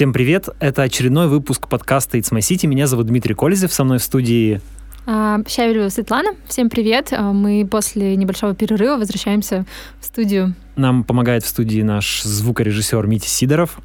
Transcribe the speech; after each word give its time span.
Всем 0.00 0.14
привет! 0.14 0.48
Это 0.60 0.80
очередной 0.80 1.28
выпуск 1.28 1.68
подкаста 1.68 2.16
It's 2.16 2.32
My 2.32 2.38
City. 2.38 2.66
Меня 2.66 2.86
зовут 2.86 3.08
Дмитрий 3.08 3.34
Колезев. 3.34 3.70
Со 3.70 3.84
мной 3.84 3.98
в 3.98 4.02
студии 4.02 4.62
а, 5.04 5.40
Щавелева 5.46 5.90
Светлана. 5.90 6.30
Всем 6.46 6.70
привет. 6.70 7.12
А, 7.12 7.34
мы 7.34 7.68
после 7.70 8.16
небольшого 8.16 8.54
перерыва 8.54 8.96
возвращаемся 8.96 9.66
в 10.00 10.06
студию. 10.06 10.54
Нам 10.74 11.04
помогает 11.04 11.44
в 11.44 11.48
студии 11.48 11.82
наш 11.82 12.22
звукорежиссер 12.22 13.06
Митя 13.06 13.28
Сидоров. 13.28 13.78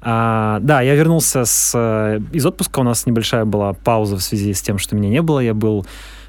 А, 0.00 0.60
да, 0.60 0.82
я 0.82 0.94
вернулся 0.94 1.44
с, 1.44 1.72
э, 1.74 2.20
из 2.32 2.46
отпуска. 2.46 2.78
У 2.78 2.84
нас 2.84 3.04
небольшая 3.06 3.44
была 3.44 3.72
пауза 3.72 4.18
в 4.18 4.22
связи 4.22 4.54
с 4.54 4.62
тем, 4.62 4.78
что 4.78 4.94
меня 4.94 5.08
не 5.08 5.20
было. 5.20 5.40
Я 5.40 5.54
был 5.54 5.84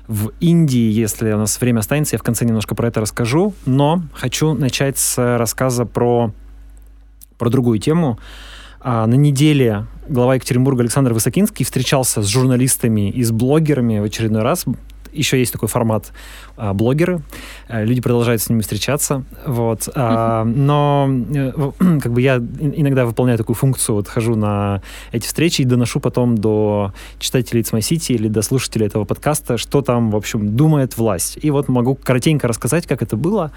в 0.08 0.32
Индии, 0.40 0.92
если 0.92 1.32
у 1.32 1.38
нас 1.38 1.62
время 1.62 1.82
останется, 1.82 2.16
я 2.16 2.18
в 2.18 2.24
конце 2.24 2.44
немножко 2.44 2.74
про 2.74 2.88
это 2.88 3.02
расскажу. 3.02 3.54
Но 3.68 4.02
хочу 4.16 4.56
начать 4.56 4.98
с 4.98 5.38
рассказа 5.38 5.86
про, 5.86 6.32
про 7.38 7.52
другую 7.52 7.78
тему. 7.78 8.18
А, 8.84 9.06
на 9.06 9.14
неделе 9.14 9.86
глава 10.10 10.36
Екатеринбурга 10.36 10.82
Александр 10.82 11.14
Высокинский 11.14 11.64
встречался 11.64 12.24
с 12.24 12.28
журналистами 12.28 13.12
и 13.12 13.24
с 13.24 13.32
блогерами 13.32 14.00
в 14.00 14.04
очередной 14.04 14.42
раз. 14.42 14.66
Еще 15.12 15.38
есть 15.38 15.52
такой 15.52 15.68
формат 15.68 16.14
а, 16.58 16.74
блогеры. 16.74 17.22
А, 17.68 17.84
люди 17.84 18.02
продолжают 18.02 18.42
с 18.42 18.50
ними 18.50 18.62
встречаться. 18.62 19.24
Вот. 19.46 19.88
А, 19.94 20.46
но 20.46 21.08
э, 21.32 21.52
как 22.02 22.12
бы 22.12 22.22
я 22.22 22.38
иногда 22.38 23.06
выполняю 23.06 23.38
такую 23.38 23.56
функцию, 23.56 23.98
вот 23.98 24.08
хожу 24.08 24.36
на 24.36 24.82
эти 25.12 25.28
встречи 25.28 25.62
и 25.62 25.66
доношу 25.66 26.00
потом 26.00 26.36
до 26.36 26.92
читателей 27.20 27.62
It's 27.62 27.74
My 27.74 27.82
City 27.82 28.16
или 28.16 28.30
до 28.30 28.42
слушателей 28.42 28.88
этого 28.88 29.06
подкаста, 29.06 29.58
что 29.58 29.82
там, 29.82 30.10
в 30.10 30.16
общем, 30.16 30.56
думает 30.56 30.98
власть. 30.98 31.38
И 31.40 31.52
вот 31.52 31.68
могу 31.68 31.94
коротенько 31.94 32.48
рассказать, 32.48 32.88
как 32.88 33.04
это 33.04 33.16
было. 33.16 33.52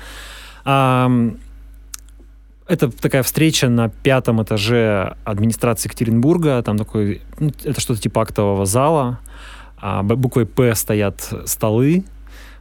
Это 2.66 2.90
такая 2.90 3.22
встреча 3.22 3.68
на 3.68 3.90
пятом 3.90 4.42
этаже 4.42 5.16
администрации 5.24 5.88
Екатеринбурга. 5.88 6.62
Там 6.62 6.78
такой, 6.78 7.20
ну, 7.38 7.50
это 7.62 7.78
что-то 7.80 8.00
типа 8.00 8.22
актового 8.22 8.64
зала. 8.64 9.20
А, 9.76 10.02
буквой 10.02 10.46
«П» 10.46 10.74
стоят 10.74 11.30
столы. 11.44 12.04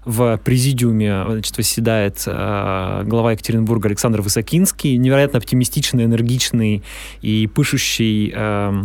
В 0.03 0.37
президиуме 0.43 1.23
значит, 1.29 1.57
восседает 1.57 2.21
э, 2.25 3.03
глава 3.05 3.31
Екатеринбурга 3.31 3.87
Александр 3.87 4.19
Высокинский, 4.19 4.97
невероятно 4.97 5.37
оптимистичный, 5.37 6.03
энергичный 6.03 6.83
и 7.21 7.47
пышущий 7.47 8.33
э, 8.35 8.83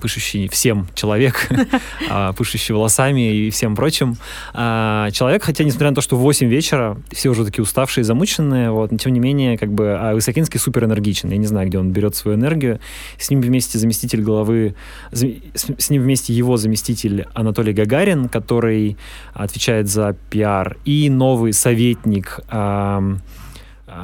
пышущий 0.00 0.48
всем 0.48 0.88
человек, 0.94 1.48
а, 2.10 2.32
пышущий 2.32 2.74
волосами 2.74 3.32
и 3.32 3.50
всем 3.50 3.76
прочим. 3.76 4.16
А, 4.54 5.10
человек, 5.12 5.44
хотя, 5.44 5.64
несмотря 5.64 5.90
на 5.90 5.94
то, 5.94 6.00
что 6.00 6.16
в 6.16 6.20
8 6.20 6.48
вечера, 6.48 7.00
все 7.12 7.28
уже 7.28 7.44
такие 7.44 7.62
уставшие, 7.62 8.04
замученные, 8.04 8.70
вот, 8.70 8.90
но 8.90 8.98
тем 8.98 9.12
не 9.12 9.20
менее, 9.20 9.56
как 9.56 9.72
бы, 9.72 9.96
а 9.98 10.14
Высокинский 10.14 10.58
супер 10.58 10.84
энергичен. 10.84 11.30
Я 11.30 11.36
не 11.36 11.46
знаю, 11.46 11.68
где 11.68 11.78
он 11.78 11.90
берет 11.90 12.16
свою 12.16 12.36
энергию. 12.36 12.80
С 13.18 13.30
ним 13.30 13.40
вместе 13.40 13.78
заместитель 13.78 14.22
главы, 14.22 14.74
с 15.12 15.90
ним 15.90 16.02
вместе 16.02 16.32
его 16.32 16.56
заместитель 16.56 17.26
Анатолий 17.34 17.72
Гагарин, 17.72 18.28
который 18.28 18.96
отвечает 19.32 19.88
за 19.88 20.16
пиар, 20.30 20.76
и 20.84 21.08
новый 21.08 21.52
советник 21.52 22.40
Э, 22.50 23.16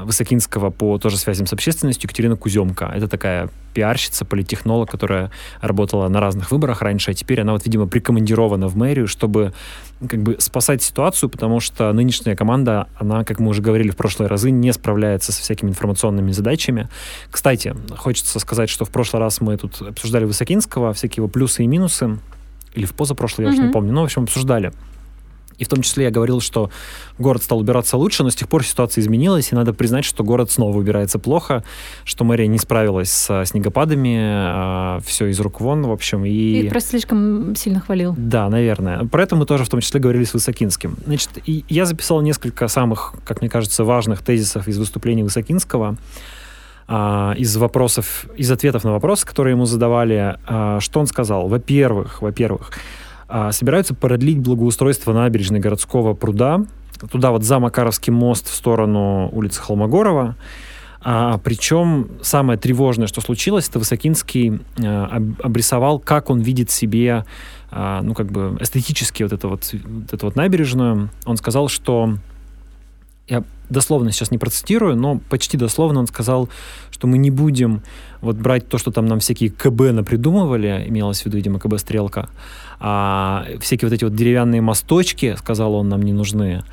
Высокинского 0.04 0.70
по 0.70 0.98
тоже 0.98 1.16
связям 1.16 1.46
с 1.46 1.52
общественностью 1.52 2.06
Екатерина 2.06 2.36
Куземка. 2.36 2.92
Это 2.94 3.08
такая 3.08 3.48
пиарщица, 3.74 4.24
политтехнолог, 4.24 4.90
которая 4.90 5.30
работала 5.60 6.08
на 6.08 6.20
разных 6.20 6.50
выборах 6.50 6.80
раньше, 6.80 7.10
а 7.10 7.14
теперь 7.14 7.40
она 7.40 7.52
вот, 7.52 7.64
видимо, 7.64 7.86
прикомандирована 7.86 8.68
в 8.68 8.76
мэрию, 8.76 9.08
чтобы 9.08 9.52
как 10.08 10.22
бы 10.22 10.36
спасать 10.38 10.82
ситуацию, 10.82 11.28
потому 11.28 11.60
что 11.60 11.92
нынешняя 11.92 12.36
команда, 12.36 12.88
она, 12.98 13.24
как 13.24 13.40
мы 13.40 13.48
уже 13.50 13.62
говорили 13.62 13.90
в 13.90 13.96
прошлые 13.96 14.28
разы, 14.28 14.50
не 14.50 14.72
справляется 14.72 15.32
со 15.32 15.42
всякими 15.42 15.70
информационными 15.70 16.30
задачами. 16.32 16.88
Кстати, 17.30 17.74
хочется 17.96 18.38
сказать, 18.38 18.70
что 18.70 18.84
в 18.84 18.90
прошлый 18.90 19.20
раз 19.20 19.40
мы 19.40 19.56
тут 19.56 19.82
обсуждали 19.82 20.24
Высокинского, 20.24 20.92
всякие 20.92 21.22
его 21.22 21.28
плюсы 21.28 21.64
и 21.64 21.66
минусы, 21.66 22.18
или 22.74 22.86
в 22.86 22.94
позапрошлый, 22.94 23.46
я 23.46 23.50
mm-hmm. 23.52 23.54
уже 23.56 23.66
не 23.66 23.72
помню, 23.72 23.92
но, 23.92 24.02
в 24.02 24.04
общем, 24.04 24.22
обсуждали. 24.24 24.72
И 25.58 25.64
в 25.64 25.68
том 25.68 25.82
числе 25.82 26.04
я 26.04 26.10
говорил, 26.10 26.40
что 26.40 26.70
город 27.18 27.42
стал 27.42 27.58
убираться 27.58 27.96
лучше, 27.96 28.22
но 28.22 28.30
с 28.30 28.34
тех 28.34 28.48
пор 28.48 28.64
ситуация 28.64 29.02
изменилась, 29.02 29.52
и 29.52 29.54
надо 29.54 29.72
признать, 29.72 30.04
что 30.04 30.24
город 30.24 30.50
снова 30.50 30.76
убирается 30.76 31.18
плохо, 31.18 31.64
что 32.04 32.24
мэрия 32.24 32.46
не 32.46 32.58
справилась 32.58 33.10
с 33.10 33.44
снегопадами, 33.46 34.16
а, 34.20 35.00
все 35.04 35.26
из 35.26 35.40
рук 35.40 35.60
вон, 35.60 35.82
в 35.82 35.92
общем. 35.92 36.24
И... 36.24 36.30
и 36.30 36.68
просто 36.68 36.90
слишком 36.90 37.54
сильно 37.56 37.80
хвалил. 37.80 38.14
Да, 38.16 38.48
наверное. 38.48 39.04
Про 39.04 39.22
это 39.22 39.36
мы 39.36 39.46
тоже 39.46 39.64
в 39.64 39.68
том 39.68 39.80
числе 39.80 40.00
говорили 40.00 40.24
с 40.24 40.34
Высокинским. 40.34 40.96
Значит, 41.06 41.30
и 41.46 41.64
я 41.68 41.86
записал 41.86 42.20
несколько 42.20 42.68
самых, 42.68 43.14
как 43.24 43.40
мне 43.40 43.50
кажется, 43.50 43.84
важных 43.84 44.22
тезисов 44.22 44.68
из 44.68 44.78
выступления 44.78 45.22
Высокинского 45.22 45.96
а, 46.86 47.34
из 47.36 47.56
вопросов, 47.56 48.26
из 48.36 48.50
ответов 48.50 48.84
на 48.84 48.92
вопросы, 48.92 49.26
которые 49.26 49.52
ему 49.52 49.64
задавали. 49.64 50.36
А, 50.46 50.80
что 50.80 51.00
он 51.00 51.06
сказал? 51.06 51.48
Во-первых, 51.48 52.20
во-первых, 52.20 52.72
а, 52.72 52.78
собираются 53.50 53.94
продлить 53.94 54.38
благоустройство 54.38 55.12
набережной 55.12 55.60
городского 55.60 56.14
пруда, 56.14 56.64
туда 57.10 57.30
вот 57.30 57.42
за 57.44 57.58
Макаровский 57.58 58.12
мост 58.12 58.48
в 58.48 58.54
сторону 58.54 59.28
улицы 59.32 59.60
Холмогорова. 59.60 60.36
А, 61.06 61.38
причем 61.38 62.12
самое 62.22 62.58
тревожное, 62.58 63.06
что 63.06 63.20
случилось, 63.20 63.68
это 63.68 63.78
Высокинский 63.78 64.60
а, 64.82 65.22
обрисовал, 65.42 65.98
как 65.98 66.30
он 66.30 66.40
видит 66.40 66.70
себе, 66.70 67.26
а, 67.70 68.00
ну, 68.00 68.14
как 68.14 68.32
бы 68.32 68.56
эстетически 68.58 69.22
вот, 69.22 69.32
это 69.32 69.48
вот, 69.48 69.70
вот 69.84 70.12
эту 70.14 70.26
вот 70.26 70.36
набережную. 70.36 71.10
Он 71.26 71.36
сказал, 71.36 71.68
что 71.68 72.14
я 73.28 73.42
дословно 73.70 74.12
сейчас 74.12 74.30
не 74.30 74.38
процитирую, 74.38 74.96
но 74.96 75.18
почти 75.30 75.56
дословно 75.56 76.00
он 76.00 76.06
сказал, 76.06 76.48
что 76.90 77.06
мы 77.06 77.18
не 77.18 77.30
будем 77.30 77.82
вот 78.20 78.36
брать 78.36 78.68
то, 78.68 78.78
что 78.78 78.90
там 78.90 79.06
нам 79.06 79.20
всякие 79.20 79.50
КБ 79.50 79.92
напридумывали, 79.92 80.84
имелось 80.86 81.22
в 81.22 81.26
виду, 81.26 81.36
видимо, 81.36 81.58
КБ 81.58 81.78
«Стрелка», 81.78 82.28
а 82.80 83.46
всякие 83.60 83.88
вот 83.88 83.94
эти 83.94 84.04
вот 84.04 84.14
деревянные 84.14 84.60
мосточки, 84.60 85.34
сказал 85.38 85.74
он, 85.74 85.88
нам 85.88 86.02
не 86.02 86.12
нужны, 86.12 86.64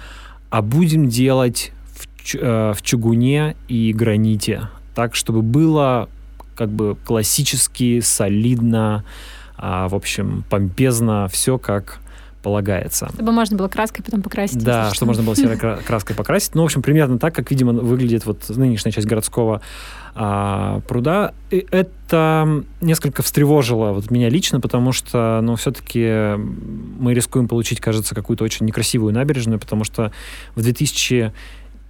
а 0.50 0.62
будем 0.62 1.08
делать 1.08 1.72
в, 1.96 2.36
э, 2.36 2.74
в 2.74 2.82
чугуне 2.82 3.56
и 3.70 3.94
граните, 3.94 4.70
так, 4.94 5.16
чтобы 5.16 5.42
было 5.42 6.10
как 6.56 6.70
бы 6.70 6.98
классически, 7.06 8.02
солидно, 8.02 9.06
а, 9.58 9.88
в 9.88 9.96
общем, 9.96 10.44
помпезно, 10.50 11.28
все 11.32 11.58
как 11.58 12.01
полагается. 12.42 13.10
Чтобы 13.14 13.32
можно 13.32 13.58
было 13.58 13.68
краской 13.68 14.04
потом 14.04 14.22
покрасить. 14.22 14.64
Да, 14.64 14.94
чтобы 14.94 15.10
можно 15.10 15.24
было 15.24 15.36
серой 15.36 15.58
краской 15.86 16.16
покрасить. 16.16 16.56
Ну, 16.56 16.62
в 16.62 16.66
общем, 16.66 16.82
примерно 16.82 17.20
так, 17.20 17.36
как, 17.36 17.52
видимо, 17.52 17.74
выглядит 17.74 18.26
вот 18.26 18.50
нынешняя 18.50 18.92
часть 18.92 19.08
городского 19.08 19.62
а, 20.16 20.82
пруда. 20.88 21.34
И 21.52 21.66
это 21.72 22.64
несколько 22.82 23.24
встревожило 23.24 23.92
вот 23.92 24.12
меня 24.12 24.30
лично, 24.30 24.60
потому 24.60 24.92
что, 24.92 25.40
ну, 25.42 25.56
все-таки 25.56 26.36
мы 26.38 27.14
рискуем 27.14 27.48
получить, 27.48 27.80
кажется, 27.80 28.16
какую-то 28.16 28.44
очень 28.44 28.66
некрасивую 28.66 29.14
набережную, 29.14 29.60
потому 29.60 29.84
что 29.84 30.12
в 30.56 30.62
2000 30.62 31.32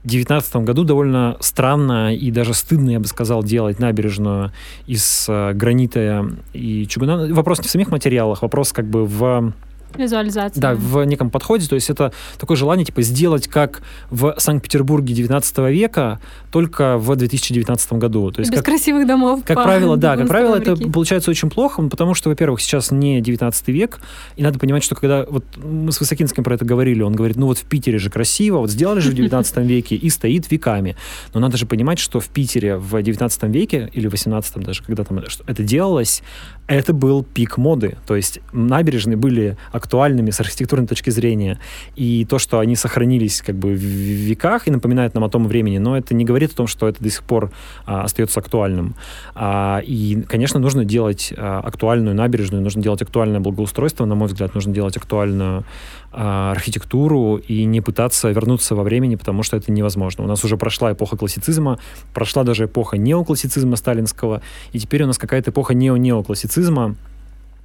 2019 0.03 0.55
году 0.57 0.83
довольно 0.83 1.37
странно 1.41 2.15
и 2.15 2.31
даже 2.31 2.55
стыдно, 2.55 2.89
я 2.89 2.99
бы 2.99 3.05
сказал, 3.05 3.43
делать 3.43 3.79
набережную 3.79 4.51
из 4.87 5.27
э, 5.29 5.53
гранита 5.53 6.25
и 6.53 6.87
чугуна. 6.87 7.27
Вопрос 7.31 7.59
не 7.59 7.67
в 7.67 7.71
самих 7.71 7.91
материалах, 7.91 8.41
вопрос 8.41 8.73
как 8.73 8.87
бы 8.87 9.05
в 9.05 9.53
Визуализация. 9.97 10.61
Да, 10.61 10.73
в 10.73 11.03
неком 11.03 11.29
подходе. 11.29 11.67
То 11.67 11.75
есть 11.75 11.89
это 11.89 12.13
такое 12.37 12.57
желание, 12.57 12.85
типа, 12.85 13.01
сделать 13.01 13.47
как 13.47 13.81
в 14.09 14.35
Санкт-Петербурге 14.37 15.13
19 15.13 15.57
века, 15.69 16.19
только 16.51 16.97
в 16.97 17.15
2019 17.15 17.93
году. 17.93 18.31
То 18.31 18.41
есть 18.41 18.51
Без 18.51 18.59
как, 18.59 18.65
красивых 18.65 19.07
домов. 19.07 19.41
Как 19.45 19.63
правило, 19.63 19.97
да, 19.97 20.17
как 20.17 20.27
правило, 20.27 20.55
это 20.55 20.75
получается 20.75 21.31
очень 21.31 21.49
плохо, 21.49 21.81
потому 21.83 22.13
что, 22.13 22.29
во-первых, 22.29 22.61
сейчас 22.61 22.91
не 22.91 23.21
19 23.21 23.67
век, 23.69 23.99
и 24.35 24.43
надо 24.43 24.59
понимать, 24.59 24.83
что 24.83 24.95
когда, 24.95 25.25
вот 25.29 25.45
мы 25.57 25.91
с 25.91 25.99
Высокинским 25.99 26.43
про 26.43 26.55
это 26.55 26.65
говорили, 26.65 27.01
он 27.01 27.13
говорит, 27.13 27.37
ну 27.37 27.47
вот 27.47 27.57
в 27.57 27.63
Питере 27.63 27.99
же 27.99 28.09
красиво, 28.09 28.59
вот 28.59 28.69
сделали 28.69 28.99
же 28.99 29.11
в 29.11 29.13
19 29.13 29.57
веке 29.57 29.95
и 29.95 30.09
стоит 30.09 30.51
веками. 30.51 30.95
Но 31.33 31.39
надо 31.39 31.57
же 31.57 31.65
понимать, 31.65 31.99
что 31.99 32.19
в 32.19 32.27
Питере 32.27 32.77
в 32.77 33.01
19 33.01 33.43
веке 33.43 33.89
или 33.93 34.07
18 34.07 34.57
даже, 34.57 34.83
когда 34.83 35.03
там 35.03 35.19
это 35.19 35.63
делалось, 35.63 36.23
это 36.67 36.93
был 36.93 37.23
пик 37.23 37.57
моды. 37.57 37.97
То 38.07 38.15
есть 38.15 38.39
набережные 38.53 39.17
были 39.17 39.57
актуальными 39.81 40.29
с 40.29 40.39
архитектурной 40.39 40.87
точки 40.87 41.09
зрения. 41.09 41.57
И 41.95 42.25
то, 42.25 42.39
что 42.39 42.59
они 42.59 42.75
сохранились 42.75 43.41
как 43.41 43.55
бы 43.55 43.73
в 43.73 43.81
веках 44.29 44.67
и 44.67 44.71
напоминают 44.71 45.15
нам 45.15 45.23
о 45.23 45.29
том 45.29 45.47
времени, 45.47 45.79
но 45.79 45.97
это 45.97 46.13
не 46.13 46.23
говорит 46.23 46.51
о 46.53 46.55
том, 46.55 46.67
что 46.67 46.87
это 46.87 47.03
до 47.03 47.09
сих 47.09 47.23
пор 47.23 47.51
а, 47.85 48.03
остается 48.03 48.39
актуальным. 48.39 48.95
А, 49.35 49.81
и, 49.83 50.21
конечно, 50.21 50.59
нужно 50.59 50.85
делать 50.85 51.33
а, 51.35 51.59
актуальную 51.59 52.15
набережную, 52.15 52.61
нужно 52.61 52.83
делать 52.83 53.01
актуальное 53.01 53.39
благоустройство, 53.39 54.05
на 54.05 54.15
мой 54.15 54.27
взгляд, 54.27 54.53
нужно 54.53 54.73
делать 54.73 54.97
актуальную 54.97 55.63
а, 56.11 56.51
архитектуру 56.51 57.37
и 57.37 57.63
не 57.63 57.81
пытаться 57.81 58.29
вернуться 58.29 58.75
во 58.75 58.83
времени, 58.83 59.15
потому 59.15 59.43
что 59.43 59.57
это 59.57 59.71
невозможно. 59.71 60.23
У 60.23 60.27
нас 60.27 60.43
уже 60.43 60.57
прошла 60.57 60.91
эпоха 60.91 61.17
классицизма, 61.17 61.79
прошла 62.13 62.43
даже 62.43 62.65
эпоха 62.65 62.97
неоклассицизма 62.97 63.75
сталинского, 63.77 64.41
и 64.73 64.79
теперь 64.79 65.03
у 65.03 65.07
нас 65.07 65.17
какая-то 65.17 65.51
эпоха 65.51 65.73
нео-неоклассицизма, 65.73 66.95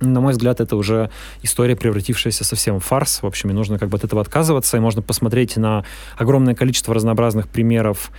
на 0.00 0.20
мой 0.20 0.32
взгляд, 0.32 0.60
это 0.60 0.76
уже 0.76 1.10
история, 1.42 1.76
превратившаяся 1.76 2.44
совсем 2.44 2.80
в 2.80 2.84
фарс. 2.84 3.22
В 3.22 3.26
общем, 3.26 3.50
и 3.50 3.52
нужно 3.52 3.78
как 3.78 3.88
бы 3.88 3.96
от 3.96 4.04
этого 4.04 4.20
отказываться, 4.20 4.76
и 4.76 4.80
можно 4.80 5.02
посмотреть 5.02 5.56
на 5.56 5.84
огромное 6.16 6.54
количество 6.54 6.94
разнообразных 6.94 7.48
примеров 7.48 8.10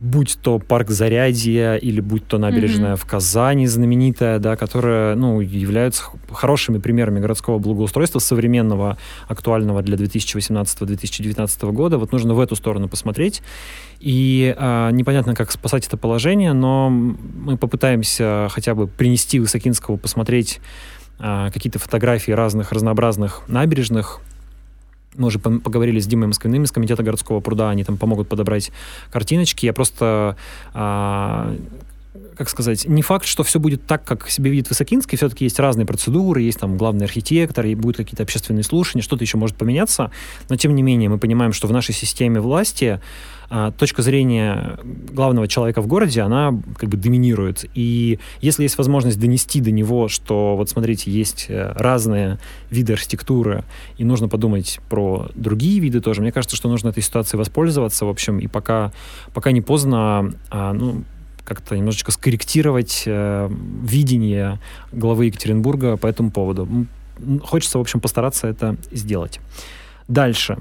будь 0.00 0.38
то 0.42 0.58
парк 0.58 0.90
Зарядье 0.90 1.78
или 1.78 2.00
будь 2.00 2.26
то 2.26 2.36
набережная 2.36 2.94
mm-hmm. 2.94 3.00
в 3.00 3.06
Казани 3.06 3.66
знаменитая, 3.66 4.38
да, 4.38 4.56
которая, 4.56 5.14
ну, 5.14 5.40
являются 5.40 6.04
хорошими 6.30 6.78
примерами 6.78 7.20
городского 7.20 7.58
благоустройства 7.58 8.18
современного, 8.18 8.98
актуального 9.28 9.82
для 9.82 9.96
2018-2019 9.96 11.72
года. 11.72 11.98
Вот 11.98 12.12
нужно 12.12 12.34
в 12.34 12.40
эту 12.40 12.56
сторону 12.56 12.88
посмотреть. 12.88 13.42
И 14.00 14.54
а, 14.58 14.90
непонятно, 14.90 15.34
как 15.34 15.50
спасать 15.50 15.86
это 15.86 15.96
положение, 15.96 16.52
но 16.52 16.90
мы 16.90 17.56
попытаемся 17.56 18.48
хотя 18.50 18.74
бы 18.74 18.86
принести 18.86 19.38
Высокинского 19.38 19.96
посмотреть 19.96 20.60
какие-то 21.18 21.78
фотографии 21.78 22.32
разных 22.32 22.72
разнообразных 22.72 23.42
набережных, 23.48 24.20
мы 25.16 25.28
уже 25.28 25.38
поговорили 25.38 26.00
с 26.00 26.06
Димой 26.06 26.26
Москвиным 26.26 26.64
из 26.64 26.72
Комитета 26.72 27.02
городского 27.02 27.40
пруда, 27.40 27.70
они 27.70 27.84
там 27.84 27.96
помогут 27.96 28.28
подобрать 28.28 28.72
картиночки. 29.10 29.66
Я 29.66 29.72
просто 29.72 30.36
а, 30.72 31.54
как 32.36 32.48
сказать, 32.48 32.86
не 32.86 33.02
факт, 33.02 33.26
что 33.26 33.42
все 33.42 33.58
будет 33.58 33.86
так, 33.86 34.04
как 34.04 34.28
себе 34.28 34.50
видит 34.50 34.68
Высокинский, 34.68 35.16
все-таки 35.16 35.44
есть 35.44 35.58
разные 35.58 35.86
процедуры, 35.86 36.42
есть 36.42 36.60
там 36.60 36.76
главный 36.76 37.04
архитектор, 37.04 37.66
и 37.66 37.74
будут 37.74 37.96
какие-то 37.96 38.22
общественные 38.22 38.64
слушания, 38.64 39.02
что-то 39.02 39.24
еще 39.24 39.36
может 39.36 39.56
поменяться, 39.56 40.10
но 40.48 40.56
тем 40.56 40.74
не 40.74 40.82
менее 40.82 41.08
мы 41.08 41.18
понимаем, 41.18 41.52
что 41.52 41.66
в 41.66 41.72
нашей 41.72 41.94
системе 41.94 42.40
власти 42.40 42.84
а, 42.84 43.00
точка 43.78 44.02
зрения 44.02 44.78
главного 44.82 45.46
человека 45.46 45.80
в 45.80 45.86
городе, 45.86 46.22
она 46.22 46.60
как 46.76 46.88
бы 46.88 46.96
доминирует. 46.96 47.64
И 47.74 48.18
если 48.40 48.64
есть 48.64 48.76
возможность 48.78 49.20
донести 49.20 49.60
до 49.60 49.70
него, 49.70 50.08
что 50.08 50.56
вот 50.56 50.68
смотрите, 50.70 51.10
есть 51.10 51.46
э, 51.48 51.72
разные 51.76 52.38
виды 52.70 52.94
архитектуры, 52.94 53.64
и 53.96 54.04
нужно 54.04 54.28
подумать 54.28 54.80
про 54.88 55.28
другие 55.36 55.78
виды 55.78 56.00
тоже, 56.00 56.20
мне 56.20 56.32
кажется, 56.32 56.56
что 56.56 56.68
нужно 56.68 56.88
этой 56.88 57.02
ситуацией 57.02 57.38
воспользоваться, 57.38 58.06
в 58.06 58.08
общем, 58.08 58.40
и 58.40 58.48
пока, 58.48 58.92
пока 59.32 59.52
не 59.52 59.60
поздно, 59.60 60.34
а, 60.50 60.72
ну, 60.72 61.04
как-то 61.44 61.76
немножечко 61.76 62.10
скорректировать 62.10 63.04
э, 63.06 63.50
видение 63.82 64.58
главы 64.90 65.26
Екатеринбурга 65.26 65.96
по 65.96 66.06
этому 66.06 66.30
поводу. 66.30 66.68
Хочется, 67.42 67.78
в 67.78 67.80
общем, 67.80 68.00
постараться 68.00 68.48
это 68.48 68.76
сделать. 68.90 69.38
Дальше. 70.08 70.58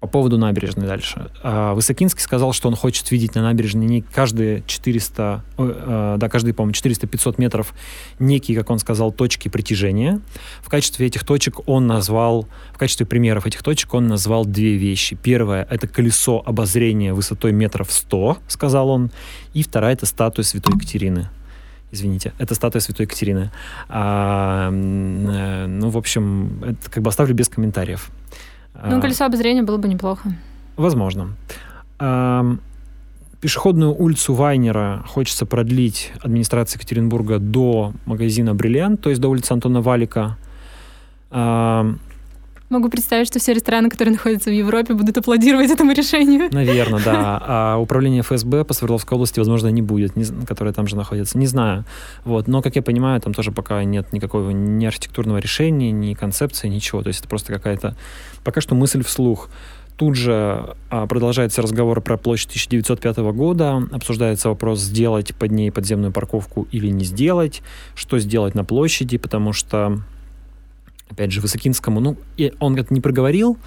По 0.00 0.06
поводу 0.06 0.36
набережной 0.36 0.86
дальше. 0.86 1.30
А, 1.42 1.74
Высокинский 1.74 2.20
сказал, 2.20 2.52
что 2.52 2.68
он 2.68 2.76
хочет 2.76 3.10
видеть 3.10 3.34
на 3.34 3.42
набережной 3.42 3.86
не 3.86 4.02
каждые 4.02 4.62
400, 4.66 5.42
э, 5.56 6.16
да, 6.18 6.28
каждые, 6.28 6.52
по-моему, 6.52 6.74
400-500 6.74 7.34
метров 7.38 7.72
некие, 8.18 8.58
как 8.58 8.68
он 8.70 8.78
сказал, 8.78 9.10
точки 9.10 9.48
притяжения. 9.48 10.20
В 10.60 10.68
качестве 10.68 11.06
этих 11.06 11.24
точек 11.24 11.66
он 11.66 11.86
назвал, 11.86 12.46
в 12.72 12.78
качестве 12.78 13.06
примеров 13.06 13.46
этих 13.46 13.62
точек 13.62 13.94
он 13.94 14.06
назвал 14.06 14.44
две 14.44 14.76
вещи. 14.76 15.16
Первое— 15.16 15.66
это 15.70 15.88
колесо 15.88 16.42
обозрения 16.44 17.14
высотой 17.14 17.52
метров 17.52 17.90
100, 17.90 18.38
сказал 18.48 18.90
он. 18.90 19.10
И 19.54 19.62
вторая— 19.62 19.92
это 19.94 20.04
статуя 20.06 20.44
Святой 20.44 20.74
Екатерины 20.74 21.30
извините, 21.92 22.32
это 22.38 22.54
статуя 22.54 22.80
Святой 22.80 23.06
Екатерины. 23.06 23.50
А, 23.88 24.68
э, 24.70 25.66
ну, 25.66 25.88
в 25.88 25.96
общем, 25.96 26.62
это 26.62 26.90
как 26.90 27.02
бы 27.02 27.08
оставлю 27.08 27.34
без 27.34 27.48
комментариев. 27.48 28.10
Ну, 28.84 28.98
а. 28.98 29.00
колесо 29.00 29.24
обозрения 29.24 29.62
было 29.62 29.76
бы 29.76 29.88
неплохо. 29.88 30.32
Возможно. 30.76 31.30
Пешеходную 33.40 33.94
улицу 33.94 34.34
Вайнера 34.34 35.04
хочется 35.06 35.46
продлить 35.46 36.12
администрация 36.22 36.78
Екатеринбурга 36.78 37.38
до 37.38 37.92
магазина 38.06 38.54
«Бриллиант», 38.54 39.00
то 39.00 39.10
есть 39.10 39.20
до 39.20 39.28
улицы 39.28 39.52
Антона 39.52 39.80
Валика. 39.80 40.36
Могу 42.68 42.88
представить, 42.88 43.28
что 43.28 43.38
все 43.38 43.52
рестораны, 43.52 43.88
которые 43.88 44.12
находятся 44.14 44.50
в 44.50 44.52
Европе, 44.52 44.94
будут 44.94 45.16
аплодировать 45.16 45.70
этому 45.70 45.92
решению. 45.92 46.48
Наверное, 46.52 47.00
да. 47.04 47.42
А 47.46 47.76
управление 47.78 48.22
ФСБ 48.22 48.64
по 48.64 48.74
Свердловской 48.74 49.14
области, 49.14 49.38
возможно, 49.38 49.68
не 49.68 49.82
будет, 49.82 50.16
не, 50.16 50.24
которое 50.46 50.72
там 50.72 50.86
же 50.88 50.96
находится. 50.96 51.38
Не 51.38 51.46
знаю. 51.46 51.84
Вот. 52.24 52.48
Но, 52.48 52.62
как 52.62 52.74
я 52.74 52.82
понимаю, 52.82 53.20
там 53.20 53.34
тоже 53.34 53.52
пока 53.52 53.84
нет 53.84 54.12
никакого 54.12 54.50
ни 54.50 54.84
архитектурного 54.84 55.38
решения, 55.38 55.92
ни 55.92 56.14
концепции, 56.14 56.68
ничего. 56.68 57.02
То 57.02 57.08
есть 57.08 57.20
это 57.20 57.28
просто 57.28 57.52
какая-то 57.52 57.96
пока 58.42 58.60
что 58.60 58.74
мысль 58.74 59.04
вслух. 59.04 59.48
Тут 59.96 60.14
же 60.14 60.76
а, 60.90 61.06
продолжается 61.06 61.62
разговор 61.62 62.02
про 62.02 62.18
площадь 62.18 62.48
1905 62.48 63.16
года, 63.34 63.82
обсуждается 63.92 64.50
вопрос, 64.50 64.80
сделать 64.80 65.34
под 65.34 65.52
ней 65.52 65.70
подземную 65.70 66.12
парковку 66.12 66.68
или 66.70 66.88
не 66.88 67.04
сделать, 67.04 67.62
что 67.94 68.18
сделать 68.18 68.54
на 68.54 68.64
площади, 68.64 69.16
потому 69.16 69.54
что 69.54 70.02
опять 71.10 71.32
же, 71.32 71.40
Высокинскому, 71.40 72.00
ну, 72.00 72.16
и 72.36 72.52
он 72.58 72.76
это 72.76 72.92
не 72.92 73.00
проговорил 73.00 73.58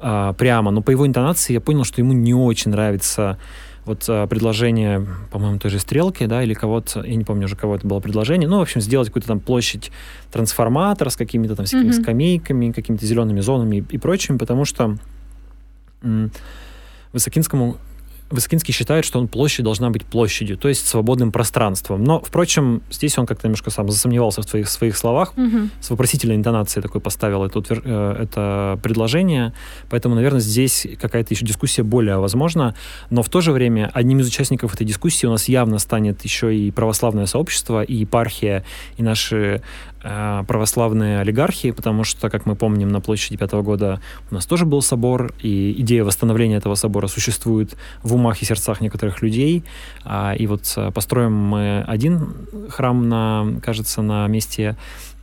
а, 0.00 0.32
прямо, 0.34 0.70
но 0.70 0.82
по 0.82 0.90
его 0.90 1.06
интонации 1.06 1.52
я 1.52 1.60
понял, 1.60 1.84
что 1.84 2.00
ему 2.00 2.12
не 2.12 2.34
очень 2.34 2.70
нравится 2.70 3.38
вот 3.84 4.04
а, 4.08 4.26
предложение, 4.26 5.06
по-моему, 5.30 5.58
той 5.58 5.70
же 5.70 5.78
стрелки, 5.78 6.26
да, 6.26 6.42
или 6.42 6.54
кого-то, 6.54 7.02
я 7.02 7.14
не 7.14 7.24
помню 7.24 7.46
уже, 7.46 7.56
кого 7.56 7.76
это 7.76 7.86
было 7.86 8.00
предложение, 8.00 8.48
ну, 8.48 8.58
в 8.58 8.62
общем, 8.62 8.80
сделать 8.80 9.08
какую-то 9.08 9.28
там 9.28 9.40
площадь 9.40 9.90
трансформатора 10.32 11.10
с 11.10 11.16
какими-то 11.16 11.56
там 11.56 11.66
всякими 11.66 11.90
mm-hmm. 11.90 12.02
скамейками, 12.02 12.72
какими-то 12.72 13.06
зелеными 13.06 13.40
зонами 13.40 13.76
и, 13.76 13.84
и 13.94 13.98
прочим, 13.98 14.38
потому 14.38 14.64
что 14.64 14.96
м- 16.02 16.30
Высокинскому 17.12 17.76
Высокинский 18.34 18.74
считает, 18.74 19.04
что 19.04 19.18
он 19.18 19.28
площадь 19.28 19.64
должна 19.64 19.90
быть 19.90 20.04
площадью, 20.04 20.58
то 20.58 20.68
есть 20.68 20.86
свободным 20.86 21.32
пространством. 21.32 22.04
Но, 22.04 22.20
впрочем, 22.20 22.82
здесь 22.90 23.16
он 23.18 23.26
как-то 23.26 23.46
немножко 23.46 23.70
сам 23.70 23.88
засомневался 23.88 24.42
в 24.42 24.44
своих, 24.44 24.68
своих 24.68 24.96
словах, 24.96 25.32
угу. 25.36 25.68
с 25.80 25.90
вопросительной 25.90 26.36
интонацией 26.36 26.82
такой 26.82 27.00
поставил 27.00 27.44
это, 27.44 27.62
э, 27.68 28.16
это 28.22 28.78
предложение. 28.82 29.52
Поэтому, 29.88 30.14
наверное, 30.14 30.40
здесь 30.40 30.86
какая-то 31.00 31.32
еще 31.32 31.46
дискуссия 31.46 31.82
более 31.82 32.18
возможна. 32.18 32.74
Но 33.10 33.22
в 33.22 33.28
то 33.28 33.40
же 33.40 33.52
время 33.52 33.90
одним 33.94 34.20
из 34.20 34.28
участников 34.28 34.74
этой 34.74 34.84
дискуссии 34.84 35.26
у 35.26 35.30
нас 35.30 35.48
явно 35.48 35.78
станет 35.78 36.22
еще 36.24 36.54
и 36.56 36.70
православное 36.70 37.26
сообщество, 37.26 37.82
и 37.82 37.94
епархия, 37.94 38.64
и 38.96 39.02
наши 39.02 39.62
православные 40.04 41.20
олигархи, 41.20 41.70
потому 41.70 42.04
что, 42.04 42.28
как 42.28 42.44
мы 42.44 42.56
помним, 42.56 42.88
на 42.88 43.00
площади 43.00 43.36
пятого 43.36 43.62
года 43.62 44.00
у 44.30 44.34
нас 44.34 44.44
тоже 44.44 44.66
был 44.66 44.82
собор, 44.82 45.32
и 45.40 45.74
идея 45.78 46.04
восстановления 46.04 46.56
этого 46.56 46.74
собора 46.74 47.06
существует 47.06 47.74
в 48.02 48.14
умах 48.14 48.42
и 48.42 48.44
сердцах 48.44 48.80
некоторых 48.80 49.22
людей. 49.22 49.64
А, 50.04 50.34
и 50.34 50.46
вот 50.46 50.72
э, 50.76 50.90
построим 50.90 51.32
мы 51.32 51.82
один 51.86 52.34
храм, 52.68 53.08
на, 53.08 53.46
кажется, 53.62 54.02
на 54.02 54.26
месте 54.26 54.76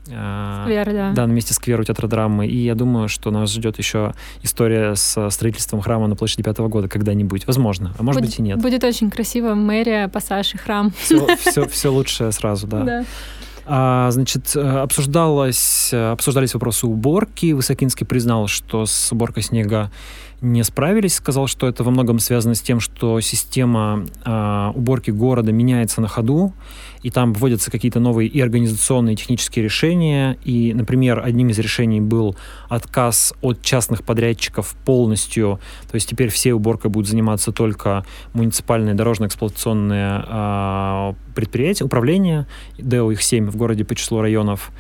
э, 0.08 0.62
Сквер, 0.64 0.92
да. 0.92 1.12
Да, 1.14 1.28
на 1.28 1.32
месте 1.32 1.54
сквера 1.54 1.82
у 1.82 1.84
театродрамы. 1.84 2.48
И 2.48 2.58
я 2.58 2.76
думаю, 2.76 3.08
что 3.08 3.32
нас 3.32 3.52
ждет 3.52 3.78
еще 3.78 4.14
история 4.42 4.96
с 4.96 5.30
строительством 5.30 5.82
храма 5.82 6.08
на 6.08 6.16
площади 6.16 6.44
пятого 6.44 6.68
года 6.68 6.88
когда-нибудь. 6.88 7.46
Возможно, 7.48 7.94
а 7.98 8.04
может 8.04 8.22
будет, 8.22 8.32
быть 8.32 8.40
и 8.40 8.42
нет. 8.42 8.60
Будет 8.60 8.84
очень 8.84 9.10
красиво. 9.10 9.54
Мэрия, 9.54 10.08
пассаж 10.08 10.54
и 10.56 10.58
храм. 10.58 10.92
Все, 10.98 11.36
все, 11.38 11.68
все 11.70 11.90
лучшее 11.90 12.32
сразу, 12.32 12.68
да. 12.68 12.84
Да. 12.84 13.06
А, 13.66 14.10
значит, 14.12 14.56
э, 14.56 14.60
обсуждалось, 14.60 15.90
э, 15.92 16.12
обсуждались 16.12 16.54
вопросы 16.54 16.88
уборки. 16.88 17.54
Высокинский 17.54 18.06
признал, 18.06 18.48
что 18.48 18.86
с 18.86 19.12
уборкой 19.12 19.44
снега 19.44 19.92
не 20.42 20.64
справились. 20.64 21.16
Сказал, 21.16 21.48
что 21.48 21.68
это 21.68 21.84
во 21.84 21.92
многом 21.92 22.20
связано 22.20 22.56
с 22.56 22.62
тем, 22.62 22.80
что 22.80 23.20
система 23.22 24.06
э, 24.26 24.72
уборки 24.76 25.12
города 25.12 25.52
меняется 25.52 26.02
на 26.02 26.08
ходу, 26.08 26.54
и 27.04 27.12
там 27.12 27.34
вводятся 27.34 27.72
какие-то 27.72 28.00
новые 28.00 28.28
и 28.28 28.42
организационные, 28.42 29.14
и 29.14 29.18
технические 29.18 29.64
решения. 29.64 30.38
И, 30.44 30.74
например, 30.74 31.22
одним 31.24 31.50
из 31.50 31.60
решений 31.60 32.02
был 32.02 32.36
отказ 32.70 33.34
от 33.42 33.62
частных 33.62 34.04
подрядчиков 34.04 34.76
полностью. 34.84 35.60
То 35.90 35.96
есть 35.96 36.10
теперь 36.10 36.30
все 36.30 36.54
уборкой 36.54 36.90
будут 36.90 37.08
заниматься 37.08 37.52
только 37.52 38.04
муниципальные 38.34 38.96
дорожно-эксплуатационные 38.96 40.26
э, 40.28 41.14
предприятия, 41.36 41.86
управления. 41.86 42.48
ДЭО 42.80 43.12
их 43.12 43.22
7 43.22 43.50
в 43.50 43.56
городе 43.56 43.86
по 43.86 43.96
числу 43.96 44.22
районов. 44.22 44.72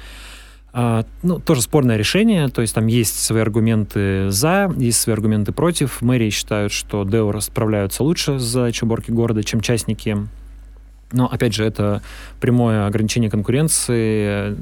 А, 0.73 1.05
ну, 1.21 1.39
тоже 1.39 1.61
спорное 1.61 1.97
решение, 1.97 2.47
то 2.47 2.61
есть 2.61 2.73
там 2.73 2.87
есть 2.87 3.19
свои 3.19 3.41
аргументы 3.41 4.29
за, 4.29 4.73
есть 4.77 5.01
свои 5.01 5.13
аргументы 5.13 5.51
против. 5.51 6.01
Мэрии 6.01 6.29
считают, 6.29 6.71
что 6.71 7.03
ДЭО 7.03 7.39
справляются 7.41 8.03
лучше 8.03 8.39
с 8.39 8.43
задачей 8.43 8.85
уборки 8.85 9.11
города, 9.11 9.43
чем 9.43 9.59
частники. 9.59 10.17
Но, 11.13 11.27
опять 11.27 11.53
же, 11.53 11.65
это 11.65 12.01
прямое 12.39 12.85
ограничение 12.85 13.29
конкуренции, 13.29 14.55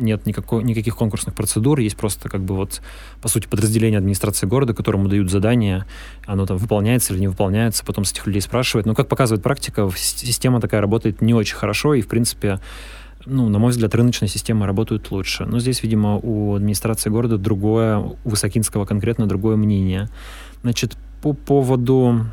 нет 0.00 0.24
никакой, 0.24 0.62
никаких 0.62 0.94
конкурсных 0.96 1.34
процедур, 1.34 1.80
есть 1.80 1.96
просто, 1.96 2.28
как 2.28 2.42
бы, 2.42 2.54
вот, 2.54 2.80
по 3.20 3.26
сути, 3.26 3.48
подразделение 3.48 3.98
администрации 3.98 4.46
города, 4.46 4.72
которому 4.72 5.08
дают 5.08 5.32
задание, 5.32 5.84
оно 6.26 6.46
там 6.46 6.58
выполняется 6.58 7.12
или 7.12 7.20
не 7.20 7.26
выполняется, 7.26 7.84
потом 7.84 8.04
с 8.04 8.12
этих 8.12 8.26
людей 8.28 8.40
спрашивают. 8.40 8.86
Но, 8.86 8.94
как 8.94 9.08
показывает 9.08 9.42
практика, 9.42 9.90
система 9.96 10.60
такая 10.60 10.80
работает 10.80 11.20
не 11.20 11.34
очень 11.34 11.56
хорошо, 11.56 11.94
и, 11.94 12.02
в 12.02 12.06
принципе, 12.06 12.60
ну, 13.26 13.48
на 13.48 13.58
мой 13.58 13.70
взгляд, 13.70 13.94
рыночная 13.94 14.28
система 14.28 14.66
работает 14.66 15.10
лучше. 15.10 15.44
Но 15.44 15.58
здесь, 15.58 15.82
видимо, 15.82 16.16
у 16.16 16.54
администрации 16.54 17.10
города 17.10 17.38
другое, 17.38 17.98
у 17.98 18.16
Высокинского 18.24 18.84
конкретно 18.84 19.26
другое 19.26 19.56
мнение. 19.56 20.08
Значит, 20.62 20.96
по 21.22 21.32
поводу, 21.32 22.26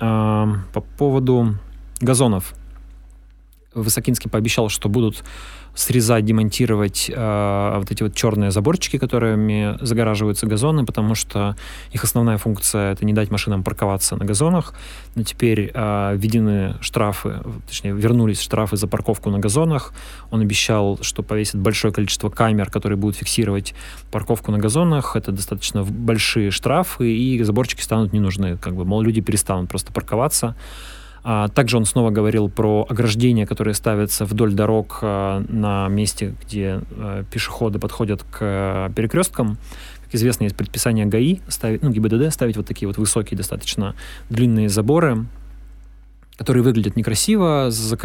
э, 0.00 0.46
по 0.72 0.80
поводу 0.96 1.54
газонов. 2.00 2.54
Высокинский 3.74 4.30
пообещал, 4.30 4.68
что 4.68 4.88
будут 4.88 5.22
срезать, 5.74 6.24
демонтировать 6.24 7.10
э, 7.12 7.74
вот 7.78 7.90
эти 7.90 8.02
вот 8.02 8.14
черные 8.14 8.50
заборчики, 8.50 8.98
которыми 8.98 9.76
загораживаются 9.80 10.46
газоны, 10.46 10.84
потому 10.84 11.14
что 11.14 11.56
их 11.92 12.04
основная 12.04 12.36
функция 12.36 12.92
это 12.92 13.04
не 13.06 13.12
дать 13.12 13.30
машинам 13.30 13.62
парковаться 13.62 14.16
на 14.16 14.24
газонах. 14.24 14.74
Но 15.14 15.22
теперь 15.22 15.70
э, 15.72 16.16
введены 16.16 16.76
штрафы, 16.80 17.40
точнее 17.66 17.92
вернулись 17.92 18.40
штрафы 18.40 18.76
за 18.76 18.86
парковку 18.86 19.30
на 19.30 19.38
газонах. 19.38 19.94
Он 20.30 20.40
обещал, 20.40 20.98
что 21.00 21.22
повесит 21.22 21.56
большое 21.56 21.92
количество 21.92 22.28
камер, 22.28 22.70
которые 22.70 22.98
будут 22.98 23.16
фиксировать 23.16 23.74
парковку 24.10 24.52
на 24.52 24.58
газонах. 24.58 25.16
Это 25.16 25.32
достаточно 25.32 25.84
большие 25.84 26.50
штрафы, 26.50 27.10
и 27.12 27.42
заборчики 27.42 27.80
станут 27.80 28.12
не 28.12 28.20
нужны. 28.20 28.58
Как 28.58 28.74
бы, 28.74 28.84
мол, 28.84 29.00
люди 29.00 29.20
перестанут 29.20 29.70
просто 29.70 29.92
парковаться. 29.92 30.54
А, 31.24 31.48
также 31.48 31.76
он 31.76 31.84
снова 31.84 32.10
говорил 32.10 32.48
про 32.48 32.86
ограждения, 32.88 33.46
которые 33.46 33.74
ставятся 33.74 34.24
вдоль 34.24 34.54
дорог 34.54 34.98
а, 35.02 35.44
на 35.48 35.88
месте, 35.88 36.34
где 36.44 36.80
а, 36.96 37.24
пешеходы 37.24 37.78
подходят 37.78 38.24
к 38.24 38.90
перекресткам. 38.94 39.56
Как 40.04 40.14
известно, 40.14 40.44
есть 40.44 40.56
предписание 40.56 41.06
ГАИ, 41.06 41.38
ставить, 41.48 41.82
ну, 41.82 41.90
ГИБДД 41.90 42.32
ставить 42.32 42.56
вот 42.56 42.66
такие 42.66 42.88
вот 42.88 42.98
высокие, 42.98 43.36
достаточно 43.38 43.94
длинные 44.30 44.68
заборы, 44.68 45.26
которые 46.42 46.64
выглядят 46.64 46.96
некрасиво, 46.96 47.70
за, 47.70 47.96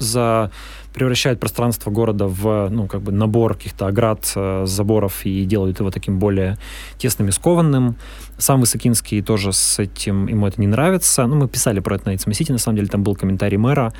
за, 0.00 0.50
превращают 0.92 1.38
пространство 1.38 1.92
города 1.92 2.26
в 2.26 2.68
ну, 2.68 2.88
как 2.88 3.02
бы 3.02 3.12
набор 3.12 3.54
каких-то 3.54 3.86
оград, 3.86 4.32
э, 4.34 4.64
заборов 4.66 5.24
и 5.24 5.44
делают 5.44 5.78
его 5.78 5.92
таким 5.92 6.18
более 6.18 6.58
тесным 6.98 7.28
и 7.28 7.30
скованным. 7.30 7.94
Сам 8.36 8.60
Высокинский 8.60 9.22
тоже 9.22 9.52
с 9.52 9.78
этим, 9.78 10.26
ему 10.26 10.48
это 10.48 10.60
не 10.60 10.66
нравится. 10.66 11.24
Ну, 11.26 11.36
мы 11.36 11.48
писали 11.48 11.78
про 11.78 11.94
это 11.94 12.08
на 12.08 12.14
It's 12.14 12.52
на 12.52 12.58
самом 12.58 12.76
деле, 12.76 12.88
там 12.88 13.04
был 13.04 13.14
комментарий 13.14 13.58
мэра, 13.58 13.92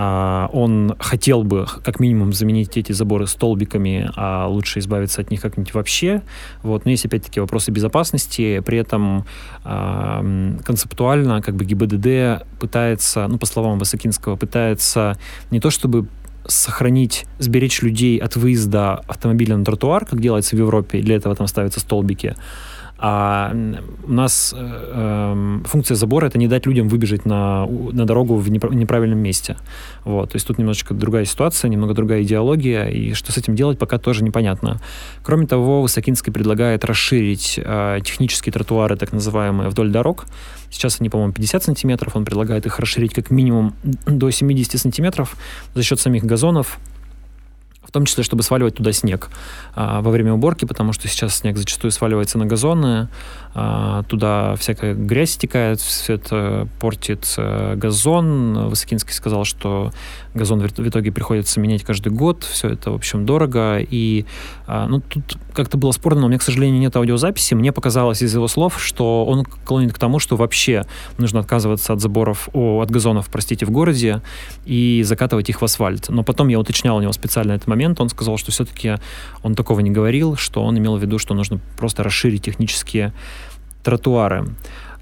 он 0.00 0.96
хотел 0.98 1.42
бы 1.42 1.66
как 1.84 2.00
минимум 2.00 2.32
заменить 2.32 2.76
эти 2.78 2.92
заборы 2.92 3.26
столбиками, 3.26 4.10
а 4.16 4.46
лучше 4.46 4.78
избавиться 4.78 5.20
от 5.20 5.30
них 5.30 5.42
как-нибудь 5.42 5.74
вообще. 5.74 6.22
Вот. 6.62 6.86
Но 6.86 6.90
есть 6.90 7.04
опять-таки 7.04 7.38
вопросы 7.40 7.70
безопасности. 7.70 8.60
При 8.60 8.78
этом 8.78 9.26
а, 9.62 10.24
концептуально 10.64 11.42
как 11.42 11.54
бы 11.54 11.66
ГИБДД 11.66 12.46
пытается, 12.58 13.26
ну, 13.28 13.36
по 13.36 13.44
словам 13.44 13.78
Высокинского, 13.78 14.36
пытается 14.36 15.18
не 15.50 15.60
то 15.60 15.68
чтобы 15.68 16.06
сохранить, 16.46 17.26
сберечь 17.38 17.82
людей 17.82 18.18
от 18.18 18.36
выезда 18.36 18.94
автомобиля 19.06 19.56
на 19.56 19.64
тротуар, 19.64 20.04
как 20.04 20.20
делается 20.20 20.56
в 20.56 20.58
Европе, 20.58 21.00
для 21.00 21.16
этого 21.16 21.34
там 21.34 21.46
ставятся 21.46 21.80
столбики, 21.80 22.34
а 23.02 23.50
у 24.04 24.12
нас 24.12 24.54
э, 24.54 24.58
эм, 24.60 25.64
функция 25.64 25.94
забора 25.94 26.26
это 26.26 26.36
не 26.36 26.48
дать 26.48 26.66
людям 26.66 26.88
выбежать 26.88 27.24
на, 27.24 27.66
на 27.66 28.04
дорогу 28.04 28.36
в 28.36 28.50
неправильном 28.50 29.18
месте. 29.18 29.56
Вот. 30.04 30.32
То 30.32 30.36
есть 30.36 30.46
тут 30.46 30.58
немножечко 30.58 30.92
другая 30.92 31.24
ситуация, 31.24 31.70
немного 31.70 31.94
другая 31.94 32.22
идеология, 32.22 32.88
и 32.88 33.14
что 33.14 33.32
с 33.32 33.38
этим 33.38 33.54
делать, 33.54 33.78
пока 33.78 33.96
тоже 33.96 34.22
непонятно. 34.22 34.80
Кроме 35.22 35.46
того, 35.46 35.80
Высокинский 35.80 36.30
предлагает 36.30 36.84
расширить 36.84 37.58
э, 37.62 38.00
технические 38.04 38.52
тротуары, 38.52 38.96
так 38.96 39.12
называемые, 39.12 39.70
вдоль 39.70 39.90
дорог. 39.90 40.26
Сейчас 40.70 41.00
они, 41.00 41.08
по-моему, 41.08 41.32
50 41.32 41.64
сантиметров. 41.64 42.16
Он 42.16 42.26
предлагает 42.26 42.66
их 42.66 42.78
расширить 42.78 43.14
как 43.14 43.30
минимум 43.30 43.74
до 44.06 44.30
70 44.30 44.78
сантиметров 44.78 45.36
за 45.74 45.82
счет 45.82 46.00
самих 46.00 46.24
газонов 46.24 46.78
в 47.90 47.92
том 47.92 48.06
числе, 48.06 48.22
чтобы 48.22 48.44
сваливать 48.44 48.76
туда 48.76 48.92
снег 48.92 49.30
а, 49.74 50.00
во 50.00 50.12
время 50.12 50.32
уборки, 50.32 50.64
потому 50.64 50.92
что 50.92 51.08
сейчас 51.08 51.38
снег 51.38 51.56
зачастую 51.56 51.90
сваливается 51.90 52.38
на 52.38 52.46
газоны, 52.46 53.08
туда 54.08 54.54
всякая 54.56 54.94
грязь 54.94 55.32
стекает, 55.32 55.80
все 55.80 56.14
это 56.14 56.68
портит 56.78 57.34
а, 57.36 57.74
газон. 57.74 58.68
Высокинский 58.68 59.12
сказал, 59.12 59.44
что 59.44 59.90
газон 60.34 60.60
в 60.60 60.88
итоге 60.88 61.10
приходится 61.10 61.58
менять 61.58 61.82
каждый 61.82 62.12
год, 62.12 62.44
все 62.44 62.68
это, 62.68 62.92
в 62.92 62.94
общем, 62.94 63.26
дорого, 63.26 63.78
и 63.78 64.24
а, 64.66 64.86
ну, 64.86 65.00
тут 65.00 65.36
как-то 65.52 65.76
было 65.76 65.90
спорно, 65.90 66.20
но 66.20 66.26
у 66.26 66.28
меня, 66.28 66.38
к 66.38 66.42
сожалению, 66.42 66.80
нет 66.80 66.94
аудиозаписи, 66.94 67.54
мне 67.54 67.72
показалось 67.72 68.22
из 68.22 68.32
его 68.32 68.46
слов, 68.46 68.80
что 68.80 69.24
он 69.26 69.44
клонит 69.44 69.92
к 69.92 69.98
тому, 69.98 70.20
что 70.20 70.36
вообще 70.36 70.86
нужно 71.18 71.40
отказываться 71.40 71.92
от 71.92 72.00
заборов, 72.00 72.48
о, 72.52 72.80
от 72.80 72.90
газонов, 72.90 73.28
простите, 73.30 73.66
в 73.66 73.70
городе 73.70 74.22
и 74.64 75.02
закатывать 75.04 75.48
их 75.50 75.60
в 75.60 75.64
асфальт. 75.64 76.08
Но 76.08 76.22
потом 76.22 76.48
я 76.48 76.60
уточнял 76.60 76.96
у 76.96 77.00
него 77.00 77.12
специально 77.12 77.52
этот 77.52 77.66
момент, 77.66 78.00
он 78.00 78.08
сказал, 78.08 78.38
что 78.38 78.52
все-таки 78.52 78.96
он 79.42 79.56
такого 79.56 79.80
не 79.80 79.90
говорил, 79.90 80.36
что 80.36 80.62
он 80.62 80.78
имел 80.78 80.96
в 80.96 81.02
виду, 81.02 81.18
что 81.18 81.34
нужно 81.34 81.58
просто 81.76 82.04
расширить 82.04 82.44
технические 82.44 83.12
тротуары. 83.82 84.46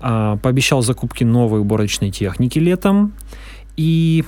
А, 0.01 0.37
пообещал 0.37 0.83
закупки 0.83 1.25
новой 1.25 1.61
уборочной 1.61 2.11
техники 2.11 2.59
летом 2.59 3.13
и 3.77 4.25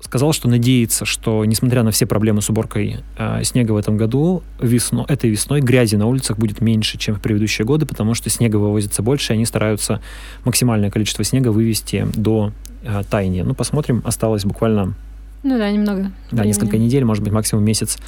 сказал, 0.00 0.32
что 0.32 0.48
надеется, 0.48 1.04
что, 1.04 1.44
несмотря 1.44 1.82
на 1.82 1.90
все 1.90 2.06
проблемы 2.06 2.40
с 2.40 2.48
уборкой 2.48 2.98
э, 3.16 3.42
снега 3.42 3.72
в 3.72 3.76
этом 3.76 3.96
году, 3.96 4.42
весно, 4.60 5.04
этой 5.08 5.28
весной 5.28 5.60
грязи 5.60 5.96
на 5.96 6.06
улицах 6.06 6.38
будет 6.38 6.60
меньше, 6.60 6.98
чем 6.98 7.16
в 7.16 7.20
предыдущие 7.20 7.66
годы, 7.66 7.84
потому 7.84 8.14
что 8.14 8.30
снега 8.30 8.56
вывозится 8.56 9.02
больше, 9.02 9.32
и 9.32 9.36
они 9.36 9.44
стараются 9.44 10.00
максимальное 10.44 10.90
количество 10.90 11.24
снега 11.24 11.48
вывести 11.48 12.06
до 12.14 12.52
э, 12.84 13.02
таяния. 13.10 13.44
Ну, 13.44 13.54
посмотрим, 13.54 14.02
осталось 14.04 14.44
буквально... 14.44 14.94
Ну 15.42 15.58
да, 15.58 15.70
немного. 15.70 16.02
Да, 16.02 16.10
времени. 16.30 16.46
несколько 16.48 16.78
недель, 16.78 17.04
может 17.04 17.24
быть, 17.24 17.32
максимум 17.32 17.64
месяц 17.64 17.98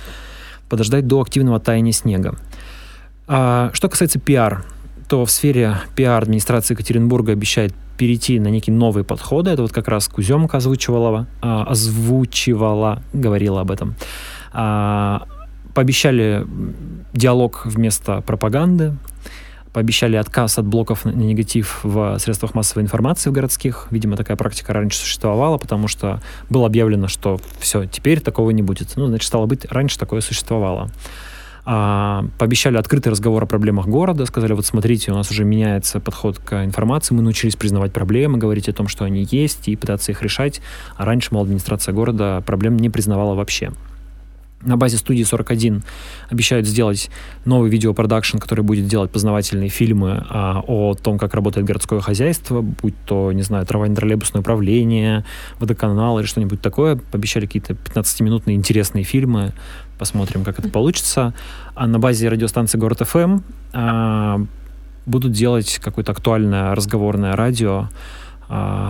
подождать 0.68 1.06
до 1.06 1.20
активного 1.20 1.58
таяния 1.58 1.92
снега. 1.92 2.36
А, 3.26 3.70
что 3.72 3.88
касается 3.88 4.18
пиар, 4.20 4.64
то 5.10 5.24
в 5.24 5.30
сфере 5.32 5.76
пиар 5.96 6.22
администрации 6.22 6.74
Екатеринбурга 6.74 7.32
обещает 7.32 7.74
перейти 7.98 8.38
на 8.38 8.46
некие 8.46 8.72
новые 8.72 9.02
подходы. 9.02 9.50
Это 9.50 9.62
вот 9.62 9.72
как 9.72 9.88
раз 9.88 10.06
Куземка 10.06 10.58
озвучивала, 10.58 11.26
а, 11.42 11.64
озвучивала, 11.64 13.02
говорила 13.12 13.62
об 13.62 13.72
этом. 13.72 13.96
А, 14.52 15.26
пообещали 15.74 16.46
диалог 17.12 17.62
вместо 17.64 18.20
пропаганды, 18.20 18.94
пообещали 19.72 20.14
отказ 20.14 20.58
от 20.58 20.66
блоков 20.66 21.04
на 21.04 21.10
негатив 21.10 21.80
в 21.82 22.16
средствах 22.20 22.54
массовой 22.54 22.84
информации 22.84 23.30
в 23.30 23.32
городских. 23.32 23.88
Видимо, 23.90 24.16
такая 24.16 24.36
практика 24.36 24.72
раньше 24.72 25.00
существовала, 25.00 25.58
потому 25.58 25.88
что 25.88 26.20
было 26.48 26.66
объявлено, 26.66 27.08
что 27.08 27.40
все, 27.58 27.84
теперь 27.86 28.20
такого 28.20 28.50
не 28.50 28.62
будет. 28.62 28.92
Ну, 28.94 29.08
значит, 29.08 29.26
стало 29.26 29.46
быть, 29.46 29.64
раньше 29.64 29.98
такое 29.98 30.20
существовало. 30.20 30.88
А, 31.72 32.24
пообещали 32.36 32.76
открытый 32.78 33.12
разговор 33.12 33.44
о 33.44 33.46
проблемах 33.46 33.86
города, 33.86 34.26
сказали, 34.26 34.54
вот 34.54 34.66
смотрите, 34.66 35.12
у 35.12 35.14
нас 35.14 35.30
уже 35.30 35.44
меняется 35.44 36.00
подход 36.00 36.36
к 36.40 36.64
информации, 36.64 37.14
мы 37.14 37.22
научились 37.22 37.54
признавать 37.54 37.92
проблемы, 37.92 38.38
говорить 38.38 38.68
о 38.68 38.72
том, 38.72 38.88
что 38.88 39.04
они 39.04 39.24
есть, 39.30 39.68
и 39.68 39.76
пытаться 39.76 40.10
их 40.10 40.20
решать, 40.20 40.60
а 40.96 41.04
раньше, 41.04 41.28
мол, 41.30 41.44
администрация 41.44 41.94
города 41.94 42.42
проблем 42.44 42.76
не 42.76 42.90
признавала 42.90 43.36
вообще. 43.36 43.70
На 44.62 44.76
базе 44.76 44.98
студии 44.98 45.22
41 45.22 45.82
обещают 46.28 46.66
сделать 46.66 47.10
новый 47.46 47.70
видеопродакшн, 47.70 48.36
который 48.36 48.62
будет 48.62 48.86
делать 48.86 49.10
познавательные 49.10 49.70
фильмы 49.70 50.26
а, 50.28 50.62
о 50.66 50.94
том, 50.94 51.18
как 51.18 51.32
работает 51.34 51.66
городское 51.66 52.00
хозяйство, 52.00 52.60
будь 52.60 52.94
то, 53.06 53.32
не 53.32 53.42
знаю, 53.42 53.64
троллейбусное 53.64 54.40
управление, 54.40 55.24
водоканал 55.58 56.18
или 56.18 56.26
что-нибудь 56.26 56.60
такое. 56.60 57.00
Обещали 57.12 57.46
какие-то 57.46 57.72
15-минутные 57.72 58.54
интересные 58.54 59.02
фильмы. 59.02 59.52
Посмотрим, 59.98 60.44
как 60.44 60.58
это 60.58 60.68
получится. 60.68 61.32
А 61.74 61.86
на 61.86 61.98
базе 61.98 62.28
радиостанции 62.28 62.76
Город 62.76 63.00
ФМ 63.00 63.40
а, 63.72 64.40
будут 65.06 65.32
делать 65.32 65.80
какое-то 65.82 66.12
актуальное 66.12 66.74
разговорное 66.74 67.34
радио, 67.34 67.88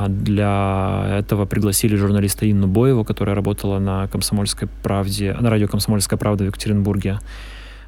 для 0.09 1.19
этого 1.19 1.45
пригласили 1.45 1.95
журналиста 1.95 2.50
Инну 2.50 2.67
Боеву, 2.67 3.05
которая 3.05 3.35
работала 3.35 3.79
на 3.79 4.09
«Комсомольской 4.09 4.69
правде», 4.83 5.37
на 5.38 5.50
радио 5.50 5.69
«Комсомольская 5.69 6.19
правда» 6.19 6.45
в 6.45 6.47
Екатеринбурге. 6.47 7.19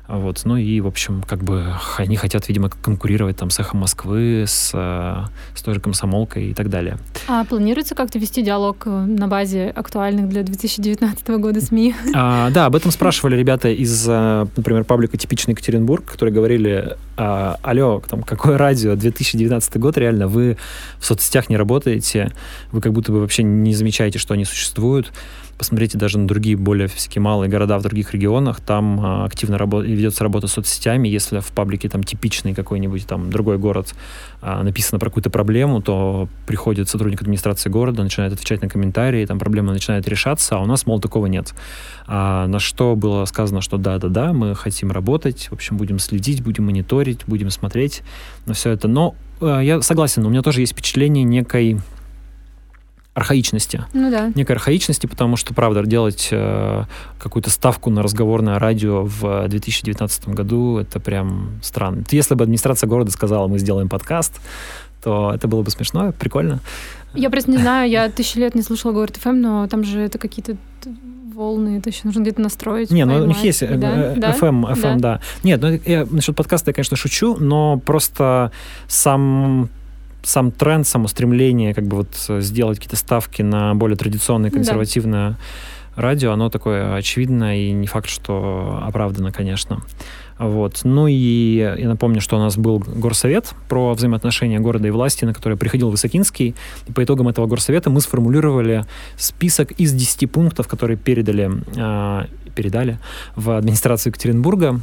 Вот, 0.08 0.42
ну 0.44 0.56
и, 0.56 0.80
в 0.80 0.86
общем, 0.86 1.22
как 1.22 1.42
бы 1.44 1.64
они 1.96 2.16
хотят, 2.16 2.48
видимо, 2.48 2.68
конкурировать 2.68 3.36
там 3.36 3.50
с 3.50 3.58
«Эхом 3.60 3.80
Москвы», 3.80 4.44
с, 4.46 4.72
э, 4.74 5.24
с 5.54 5.62
той 5.62 5.74
же 5.74 5.80
«Комсомолкой» 5.80 6.50
и 6.50 6.54
так 6.54 6.68
далее. 6.68 6.98
А 7.28 7.44
планируется 7.44 7.94
как-то 7.94 8.18
вести 8.18 8.42
диалог 8.42 8.82
э, 8.86 8.90
на 8.90 9.28
базе 9.28 9.68
актуальных 9.68 10.28
для 10.28 10.42
2019 10.42 11.28
года 11.38 11.60
СМИ? 11.60 11.94
А, 12.14 12.50
да, 12.50 12.66
об 12.66 12.76
этом 12.76 12.90
спрашивали 12.90 13.36
ребята 13.36 13.68
из, 13.68 14.06
э, 14.08 14.46
например, 14.56 14.84
паблика 14.84 15.16
«Типичный 15.16 15.52
Екатеринбург», 15.52 16.04
которые 16.04 16.34
говорили, 16.34 16.96
а, 17.16 17.58
алло, 17.62 18.02
там, 18.06 18.22
какое 18.22 18.58
радио, 18.58 18.96
2019 18.96 19.76
год, 19.78 19.96
реально, 19.96 20.28
вы 20.28 20.58
в 20.98 21.06
соцсетях 21.06 21.48
не 21.48 21.56
работаете, 21.56 22.32
вы 22.70 22.80
как 22.80 22.92
будто 22.92 23.12
бы 23.12 23.20
вообще 23.20 23.44
не 23.44 23.74
замечаете, 23.74 24.18
что 24.18 24.34
они 24.34 24.44
существуют, 24.44 25.12
посмотрите 25.58 25.98
даже 25.98 26.18
на 26.18 26.26
другие 26.26 26.56
более 26.56 26.88
всякие 26.88 27.22
малые 27.22 27.50
города 27.50 27.78
в 27.78 27.82
других 27.82 28.12
регионах, 28.12 28.60
там 28.60 29.00
а, 29.00 29.24
активно 29.24 29.58
работа, 29.58 29.86
ведется 29.86 30.24
работа 30.24 30.46
с 30.46 30.52
соцсетями, 30.52 31.08
если 31.08 31.40
в 31.40 31.48
паблике 31.52 31.88
там 31.88 32.02
типичный 32.02 32.54
какой-нибудь 32.54 33.06
там 33.06 33.30
другой 33.30 33.58
город 33.58 33.94
а, 34.40 34.62
написано 34.62 34.98
про 34.98 35.08
какую-то 35.08 35.30
проблему, 35.30 35.80
то 35.80 36.28
приходит 36.46 36.88
сотрудник 36.88 37.22
администрации 37.22 37.70
города, 37.70 38.02
начинает 38.02 38.32
отвечать 38.32 38.62
на 38.62 38.68
комментарии, 38.68 39.24
там 39.26 39.38
проблема 39.38 39.72
начинает 39.72 40.08
решаться, 40.08 40.56
а 40.56 40.60
у 40.60 40.66
нас, 40.66 40.86
мол, 40.86 41.00
такого 41.00 41.26
нет. 41.26 41.54
А, 42.06 42.46
на 42.46 42.58
что 42.58 42.96
было 42.96 43.24
сказано, 43.24 43.60
что 43.60 43.76
да-да-да, 43.76 44.32
мы 44.32 44.54
хотим 44.54 44.90
работать, 44.90 45.48
в 45.50 45.52
общем, 45.52 45.76
будем 45.76 45.98
следить, 45.98 46.42
будем 46.42 46.66
мониторить, 46.66 47.20
будем 47.26 47.50
смотреть 47.50 48.02
на 48.46 48.54
все 48.54 48.70
это. 48.70 48.88
Но 48.88 49.14
а, 49.40 49.60
я 49.60 49.80
согласен, 49.82 50.24
у 50.24 50.30
меня 50.30 50.42
тоже 50.42 50.60
есть 50.60 50.72
впечатление 50.72 51.24
некой 51.24 51.78
архаичности. 53.14 53.84
Ну 53.92 54.10
да. 54.10 54.32
Некой 54.34 54.56
архаичности, 54.56 55.06
потому 55.06 55.36
что, 55.36 55.52
правда, 55.52 55.84
делать 55.84 56.28
э, 56.30 56.84
какую-то 57.18 57.50
ставку 57.50 57.90
на 57.90 58.02
разговорное 58.02 58.58
радио 58.58 59.04
в 59.04 59.48
2019 59.48 60.28
году, 60.28 60.78
это 60.78 60.98
прям 60.98 61.58
странно. 61.62 62.04
Если 62.10 62.34
бы 62.34 62.44
администрация 62.44 62.88
города 62.88 63.10
сказала, 63.10 63.48
мы 63.48 63.58
сделаем 63.58 63.88
подкаст, 63.88 64.40
то 65.02 65.32
это 65.34 65.46
было 65.46 65.62
бы 65.62 65.70
смешно, 65.70 66.12
прикольно. 66.12 66.60
Я 67.14 67.28
просто 67.28 67.50
не 67.50 67.58
знаю, 67.58 67.90
я 67.90 68.08
тысячи 68.08 68.38
лет 68.38 68.54
не 68.54 68.62
слушала 68.62 68.92
Говорит 68.92 69.16
ФМ, 69.16 69.40
но 69.40 69.66
там 69.66 69.84
же 69.84 70.00
это 70.00 70.16
какие-то 70.16 70.56
волны, 71.34 71.78
это 71.78 71.90
еще 71.90 72.00
нужно 72.04 72.20
где-то 72.20 72.40
настроить. 72.40 72.90
Не, 72.90 73.04
ну 73.04 73.22
у 73.22 73.26
них 73.26 73.42
есть 73.42 73.62
э, 73.62 73.76
да? 73.76 74.32
FM, 74.32 74.72
FM, 74.74 74.98
да. 74.98 75.14
да. 75.16 75.20
Нет, 75.42 75.60
ну 75.60 75.78
я 75.84 76.06
насчет 76.10 76.36
подкаста 76.36 76.70
я, 76.70 76.74
конечно, 76.74 76.96
шучу, 76.96 77.36
но 77.36 77.78
просто 77.78 78.52
сам 78.86 79.68
сам 80.22 80.50
тренд, 80.50 80.86
само 80.86 81.08
стремление 81.08 81.74
как 81.74 81.86
бы 81.86 81.98
вот 81.98 82.42
сделать 82.42 82.78
какие-то 82.78 82.96
ставки 82.96 83.42
на 83.42 83.74
более 83.74 83.96
традиционное, 83.96 84.50
консервативное 84.50 85.30
да. 85.96 86.02
радио, 86.02 86.32
оно 86.32 86.48
такое 86.48 86.94
очевидное 86.94 87.56
и 87.56 87.72
не 87.72 87.86
факт, 87.86 88.08
что 88.08 88.80
оправдано, 88.82 89.32
конечно. 89.32 89.82
Вот. 90.38 90.80
Ну 90.82 91.06
и 91.06 91.76
я 91.78 91.88
напомню, 91.88 92.20
что 92.20 92.36
у 92.36 92.40
нас 92.40 92.56
был 92.56 92.78
горсовет 92.80 93.52
про 93.68 93.94
взаимоотношения 93.94 94.58
города 94.58 94.88
и 94.88 94.90
власти, 94.90 95.24
на 95.24 95.34
который 95.34 95.56
приходил 95.56 95.90
Высокинский. 95.90 96.54
И 96.88 96.92
по 96.92 97.04
итогам 97.04 97.28
этого 97.28 97.46
горсовета 97.46 97.90
мы 97.90 98.00
сформулировали 98.00 98.84
список 99.16 99.70
из 99.72 99.92
10 99.92 100.30
пунктов, 100.30 100.66
которые 100.66 100.96
передали, 100.96 101.50
э, 101.76 102.26
передали 102.54 102.98
в 103.36 103.50
администрацию 103.56 104.10
Екатеринбурга 104.10 104.80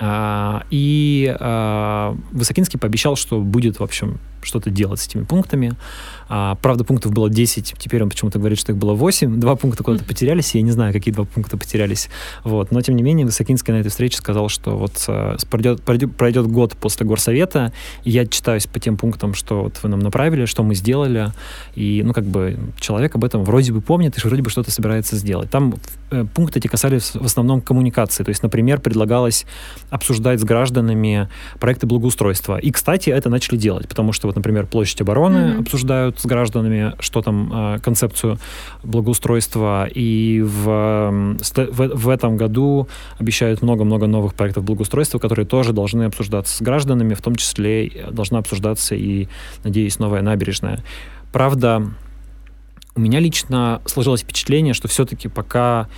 и 0.00 1.36
а, 1.40 2.16
Высокинский 2.30 2.78
пообещал, 2.78 3.16
что 3.16 3.40
будет, 3.40 3.80
в 3.80 3.82
общем, 3.82 4.18
что-то 4.42 4.70
делать 4.70 5.00
с 5.00 5.06
этими 5.06 5.24
пунктами. 5.24 5.72
А, 6.28 6.56
правда, 6.56 6.84
пунктов 6.84 7.12
было 7.12 7.30
10, 7.30 7.74
теперь 7.78 8.02
он 8.02 8.10
почему-то 8.10 8.38
говорит, 8.38 8.58
что 8.58 8.72
их 8.72 8.78
было 8.78 8.94
8. 8.94 9.40
Два 9.40 9.56
пункта 9.56 9.82
куда-то 9.82 10.04
потерялись, 10.04 10.54
я 10.54 10.62
не 10.62 10.70
знаю, 10.70 10.92
какие 10.92 11.12
два 11.12 11.24
пункта 11.24 11.56
потерялись. 11.56 12.08
Вот. 12.44 12.70
Но, 12.70 12.80
тем 12.80 12.96
не 12.96 13.02
менее, 13.02 13.26
Высокинский 13.26 13.72
на 13.72 13.78
этой 13.78 13.88
встрече 13.88 14.18
сказал, 14.18 14.48
что 14.48 14.76
вот 14.76 15.06
пройдет, 15.50 15.82
пройдет, 15.82 16.16
пройдет 16.16 16.46
год 16.46 16.76
после 16.76 17.06
горсовета, 17.06 17.72
и 18.04 18.10
я 18.10 18.26
читаюсь 18.26 18.66
по 18.66 18.78
тем 18.78 18.96
пунктам, 18.96 19.34
что 19.34 19.62
вот 19.62 19.78
вы 19.82 19.88
нам 19.88 20.00
направили, 20.00 20.44
что 20.44 20.62
мы 20.62 20.74
сделали, 20.74 21.32
и, 21.74 22.02
ну, 22.04 22.12
как 22.12 22.24
бы, 22.24 22.58
человек 22.80 23.14
об 23.14 23.24
этом 23.24 23.44
вроде 23.44 23.72
бы 23.72 23.80
помнит 23.80 24.16
и 24.16 24.26
вроде 24.26 24.42
бы 24.42 24.50
что-то 24.50 24.70
собирается 24.70 25.16
сделать. 25.16 25.50
Там 25.50 25.74
э, 26.10 26.24
пункты 26.24 26.58
эти 26.58 26.68
касались 26.68 27.12
в 27.14 27.24
основном 27.24 27.60
коммуникации. 27.60 28.24
То 28.24 28.30
есть, 28.30 28.42
например, 28.42 28.80
предлагалось 28.80 29.46
обсуждать 29.90 30.40
с 30.40 30.44
гражданами 30.44 31.28
проекты 31.58 31.86
благоустройства. 31.86 32.58
И, 32.58 32.70
кстати, 32.70 33.10
это 33.10 33.30
начали 33.30 33.56
делать, 33.56 33.88
потому 33.88 34.12
что 34.12 34.27
вот, 34.28 34.36
например, 34.36 34.66
площадь 34.66 35.00
обороны 35.00 35.38
mm-hmm. 35.38 35.60
обсуждают 35.60 36.20
с 36.20 36.26
гражданами, 36.26 36.94
что 37.00 37.22
там, 37.22 37.50
э, 37.52 37.78
концепцию 37.80 38.38
благоустройства. 38.82 39.88
И 39.92 40.42
в, 40.42 41.36
в, 41.40 41.88
в 41.94 42.08
этом 42.08 42.36
году 42.36 42.88
обещают 43.18 43.62
много-много 43.62 44.06
новых 44.06 44.34
проектов 44.34 44.64
благоустройства, 44.64 45.18
которые 45.18 45.46
тоже 45.46 45.72
должны 45.72 46.04
обсуждаться 46.04 46.56
с 46.56 46.62
гражданами, 46.62 47.14
в 47.14 47.22
том 47.22 47.36
числе 47.36 47.90
должна 48.10 48.38
обсуждаться 48.38 48.94
и, 48.94 49.28
надеюсь, 49.64 49.98
новая 49.98 50.22
набережная. 50.22 50.84
Правда, 51.32 51.90
у 52.94 53.00
меня 53.00 53.20
лично 53.20 53.80
сложилось 53.86 54.22
впечатление, 54.22 54.74
что 54.74 54.88
все-таки 54.88 55.28
пока 55.28 55.88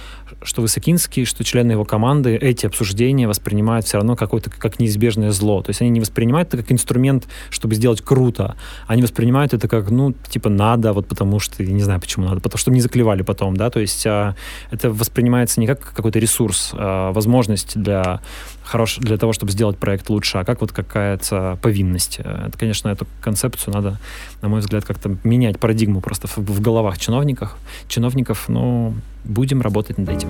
что 0.43 0.63
Высокинский, 0.63 1.25
что 1.25 1.45
члены 1.45 1.73
его 1.73 1.85
команды 1.85 2.37
эти 2.37 2.67
обсуждения 2.67 3.29
воспринимают 3.29 3.87
все 3.87 3.99
равно 3.99 4.17
какое-то 4.17 4.51
как 4.51 4.79
неизбежное 4.79 5.31
зло. 5.31 5.63
То 5.63 5.71
есть 5.71 5.81
они 5.81 5.91
не 5.91 6.01
воспринимают 6.01 6.49
это 6.49 6.59
как 6.59 6.73
инструмент, 6.73 7.29
чтобы 7.51 7.75
сделать 7.75 8.01
круто. 8.01 8.57
Они 8.87 9.03
воспринимают 9.03 9.53
это 9.55 9.69
как, 9.69 9.91
ну, 9.91 10.13
типа, 10.29 10.49
надо, 10.49 10.93
вот 10.93 11.09
потому 11.09 11.41
что, 11.41 11.63
я 11.63 11.73
не 11.73 11.83
знаю, 11.83 12.01
почему 12.01 12.27
надо, 12.27 12.41
потому 12.41 12.59
что 12.59 12.71
не 12.71 12.81
заклевали 12.81 13.23
потом, 13.23 13.57
да, 13.57 13.71
то 13.71 13.81
есть 13.81 14.07
а, 14.07 14.35
это 14.71 14.91
воспринимается 14.91 15.61
не 15.61 15.67
как 15.67 15.93
какой-то 15.93 16.19
ресурс, 16.19 16.71
а 16.73 17.13
возможность 17.13 17.81
для 17.81 18.21
хорош 18.71 18.99
для 18.99 19.17
того, 19.17 19.33
чтобы 19.33 19.51
сделать 19.51 19.77
проект 19.77 20.09
лучше, 20.11 20.39
а 20.39 20.45
как 20.45 20.61
вот 20.61 20.71
какая-то 20.71 21.59
повинность. 21.61 22.21
Это, 22.21 22.53
конечно, 22.57 22.89
эту 22.89 23.07
концепцию 23.21 23.75
надо, 23.75 23.99
на 24.43 24.49
мой 24.49 24.61
взгляд, 24.61 24.85
как-то 24.85 25.17
менять 25.25 25.59
парадигму 25.59 26.01
просто 26.01 26.29
в, 26.29 26.39
в 26.39 26.61
головах 26.61 26.99
чиновников, 26.99 27.57
чиновников, 27.89 28.49
но 28.49 28.95
будем 29.25 29.61
работать 29.61 29.99
над 29.99 30.09
этим. 30.09 30.29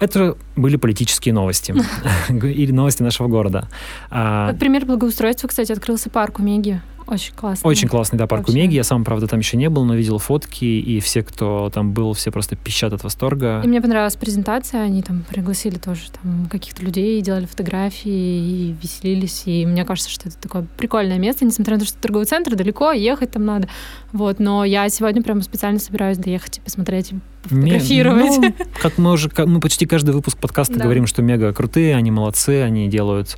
Это 0.00 0.36
были 0.56 0.76
политические 0.76 1.34
новости 1.34 1.74
или 2.30 2.72
новости 2.72 3.02
нашего 3.02 3.28
города. 3.28 3.68
Как 4.08 4.58
пример 4.58 4.86
благоустройства, 4.86 5.46
кстати, 5.46 5.70
открылся 5.72 6.10
парк 6.10 6.40
у 6.40 6.42
Меги. 6.42 6.80
Очень 7.06 7.34
классный. 7.34 7.68
Очень 7.68 7.88
классный, 7.88 8.18
да, 8.18 8.26
парк 8.26 8.48
Умеги. 8.48 8.74
Я 8.74 8.84
сам, 8.84 9.04
правда, 9.04 9.26
там 9.26 9.40
еще 9.40 9.56
не 9.56 9.68
был, 9.68 9.84
но 9.84 9.94
видел 9.94 10.18
фотки, 10.18 10.64
и 10.64 11.00
все, 11.00 11.22
кто 11.22 11.70
там 11.70 11.92
был, 11.92 12.12
все 12.12 12.30
просто 12.30 12.56
пищат 12.56 12.92
от 12.92 13.04
восторга. 13.04 13.60
И 13.64 13.66
мне 13.66 13.80
понравилась 13.80 14.16
презентация, 14.16 14.82
они 14.82 15.02
там 15.02 15.24
пригласили 15.28 15.78
тоже 15.78 16.02
там 16.22 16.48
каких-то 16.50 16.82
людей, 16.82 17.20
делали 17.20 17.46
фотографии 17.46 18.10
и 18.10 18.76
веселились, 18.82 19.42
и 19.46 19.66
мне 19.66 19.84
кажется, 19.84 20.10
что 20.10 20.28
это 20.28 20.38
такое 20.38 20.66
прикольное 20.76 21.18
место, 21.18 21.44
несмотря 21.44 21.74
на 21.74 21.80
то, 21.80 21.86
что 21.86 21.98
торговый 21.98 22.26
центр 22.26 22.54
далеко, 22.54 22.92
ехать 22.92 23.32
там 23.32 23.44
надо, 23.44 23.68
вот, 24.12 24.38
но 24.38 24.64
я 24.64 24.88
сегодня 24.88 25.22
прямо 25.22 25.42
специально 25.42 25.78
собираюсь 25.78 26.18
доехать 26.18 26.58
и 26.58 26.60
посмотреть, 26.60 27.12
фотографировать. 27.44 28.38
Не, 28.38 28.48
ну, 28.48 28.54
как 28.80 28.98
мы 28.98 29.12
уже, 29.12 29.30
мы 29.46 29.60
почти 29.60 29.86
каждый 29.86 30.14
выпуск 30.14 30.38
подкаста 30.38 30.74
да. 30.74 30.84
говорим, 30.84 31.06
что 31.06 31.22
мега 31.22 31.52
крутые, 31.52 31.96
они 31.96 32.10
молодцы, 32.10 32.62
они 32.62 32.88
делают 32.88 33.36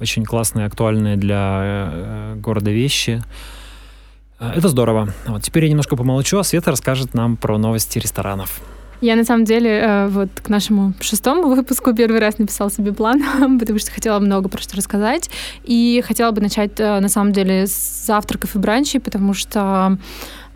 очень 0.00 0.24
классные, 0.24 0.66
актуальные 0.66 1.16
для 1.16 1.60
э, 1.62 2.34
города 2.36 2.70
вещи. 2.70 3.22
Э, 4.38 4.52
это 4.54 4.68
здорово. 4.68 5.08
Вот 5.26 5.42
теперь 5.42 5.64
я 5.64 5.70
немножко 5.70 5.96
помолчу, 5.96 6.38
а 6.38 6.44
Света 6.44 6.70
расскажет 6.70 7.14
нам 7.14 7.36
про 7.36 7.58
новости 7.58 7.98
ресторанов. 7.98 8.60
Я 9.02 9.14
на 9.14 9.24
самом 9.24 9.44
деле 9.44 9.70
э, 9.70 10.06
вот 10.08 10.28
к 10.42 10.48
нашему 10.48 10.94
шестому 11.00 11.48
выпуску 11.54 11.94
первый 11.94 12.18
раз 12.18 12.38
написала 12.38 12.70
себе 12.70 12.92
план, 12.92 13.22
потому 13.58 13.78
что 13.78 13.90
хотела 13.90 14.18
много 14.18 14.48
про 14.48 14.60
что 14.60 14.76
рассказать. 14.76 15.30
И 15.64 16.02
хотела 16.06 16.30
бы 16.30 16.40
начать 16.40 16.78
на 16.78 17.08
самом 17.08 17.32
деле 17.32 17.66
с 17.66 18.06
завтраков 18.06 18.54
и 18.54 18.58
бранчей, 18.58 19.00
потому 19.00 19.34
что 19.34 19.98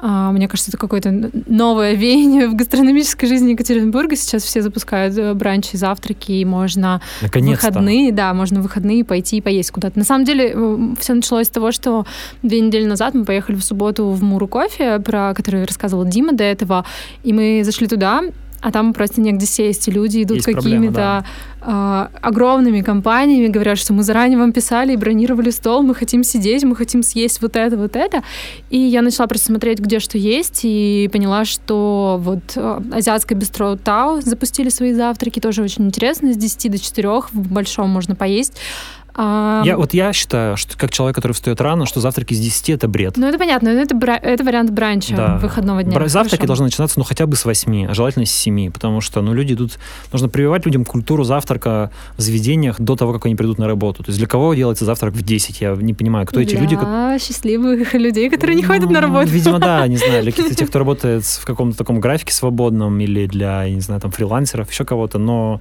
мне 0.02 0.48
кажется, 0.48 0.70
это 0.70 0.78
какое-то 0.78 1.30
новое 1.46 1.94
веяние 1.94 2.48
в 2.48 2.54
гастрономической 2.54 3.28
жизни 3.28 3.52
Екатеринбурга. 3.52 4.16
Сейчас 4.16 4.42
все 4.42 4.62
запускают 4.62 5.16
э, 5.16 5.34
бранчи, 5.34 5.76
завтраки, 5.76 6.32
и 6.32 6.44
можно 6.44 7.00
в 7.20 7.34
выходные, 7.34 8.12
да, 8.12 8.32
можно 8.34 8.60
выходные 8.60 9.04
пойти 9.04 9.38
и 9.38 9.40
поесть 9.40 9.70
куда-то. 9.70 9.98
На 9.98 10.04
самом 10.04 10.24
деле, 10.24 10.54
все 10.98 11.14
началось 11.14 11.46
с 11.46 11.50
того, 11.50 11.72
что 11.72 12.06
две 12.42 12.60
недели 12.60 12.86
назад 12.86 13.14
мы 13.14 13.24
поехали 13.24 13.56
в 13.56 13.64
субботу 13.64 14.08
в 14.08 14.22
Муру 14.22 14.48
кофе, 14.48 14.98
про 15.00 15.34
который 15.34 15.64
рассказывал 15.64 16.04
Дима 16.04 16.32
до 16.32 16.44
этого, 16.44 16.84
и 17.22 17.32
мы 17.32 17.62
зашли 17.64 17.86
туда, 17.86 18.22
а 18.60 18.70
там 18.70 18.92
просто 18.92 19.20
негде 19.20 19.46
сесть, 19.46 19.88
и 19.88 19.90
люди 19.90 20.22
идут 20.22 20.44
какими-то 20.44 21.24
да. 21.60 22.08
э, 22.12 22.18
огромными 22.20 22.82
компаниями, 22.82 23.48
говорят, 23.48 23.78
что 23.78 23.92
мы 23.92 24.02
заранее 24.02 24.38
вам 24.38 24.52
писали 24.52 24.92
и 24.92 24.96
бронировали 24.96 25.50
стол, 25.50 25.82
мы 25.82 25.94
хотим 25.94 26.24
сидеть, 26.24 26.64
мы 26.64 26.76
хотим 26.76 27.02
съесть 27.02 27.40
вот 27.40 27.56
это, 27.56 27.76
вот 27.76 27.96
это. 27.96 28.22
И 28.68 28.78
я 28.78 29.02
начала 29.02 29.26
просто 29.26 29.46
смотреть, 29.46 29.78
где 29.78 29.98
что 29.98 30.18
есть, 30.18 30.60
и 30.64 31.08
поняла, 31.12 31.44
что 31.44 32.18
вот 32.20 32.40
э, 32.56 32.80
азиатское 32.92 33.38
бистро 33.38 33.76
Тау 33.76 34.20
запустили 34.20 34.68
свои 34.68 34.92
завтраки, 34.92 35.40
тоже 35.40 35.62
очень 35.62 35.86
интересно, 35.86 36.32
с 36.32 36.36
10 36.36 36.70
до 36.70 36.78
4 36.78 37.08
в 37.32 37.52
большом 37.52 37.88
можно 37.88 38.14
поесть. 38.14 38.58
А... 39.22 39.60
Я, 39.66 39.76
вот 39.76 39.92
я 39.92 40.14
считаю, 40.14 40.56
что 40.56 40.78
как 40.78 40.90
человек, 40.90 41.14
который 41.14 41.32
встает 41.32 41.60
рано, 41.60 41.84
что 41.84 42.00
завтраки 42.00 42.32
с 42.32 42.40
10 42.40 42.70
это 42.70 42.88
бред. 42.88 43.18
Ну, 43.18 43.26
это 43.26 43.38
понятно, 43.38 43.74
но 43.74 43.78
это, 43.78 43.94
бра... 43.94 44.16
это 44.16 44.42
вариант 44.42 44.70
бранча 44.70 45.14
да. 45.14 45.36
выходного 45.36 45.82
дня. 45.82 45.94
Бра... 45.94 46.08
Завтраки 46.08 46.40
Хорошо. 46.40 46.46
должны 46.46 46.64
начинаться, 46.64 46.98
ну, 46.98 47.04
хотя 47.04 47.26
бы 47.26 47.36
с 47.36 47.44
8, 47.44 47.88
а 47.90 47.92
желательно 47.92 48.24
с 48.24 48.30
7, 48.30 48.70
потому 48.70 49.02
что, 49.02 49.20
ну, 49.20 49.34
люди 49.34 49.52
идут... 49.52 49.78
Нужно 50.10 50.30
прививать 50.30 50.64
людям 50.64 50.86
культуру 50.86 51.24
завтрака 51.24 51.90
в 52.16 52.22
заведениях 52.22 52.80
до 52.80 52.96
того, 52.96 53.12
как 53.12 53.26
они 53.26 53.34
придут 53.34 53.58
на 53.58 53.66
работу. 53.66 54.02
То 54.02 54.08
есть 54.08 54.18
для 54.18 54.26
кого 54.26 54.54
делается 54.54 54.86
завтрак 54.86 55.12
в 55.12 55.22
10? 55.22 55.60
Я 55.60 55.76
не 55.78 55.92
понимаю, 55.92 56.26
кто 56.26 56.40
для 56.40 56.44
эти 56.44 56.56
люди? 56.56 56.76
Как... 56.76 57.20
счастливых 57.20 57.92
людей, 57.92 58.30
которые 58.30 58.56
не 58.56 58.62
ну, 58.62 58.68
ходят 58.68 58.90
на 58.90 59.02
работу. 59.02 59.28
Видимо, 59.28 59.58
да, 59.58 59.86
не 59.86 59.98
знаю, 59.98 60.22
для 60.22 60.32
тех, 60.32 60.70
кто 60.70 60.78
работает 60.78 61.24
в 61.24 61.44
каком-то 61.44 61.76
таком 61.76 62.00
графике 62.00 62.32
свободном 62.32 62.98
или 63.00 63.26
для, 63.26 63.64
я 63.64 63.74
не 63.74 63.82
знаю, 63.82 64.00
там, 64.00 64.12
фрилансеров, 64.12 64.70
еще 64.70 64.86
кого-то, 64.86 65.18
но 65.18 65.60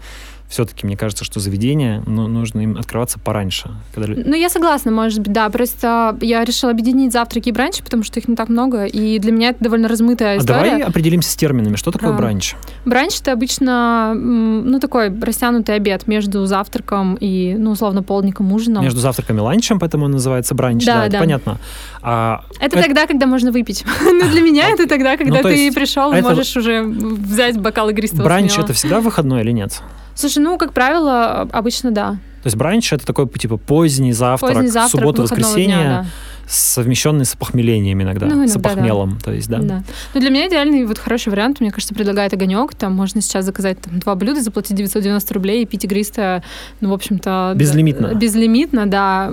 все-таки 0.49 0.85
мне 0.85 0.97
кажется, 0.97 1.23
что 1.23 1.39
заведение, 1.39 2.01
ну, 2.07 2.27
нужно 2.27 2.61
им 2.61 2.75
открываться 2.75 3.19
пораньше. 3.19 3.69
Когда... 3.93 4.13
Ну, 4.25 4.35
я 4.35 4.49
согласна, 4.49 4.91
может 4.91 5.19
быть, 5.19 5.31
да. 5.31 5.47
Просто 5.49 6.17
я 6.21 6.43
решила 6.43 6.71
объединить 6.71 7.13
завтраки 7.13 7.49
и 7.49 7.51
бранчи, 7.51 7.83
потому 7.83 8.03
что 8.03 8.19
их 8.19 8.27
не 8.27 8.35
так 8.35 8.49
много, 8.49 8.85
и 8.85 9.19
для 9.19 9.31
меня 9.31 9.49
это 9.49 9.63
довольно 9.63 9.87
размытая 9.87 10.37
а 10.37 10.37
история. 10.39 10.71
давай 10.71 10.81
определимся 10.81 11.29
с 11.29 11.35
терминами. 11.35 11.75
Что 11.75 11.91
такое 11.91 12.11
да. 12.11 12.17
бранч? 12.17 12.55
Бранч— 12.83 13.19
это 13.21 13.31
обычно, 13.31 14.15
ну, 14.15 14.79
такой 14.79 15.15
растянутый 15.19 15.75
обед 15.75 16.07
между 16.07 16.43
завтраком 16.47 17.15
и, 17.19 17.55
ну, 17.55 17.71
условно, 17.71 18.01
полдником, 18.01 18.51
ужином. 18.51 18.83
Между 18.83 18.99
завтраком 19.01 19.37
и 19.37 19.41
ланчем, 19.41 19.79
поэтому 19.79 20.05
он 20.05 20.11
называется 20.11 20.55
бранч. 20.55 20.83
Да, 20.83 21.03
да, 21.03 21.09
да. 21.09 21.19
понятно. 21.19 21.57
А, 22.01 22.43
это, 22.59 22.79
это 22.79 22.87
тогда, 22.87 23.05
когда 23.05 23.27
можно 23.27 23.51
выпить. 23.51 23.85
Но 24.01 24.27
для 24.29 24.41
меня 24.41 24.69
это 24.69 24.87
тогда, 24.87 25.15
когда 25.15 25.41
ну, 25.43 25.43
ты 25.43 25.71
пришел 25.71 26.11
и 26.11 26.21
можешь 26.21 26.57
уже 26.57 26.81
взять 26.83 27.59
бокал 27.59 27.89
игристого 27.89 28.23
Бранч— 28.23 28.57
это 28.57 28.73
всегда 28.73 28.99
выходной 28.99 29.41
или 29.41 29.51
нет? 29.51 29.79
Слушай, 30.19 30.39
ну, 30.39 30.57
как 30.57 30.73
правило, 30.73 31.47
обычно 31.53 31.91
да. 31.91 32.11
То 32.43 32.47
есть 32.47 32.57
бранч 32.57 32.91
это 32.91 33.05
такой 33.05 33.25
типа 33.29 33.55
поздний 33.55 34.11
завтрак, 34.11 34.51
Поздний 34.51 34.69
завтрак 34.69 35.01
суббота, 35.01 35.21
воскресенье, 35.21 35.65
дня, 35.65 35.83
да. 36.03 36.05
Совмещенный 36.49 37.25
с 37.25 37.35
похмелением 37.35 38.01
иногда, 38.01 38.25
Ну, 38.25 38.47
с 38.47 38.51
иногда, 38.51 38.59
да. 38.61 38.69
опохмелом. 38.71 39.19
То 39.23 39.31
есть, 39.31 39.49
да. 39.49 39.59
Да. 39.59 39.83
Ну, 40.13 40.19
для 40.19 40.29
меня 40.29 40.47
идеальный 40.47 40.85
вот 40.85 40.97
хороший 40.97 41.29
вариант, 41.29 41.59
мне 41.59 41.71
кажется, 41.71 41.93
предлагает 41.93 42.33
огонек. 42.33 42.73
Там 42.75 42.93
можно 42.93 43.21
сейчас 43.21 43.45
заказать 43.45 43.79
там, 43.81 43.99
два 43.99 44.15
блюда, 44.15 44.41
заплатить 44.41 44.75
990 44.75 45.33
рублей 45.33 45.63
и 45.63 45.65
пить 45.65 45.85
игристое, 45.85 46.43
ну, 46.81 46.89
в 46.89 46.93
общем-то... 46.93 47.51
да, 47.53 47.53
Безлимитно. 47.53 48.13
безлимитно, 48.15 48.85
да. 48.87 49.31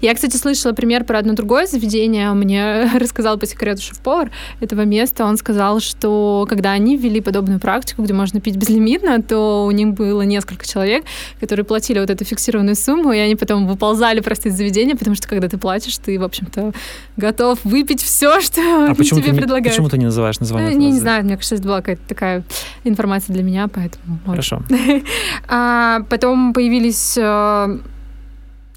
Я, 0.00 0.14
кстати, 0.14 0.36
слышала 0.36 0.72
пример 0.72 1.04
про 1.04 1.18
одно 1.18 1.32
другое 1.34 1.66
заведение. 1.66 2.32
Мне 2.42 2.90
рассказал 2.98 3.38
по 3.38 3.46
секрету 3.46 3.82
шеф-повар 3.82 4.30
этого 4.60 4.82
места. 4.82 5.24
Он 5.24 5.36
сказал, 5.36 5.80
что 5.80 6.46
когда 6.48 6.72
они 6.72 6.96
ввели 6.96 7.20
подобную 7.20 7.58
практику, 7.60 8.02
где 8.02 8.14
можно 8.14 8.40
пить 8.40 8.56
безлимитно, 8.56 9.22
то 9.22 9.64
у 9.66 9.70
них 9.70 9.94
было 9.94 10.22
несколько 10.22 10.66
человек, 10.66 11.04
которые 11.40 11.64
платили 11.64 11.98
вот 11.98 12.10
эту 12.10 12.24
фиксированную 12.24 12.76
сумму, 12.76 13.12
и 13.12 13.18
они 13.18 13.34
потом 13.36 13.66
выползали 13.66 14.20
просто 14.20 14.48
из 14.48 14.56
заведения, 14.56 14.94
потому 14.96 15.16
что 15.16 15.28
когда 15.28 15.48
ты 15.48 15.58
платишь, 15.58 15.96
ты, 15.98 16.18
в 16.18 16.22
общем-то, 16.52 16.78
готов 17.16 17.58
выпить 17.64 18.02
все, 18.02 18.40
что 18.42 18.60
А 18.90 18.94
почему 18.94 19.20
тебе 19.20 19.30
ты, 19.30 19.34
не, 19.34 19.38
предлагают. 19.40 19.68
почему 19.68 19.88
ты 19.88 19.98
не 19.98 20.06
называешь 20.06 20.40
название? 20.40 20.72
Э, 20.72 20.74
Не, 20.74 20.90
не 20.90 21.00
знаю, 21.00 21.24
мне 21.24 21.36
кажется, 21.36 21.56
это 21.56 21.64
была 21.64 21.76
какая-то 21.78 22.02
такая 22.08 22.44
информация 22.84 23.34
для 23.34 23.42
меня, 23.42 23.68
поэтому... 23.68 24.18
Хорошо. 24.26 24.62
А, 25.48 26.00
потом 26.08 26.52
появились 26.52 27.16
э, 27.18 27.78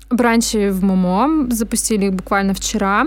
бранчи 0.09 0.69
в 0.69 0.83
Момо, 0.83 1.47
запустили 1.51 2.05
их 2.05 2.13
буквально 2.13 2.53
вчера. 2.53 3.05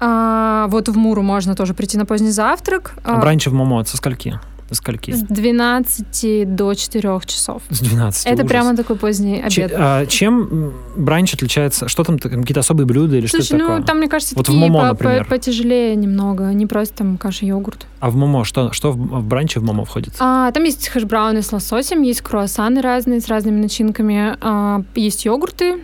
А, 0.00 0.66
вот 0.68 0.88
в 0.88 0.96
Муру 0.96 1.22
можно 1.22 1.54
тоже 1.54 1.74
прийти 1.74 1.98
на 1.98 2.06
поздний 2.06 2.30
завтрак. 2.30 2.94
А 3.04 3.16
бранчи 3.18 3.48
в 3.48 3.54
Момо 3.54 3.84
со 3.84 3.96
скольки? 3.96 4.38
До 4.68 4.74
скольки? 4.74 5.12
С 5.12 5.22
12 5.22 6.54
до 6.54 6.74
4 6.74 7.20
часов. 7.24 7.62
С 7.70 7.80
12. 7.80 8.26
Это 8.26 8.34
ужас. 8.42 8.48
прямо 8.48 8.76
такой 8.76 8.96
поздний 8.96 9.42
Че- 9.48 9.64
обед. 9.64 9.76
а, 9.78 10.04
чем 10.06 10.74
бранч 10.94 11.32
отличается? 11.34 11.88
Что 11.88 12.04
там, 12.04 12.18
какие-то 12.18 12.60
особые 12.60 12.84
блюда 12.86 13.16
или 13.16 13.26
что 13.26 13.38
Слушай, 13.38 13.54
это 13.56 13.56
ну 13.64 13.68
такое? 13.70 13.86
там, 13.86 13.98
мне 13.98 14.08
кажется, 14.08 14.34
Вот 14.36 14.46
в 14.46 14.52
такие 14.52 14.60
Момо, 14.70 14.80
по- 14.80 14.86
например. 14.88 15.24
по- 15.24 15.30
потяжелее 15.30 15.96
немного, 15.96 16.52
не 16.52 16.66
просто 16.66 16.96
там 16.98 17.16
каша 17.16 17.46
йогурт. 17.46 17.86
А 18.00 18.10
в 18.10 18.16
Момо 18.16 18.44
что, 18.44 18.70
что 18.72 18.92
в, 18.92 18.96
в 18.96 19.24
бранче 19.24 19.60
в 19.60 19.64
Момо 19.64 19.86
входит? 19.86 20.14
А, 20.18 20.50
там 20.52 20.64
есть 20.64 20.86
хэшбрауны 20.88 21.40
с 21.40 21.50
лососем, 21.50 22.02
есть 22.02 22.20
круассаны 22.20 22.82
разные 22.82 23.20
с 23.22 23.28
разными 23.28 23.60
начинками, 23.60 24.36
а, 24.40 24.82
есть 24.94 25.24
йогурты, 25.24 25.76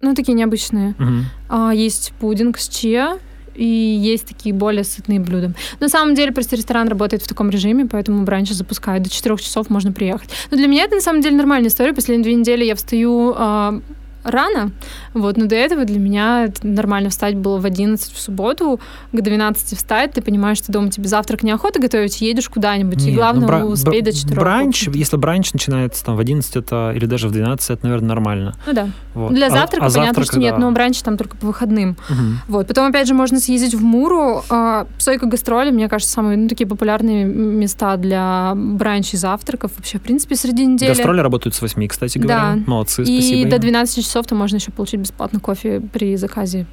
ну, 0.00 0.14
такие 0.14 0.34
необычные. 0.34 0.94
Мгм. 0.98 1.24
А, 1.48 1.72
есть 1.72 2.12
пудинг 2.20 2.58
с 2.58 2.68
чиа, 2.68 3.18
и 3.56 3.64
есть 3.64 4.26
такие 4.26 4.54
более 4.54 4.84
сытные 4.84 5.20
блюда. 5.20 5.52
На 5.80 5.88
самом 5.88 6.14
деле, 6.14 6.32
просто 6.32 6.56
ресторан 6.56 6.88
работает 6.88 7.22
в 7.22 7.28
таком 7.28 7.50
режиме, 7.50 7.86
поэтому 7.86 8.24
бранчи 8.24 8.52
запускают. 8.52 9.04
До 9.04 9.10
4 9.10 9.36
часов 9.38 9.70
можно 9.70 9.92
приехать. 9.92 10.30
Но 10.50 10.56
для 10.56 10.66
меня 10.66 10.84
это, 10.84 10.96
на 10.96 11.00
самом 11.00 11.20
деле, 11.20 11.36
нормальная 11.36 11.68
история. 11.68 11.92
Последние 11.92 12.24
две 12.24 12.34
недели 12.34 12.64
я 12.64 12.74
встаю 12.74 13.34
а, 13.36 13.80
рано, 14.26 14.70
вот, 15.14 15.36
но 15.36 15.46
до 15.46 15.54
этого 15.54 15.84
для 15.84 15.98
меня 15.98 16.48
нормально 16.62 17.10
встать 17.10 17.36
было 17.36 17.58
в 17.58 17.64
11 17.64 18.12
в 18.12 18.18
субботу, 18.20 18.80
к 19.12 19.20
12 19.20 19.76
встать, 19.78 20.12
ты 20.12 20.22
понимаешь, 20.22 20.58
что 20.58 20.72
дома 20.72 20.90
тебе 20.90 21.08
завтрак 21.08 21.42
неохота 21.42 21.80
готовить, 21.80 22.20
едешь 22.20 22.48
куда-нибудь, 22.48 23.02
и 23.02 23.06
Нет, 23.06 23.14
главное 23.16 23.42
ну, 23.42 23.46
бра- 23.46 23.64
успеть 23.64 24.04
бра- 24.04 24.12
до 24.12 24.18
4. 24.18 24.40
Бранч, 24.40 24.88
если 24.88 25.16
бранч 25.16 25.52
начинается 25.52 26.04
там 26.04 26.16
в 26.16 26.20
11 26.20 26.56
это, 26.56 26.92
или 26.94 27.06
даже 27.06 27.28
в 27.28 27.32
12, 27.32 27.70
это, 27.70 27.84
наверное, 27.86 28.08
нормально. 28.08 28.54
Ну 28.66 28.72
да. 28.72 28.88
Вот. 29.14 29.32
Для 29.32 29.46
А- 29.46 29.50
завтрака 29.50 29.86
а 29.86 29.90
понятно, 29.90 30.04
завтрак, 30.06 30.26
что 30.26 30.38
нет, 30.38 30.54
да. 30.54 30.60
но 30.60 30.72
бранч 30.72 31.00
там 31.02 31.16
только 31.16 31.36
по 31.36 31.46
выходным. 31.46 31.96
Мгм. 32.08 32.38
Вот. 32.48 32.66
Потом, 32.68 32.86
опять 32.88 33.06
же, 33.06 33.14
можно 33.14 33.38
съездить 33.40 33.74
в 33.74 33.82
Муру. 33.82 34.42
А, 34.50 34.86
Сойка 34.98 35.26
гастроли, 35.26 35.70
мне 35.70 35.88
кажется, 35.88 36.12
самые 36.12 36.36
ну, 36.36 36.48
такие 36.48 36.66
популярные 36.66 37.24
места 37.24 37.96
для 37.96 38.52
бранчей 38.56 39.18
завтраков. 39.18 39.72
Вообще, 39.76 39.98
в 39.98 40.02
принципе, 40.02 40.36
среди 40.36 40.64
недели. 40.64 40.88
Гастроли 40.88 41.20
работают 41.20 41.54
с 41.54 41.60
8, 41.60 41.86
кстати 41.88 42.18
говоря. 42.18 42.54
Да. 42.56 42.62
Молодцы, 42.66 43.02
И 43.02 43.20
спасибо. 43.20 43.50
до 43.50 43.56
им. 43.56 43.60
12 43.62 44.02
часов 44.04 44.15
там 44.24 44.38
можно 44.38 44.56
еще 44.56 44.70
получить 44.70 45.00
бесплатно 45.00 45.40
кофе 45.40 45.80
при 45.80 46.16
заказе 46.16 46.66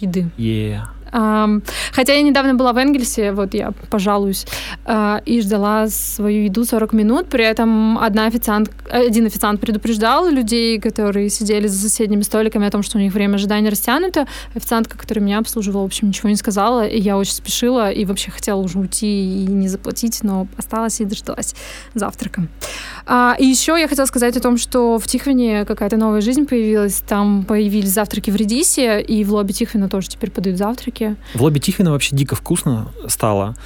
еды. 0.00 0.30
Yeah. 0.36 0.86
Хотя 1.12 2.14
я 2.14 2.22
недавно 2.22 2.54
была 2.54 2.72
в 2.72 2.78
Энгельсе, 2.78 3.32
вот 3.32 3.52
я 3.54 3.72
пожалуюсь, 3.90 4.46
а, 4.84 5.20
и 5.26 5.42
ждала 5.42 5.88
свою 5.88 6.44
еду 6.44 6.64
40 6.64 6.92
минут. 6.94 7.28
При 7.28 7.44
этом 7.44 7.98
одна 7.98 8.26
официант, 8.26 8.70
один 8.90 9.26
официант 9.26 9.60
предупреждал 9.60 10.28
людей, 10.30 10.80
которые 10.80 11.28
сидели 11.28 11.66
за 11.66 11.78
соседними 11.78 12.22
столиками 12.22 12.66
о 12.66 12.70
том, 12.70 12.82
что 12.82 12.96
у 12.98 13.00
них 13.00 13.12
время 13.12 13.34
ожидания 13.34 13.68
растянуто. 13.68 14.26
Официантка, 14.54 14.96
которая 14.96 15.24
меня 15.24 15.38
обслуживала, 15.38 15.82
в 15.82 15.86
общем, 15.86 16.08
ничего 16.08 16.30
не 16.30 16.36
сказала, 16.36 16.86
и 16.86 16.98
я 16.98 17.18
очень 17.18 17.34
спешила, 17.34 17.90
и 17.90 18.04
вообще 18.04 18.30
хотела 18.30 18.60
уже 18.60 18.78
уйти 18.78 19.44
и 19.44 19.46
не 19.46 19.68
заплатить, 19.68 20.22
но 20.22 20.46
осталась 20.56 21.00
и 21.00 21.04
дождалась 21.04 21.54
завтрака. 21.94 22.46
А, 23.06 23.36
и 23.38 23.44
еще 23.44 23.76
я 23.78 23.88
хотела 23.88 24.06
сказать 24.06 24.36
о 24.36 24.40
том, 24.40 24.56
что 24.56 24.98
в 24.98 25.06
Тихвине 25.06 25.64
какая-то 25.66 25.96
новая 25.96 26.20
жизнь 26.20 26.46
появилась. 26.46 27.02
Там 27.06 27.44
появились 27.44 27.90
завтраки 27.90 28.30
в 28.30 28.36
Редисе, 28.36 29.00
и 29.00 29.24
в 29.24 29.32
лобби 29.32 29.52
Тихвина 29.52 29.88
тоже 29.88 30.08
теперь 30.08 30.30
подают 30.30 30.58
завтраки. 30.58 31.01
В 31.34 31.42
лобби 31.42 31.58
Тихвина 31.58 31.90
вообще 31.90 32.16
дико 32.16 32.34
вкусно 32.36 32.88
стало. 33.08 33.56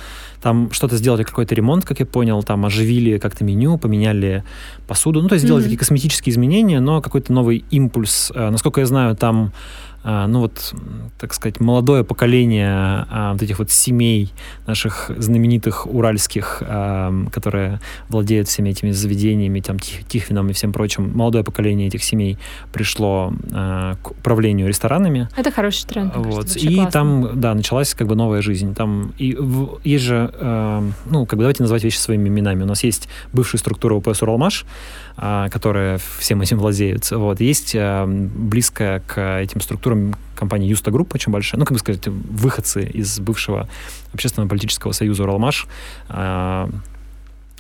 Там 0.46 0.70
что-то 0.70 0.96
сделали, 0.96 1.24
какой-то 1.24 1.56
ремонт, 1.56 1.85
как 1.85 1.98
я 1.98 2.06
понял, 2.06 2.40
там 2.44 2.64
оживили 2.64 3.18
как-то 3.18 3.42
меню, 3.42 3.78
поменяли 3.78 4.44
посуду. 4.87 5.20
Ну, 5.20 5.28
то 5.28 5.35
есть 5.35 5.44
сделали 5.44 5.62
Мгм. 5.62 5.70
такие 5.70 5.78
косметические 5.78 6.32
изменения, 6.32 6.78
но 6.78 7.02
какой-то 7.02 7.32
новый 7.32 7.64
импульс. 7.72 8.30
Э, 8.32 8.50
Насколько 8.50 8.80
я 8.80 8.87
знаю, 8.87 9.16
там, 9.16 9.50
э, 10.04 10.26
ну 10.28 10.38
вот, 10.42 10.72
так 11.18 11.35
сказать, 11.35 11.59
молодое 11.59 12.04
поколение 12.04 13.06
э, 13.11 13.32
вот 13.32 13.42
этих 13.42 13.59
вот 13.59 13.72
семей 13.72 14.30
наших 14.68 15.11
знаменитых 15.18 15.87
уральских, 15.92 16.62
которые 17.32 17.80
владеют 18.09 18.46
всеми 18.48 18.70
этими 18.70 18.92
заведениями, 18.92 19.59
там, 19.61 19.78
Тих- 19.78 20.04
Тихвином 20.09 20.48
и 20.50 20.52
всем 20.52 20.72
прочим, 20.72 21.11
молодое 21.14 21.42
поколение 21.42 21.88
этих 21.88 22.04
семей 22.04 22.38
пришло 22.72 23.32
к 24.02 24.11
управлению 24.11 24.68
ресторанами. 24.68 25.28
Это 25.37 25.50
хороший 25.50 25.87
тренд. 25.88 26.14
Вот. 26.16 26.24
кажется, 26.37 26.59
И 26.61 26.74
классно. 26.74 26.90
там, 26.92 27.40
да, 27.40 27.54
началась 27.54 27.94
как 27.94 28.06
бы 28.06 28.14
новая 28.14 28.42
жизнь. 28.42 28.74
Там 28.74 29.12
и 29.18 29.35
в- 29.35 29.80
есть 29.85 30.04
же, 30.04 30.30
э, 30.38 30.90
ну, 31.07 31.27
как 31.27 31.38
бы 31.38 31.42
давайте 31.42 31.62
называть 31.62 31.85
вещи 31.85 31.99
своими 31.99 32.29
именами. 32.29 32.62
У 32.62 32.66
нас 32.66 32.83
есть 32.85 33.09
бывшая 33.33 33.59
структура 33.59 33.94
УПС 33.94 34.22
«Уралмаш», 34.22 34.64
а, 35.16 35.49
которая 35.49 35.99
всем 36.18 36.40
этим 36.40 36.59
владеет. 36.59 37.11
Вот. 37.11 37.40
Есть 37.40 37.75
э, 37.75 38.05
близкая 38.07 39.01
к 39.01 39.40
этим 39.40 39.61
структурам 39.61 40.14
компания 40.35 40.68
Юста 40.68 40.90
Групп, 40.90 41.14
очень 41.14 41.33
большая. 41.33 41.59
Ну, 41.59 41.64
как 41.64 41.75
бы 41.75 41.79
сказать, 41.79 42.07
выходцы 42.07 42.85
из 42.85 43.18
бывшего 43.20 43.68
общественно-политического 44.12 44.92
союза 44.92 45.22
«Уралмаш», 45.22 45.66
а, 46.09 46.68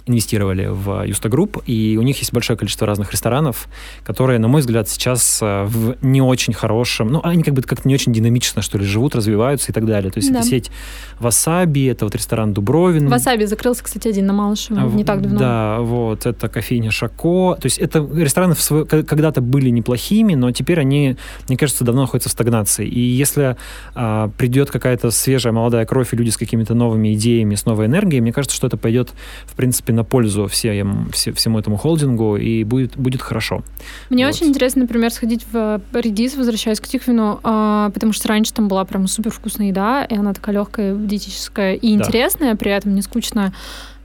инвестировали 0.06 0.66
в 0.70 1.04
Юста 1.04 1.28
Групп, 1.28 1.58
и 1.66 1.96
у 1.98 2.02
них 2.02 2.18
есть 2.18 2.32
большое 2.32 2.56
количество 2.56 2.86
разных 2.86 3.10
ресторанов, 3.12 3.66
которые, 4.04 4.38
на 4.38 4.46
мой 4.48 4.60
взгляд, 4.60 4.88
сейчас 4.88 5.40
э, 5.42 5.64
в 5.64 5.96
не 6.02 6.22
очень 6.22 6.52
хорошем, 6.52 7.08
ну, 7.08 7.20
они 7.24 7.42
как 7.42 7.54
бы 7.54 7.62
как-то 7.62 7.88
не 7.88 7.94
очень 7.94 8.12
динамично, 8.12 8.62
что 8.62 8.78
ли, 8.78 8.84
живут, 8.84 9.16
развиваются 9.16 9.72
и 9.72 9.74
так 9.74 9.84
далее. 9.84 10.12
То 10.12 10.18
есть 10.18 10.32
Да. 10.32 10.38
это 10.38 10.48
сеть 10.48 10.70
Васаби, 11.18 11.86
это 11.86 12.04
вот 12.04 12.14
ресторан 12.14 12.52
Дубровин. 12.52 13.08
Васаби 13.08 13.44
закрылся, 13.44 13.82
кстати, 13.82 14.06
один 14.08 14.26
на 14.26 14.32
Малышево 14.32 14.80
А, 14.82 14.86
не 14.86 15.04
так 15.04 15.22
давно. 15.22 15.38
Да, 15.38 15.78
вот, 15.80 16.24
это 16.26 16.48
кофейня 16.48 16.90
Шако. 16.90 17.56
То 17.60 17.66
есть 17.66 17.78
это 17.78 17.98
рестораны 18.14 18.52
сво- 18.52 18.84
когда-то 19.02 19.40
были 19.40 19.70
неплохими, 19.70 20.34
но 20.34 20.50
теперь 20.52 20.78
они, 20.80 21.16
мне 21.48 21.56
кажется, 21.56 21.84
давно 21.84 22.02
находятся 22.02 22.28
в 22.28 22.32
стагнации. 22.32 22.86
И 22.86 23.00
если 23.00 23.56
а, 23.94 24.28
придет 24.38 24.70
какая-то 24.70 25.10
свежая 25.10 25.52
молодая 25.52 25.84
кровь 25.86 26.12
и 26.12 26.16
люди 26.16 26.30
с 26.30 26.36
какими-то 26.36 26.74
новыми 26.74 27.14
идеями, 27.14 27.54
с 27.54 27.64
новой 27.66 27.86
энергией, 27.86 28.20
мне 28.20 28.32
кажется, 28.32 28.56
что 28.56 28.66
это 28.66 28.76
пойдет, 28.76 29.10
в 29.46 29.54
принципе, 29.54 29.92
на 29.96 30.04
пользу 30.04 30.46
всем, 30.46 31.10
все- 31.12 31.32
всему 31.32 31.58
этому 31.58 31.76
холдингу 31.76 32.36
и 32.36 32.62
будет, 32.64 32.96
будет 32.96 33.20
хорошо. 33.22 33.64
Мне 34.10 34.26
Вот. 34.26 34.34
очень 34.34 34.46
интересно, 34.48 34.82
например, 34.82 35.10
сходить 35.10 35.44
в 35.50 35.80
Редис, 35.92 36.36
возвращаясь 36.36 36.80
к 36.80 36.86
Тихвину, 36.86 37.40
а, 37.42 37.90
потому 37.90 38.12
что 38.12 38.28
раньше 38.28 38.52
там 38.52 38.68
была 38.68 38.84
прям 38.84 39.08
супер 39.08 39.30
вкусная 39.32 39.68
еда, 39.68 40.04
и 40.04 40.14
она 40.16 40.32
такая 40.34 40.54
легкая, 40.54 40.94
диетическая 40.94 41.74
и 41.74 41.96
Да. 41.96 42.04
интересная, 42.04 42.54
при 42.54 42.70
этом 42.70 42.94
не 42.94 43.02
скучная. 43.02 43.52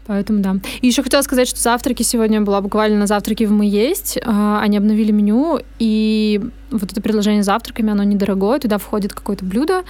Поэтому 0.08 0.42
да. 0.42 0.56
И 0.82 0.88
еще 0.88 1.04
хотела 1.04 1.22
сказать, 1.22 1.48
что 1.48 1.60
завтраки 1.60 2.02
сегодня 2.04 2.42
была 2.42 2.60
буквально 2.60 2.98
на 2.98 3.08
завтраке 3.08 3.46
в 3.46 3.52
Мы 3.52 3.66
есть. 3.66 4.18
А, 4.26 4.60
Они 4.62 4.76
обновили 4.78 5.12
меню, 5.12 5.60
и 5.80 6.42
вот 6.72 6.92
это 6.92 7.02
предложение 7.02 7.44
с 7.44 7.46
завтраками, 7.46 7.92
оно 7.92 8.04
недорогое. 8.04 8.60
Туда 8.60 8.78
входит 8.80 9.14
какое-то 9.14 9.46
блюдо, 9.46 9.84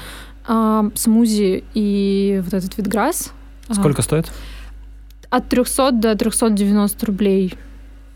а, 0.48 0.90
смузи 0.96 1.64
и 1.74 2.42
вот 2.44 2.54
этот 2.54 2.78
витграсс. 2.78 3.32
А, 3.70 3.74
Сколько 3.74 4.02
стоит? 4.02 4.30
От 5.32 5.50
300 5.50 5.92
до 5.92 6.16
390 6.16 7.06
рублей. 7.08 7.56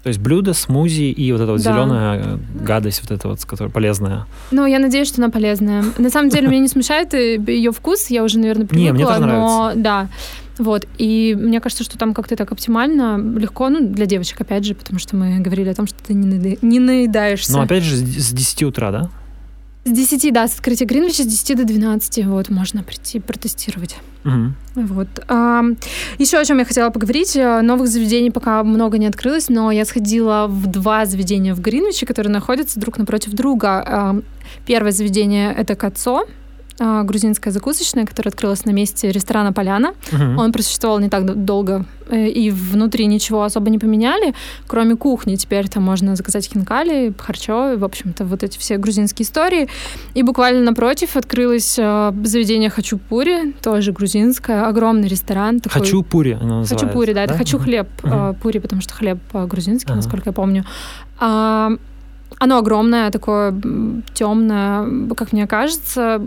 То 0.04 0.10
есть 0.10 0.20
блюдо, 0.20 0.54
смузи 0.54 1.10
и 1.12 1.32
вот 1.32 1.42
эта 1.42 1.52
вот 1.54 1.64
Да. 1.64 1.74
зеленая 1.74 2.40
гадость, 2.62 3.02
вот 3.02 3.10
эта 3.12 3.28
вот, 3.28 3.44
которая 3.44 3.72
полезная. 3.74 4.28
Ну, 4.52 4.68
я 4.68 4.78
надеюсь, 4.78 5.08
что 5.08 5.20
она 5.24 5.32
полезная. 5.32 5.84
На 5.98 6.12
самом 6.12 6.30
деле, 6.30 6.48
меня 6.48 6.60
не 6.60 6.68
смущает 6.68 7.16
ее 7.16 7.72
вкус, 7.72 8.12
я 8.12 8.24
уже, 8.24 8.38
наверное, 8.38 8.68
привыкла. 8.68 8.86
Не, 8.86 8.92
мне 8.94 9.04
тоже 9.06 9.26
но 9.26 9.72
да. 9.76 10.08
Вот, 10.60 10.86
и 11.00 11.36
мне 11.38 11.60
кажется, 11.60 11.84
что 11.84 11.98
там 11.98 12.14
как-то 12.14 12.36
так 12.36 12.52
оптимально, 12.52 13.18
легко, 13.18 13.68
ну, 13.70 13.80
для 13.82 14.06
девочек, 14.06 14.40
опять 14.40 14.64
же, 14.64 14.76
потому 14.76 15.00
что 15.00 15.16
мы 15.16 15.40
говорили 15.40 15.70
о 15.70 15.74
том, 15.74 15.88
что 15.88 15.98
ты 16.06 16.14
не, 16.14 16.28
наеда- 16.28 16.60
не 16.62 16.80
наедаешься. 16.80 17.52
Но 17.52 17.62
опять 17.62 17.84
же, 17.84 17.96
с 17.98 18.32
10 18.32 18.64
утра, 18.64 18.92
да? 18.92 19.10
С 19.86 19.92
10, 19.92 20.34
да, 20.34 20.48
с 20.48 20.56
открытия 20.56 20.86
Гринвича 20.86 21.24
с 21.24 21.28
10 21.28 21.58
до 21.58 21.64
12, 21.64 22.26
вот, 22.26 22.50
можно 22.50 22.82
прийти 22.82 23.20
протестировать. 23.20 23.98
Мгм. 24.24 24.56
Вот. 24.74 25.08
А, 25.28 25.62
еще 26.18 26.40
о 26.40 26.46
чем 26.46 26.58
я 26.58 26.66
хотела 26.66 26.90
поговорить. 26.90 27.36
Э, 27.36 27.62
Новых 27.62 27.88
заведений 27.88 28.32
пока 28.32 28.64
много 28.64 28.98
не 28.98 29.06
открылось, 29.06 29.48
но 29.48 29.70
я 29.70 29.86
сходила 29.86 30.48
в 30.48 30.66
два 30.66 31.06
заведения 31.06 31.54
в 31.54 31.62
Гринвиче, 31.62 32.08
которые 32.08 32.34
находятся 32.34 32.80
друг 32.80 32.98
напротив 32.98 33.34
друга. 33.34 33.84
А, 33.86 34.22
Первое 34.66 34.92
заведение— 34.92 35.54
это 35.58 35.76
Кацо, 35.76 36.26
грузинская 36.80 37.54
закусочная, 37.54 38.06
которая 38.06 38.32
открылась 38.32 38.66
на 38.66 38.72
месте 38.72 39.12
ресторана 39.12 39.54
«Поляна». 39.54 39.94
Мгм. 40.12 40.38
Он 40.38 40.52
просуществовал 40.52 41.00
не 41.00 41.10
так 41.10 41.46
долго, 41.46 41.86
э, 42.10 42.28
и 42.28 42.52
внутри 42.52 43.06
ничего 43.06 43.44
особо 43.44 43.70
не 43.70 43.80
поменяли, 43.80 44.34
кроме 44.68 44.96
кухни. 44.96 45.36
Теперь 45.36 45.68
там 45.70 45.84
можно 45.84 46.16
заказать 46.16 46.48
хинкали, 46.52 47.14
харчо, 47.18 47.78
в 47.78 47.84
общем-то, 47.86 48.26
вот 48.26 48.44
эти 48.44 48.58
все 48.60 48.78
грузинские 48.78 49.26
истории. 49.26 49.70
И 50.16 50.24
буквально 50.24 50.62
напротив 50.62 51.16
открылось 51.16 51.76
э, 51.80 52.14
заведение 52.26 52.70
Хачупури, 52.70 53.54
тоже 53.62 53.92
грузинское, 53.94 54.68
огромный 54.68 55.08
ресторан. 55.08 55.60
такой- 55.62 55.82
Хочу 55.82 56.04
пури, 56.04 56.32
она 56.34 56.60
называется. 56.60 56.76
Хачапури, 56.88 57.14
да, 57.14 57.24
это 57.24 57.34
хочу 57.36 57.58
хлеб 57.58 57.88
э, 58.04 58.34
пури, 58.42 58.60
потому 58.60 58.82
что 58.82 58.94
хлеб 58.94 59.20
по-грузински, 59.32 59.88
Ага. 59.88 59.96
насколько 59.98 60.30
я 60.30 60.34
помню. 60.34 60.66
А, 62.32 62.44
оно 62.46 62.58
огромное, 62.58 63.12
такое 63.12 63.54
темное, 64.14 64.86
как 65.16 65.32
мне 65.34 65.48
кажется. 65.48 66.22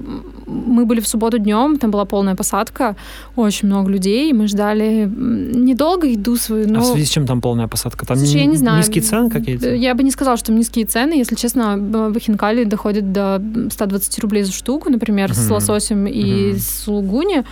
Мы 0.47 0.87
были 0.87 1.01
в 1.01 1.07
субботу 1.09 1.39
днем, 1.39 1.77
там 1.79 1.91
была 1.91 2.05
полная 2.07 2.35
посадка, 2.35 2.97
очень 3.37 3.69
много 3.69 3.91
людей, 3.91 4.33
мы 4.33 4.49
ждали 4.49 5.05
недолго 5.07 6.07
еду 6.07 6.37
свою, 6.37 6.65
А 6.67 6.69
но... 6.71 6.81
в 6.81 6.85
связи 6.87 7.05
с 7.05 7.11
чем 7.11 7.27
там 7.27 7.41
полная 7.41 7.69
посадка? 7.69 8.07
Там 8.07 8.17
Слушай, 8.17 8.41
я 8.41 8.47
не 8.47 8.57
знаю. 8.57 8.79
низкие 8.79 9.03
цены 9.03 9.29
какие-то? 9.31 9.75
Я 9.75 9.95
бы 9.95 10.03
не 10.03 10.11
сказала, 10.11 10.37
что 10.37 10.47
там 10.47 10.57
низкие 10.57 10.87
цены. 10.87 11.13
Если 11.15 11.35
честно, 11.35 11.77
б- 11.77 12.19
хинкали 12.21 12.65
доходят 12.65 13.13
до 13.13 13.43
120 13.71 14.19
рублей 14.21 14.43
за 14.45 14.53
штуку, 14.53 14.91
например, 14.91 15.35
с 15.35 15.45
Мгм. 15.45 15.53
лососем 15.55 16.07
и 16.07 16.51
Мгм. 16.53 16.59
с 16.59 16.85
сулугуни. 16.85 17.45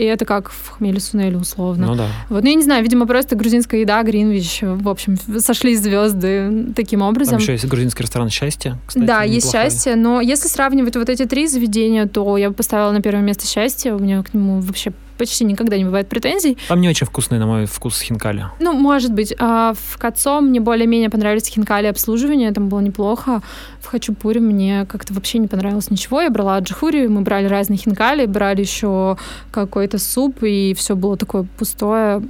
И 0.00 0.04
это 0.04 0.24
как 0.24 0.50
в 0.50 0.70
хмеле 0.70 0.98
сунеле 0.98 1.36
условно. 1.36 1.88
Ну 1.88 1.94
да. 1.94 2.06
Вот, 2.30 2.42
ну, 2.42 2.48
я 2.48 2.54
не 2.54 2.62
знаю, 2.62 2.82
видимо, 2.82 3.06
просто 3.06 3.36
грузинская 3.36 3.82
еда, 3.82 4.02
Гринвич, 4.02 4.60
в 4.62 4.88
общем, 4.88 5.18
сошли 5.38 5.76
звезды 5.76 6.72
таким 6.74 7.02
образом. 7.02 7.32
Там 7.32 7.40
еще 7.40 7.52
есть 7.52 7.66
грузинский 7.66 8.02
ресторан 8.02 8.30
«Счастье», 8.30 8.78
кстати, 8.86 9.04
да, 9.04 9.24
есть 9.24 9.48
неплохой. 9.48 9.70
счастье, 9.70 9.96
но 9.96 10.22
если 10.22 10.48
сравнивать 10.48 10.96
вот 10.96 11.10
эти 11.10 11.26
три 11.26 11.46
заведения, 11.46 12.06
то 12.06 12.38
я 12.38 12.48
бы 12.48 12.54
поставила 12.54 12.92
на 12.92 13.02
первое 13.02 13.22
место 13.22 13.46
счастье. 13.46 13.94
У 13.94 13.98
меня 13.98 14.22
к 14.22 14.32
нему 14.32 14.60
вообще 14.60 14.94
почти 15.20 15.44
никогда 15.44 15.76
не 15.76 15.84
бывает 15.84 16.08
претензий. 16.08 16.56
Там 16.68 16.80
не 16.80 16.88
очень 16.88 17.06
вкусные, 17.06 17.38
на 17.38 17.46
мой 17.46 17.66
вкус, 17.66 18.00
хинкали. 18.00 18.46
Ну, 18.58 18.72
может 18.72 19.12
быть. 19.12 19.34
А 19.38 19.74
в 19.74 19.98
Кацо 19.98 20.40
мне 20.40 20.60
более-менее 20.60 21.10
понравились 21.10 21.46
хинкали 21.46 21.88
обслуживание, 21.88 22.50
там 22.52 22.70
было 22.70 22.80
неплохо. 22.80 23.42
В 23.80 23.86
Хачапуре 23.86 24.40
мне 24.40 24.86
как-то 24.86 25.12
вообще 25.12 25.38
не 25.38 25.46
понравилось 25.46 25.90
ничего. 25.90 26.22
Я 26.22 26.30
брала 26.30 26.58
джихури, 26.60 27.06
мы 27.08 27.20
брали 27.20 27.46
разные 27.46 27.76
хинкали, 27.76 28.24
брали 28.24 28.62
еще 28.62 29.18
какой-то 29.50 29.98
суп, 29.98 30.42
и 30.42 30.72
все 30.74 30.96
было 30.96 31.18
такое 31.18 31.46
пустое, 31.58 32.22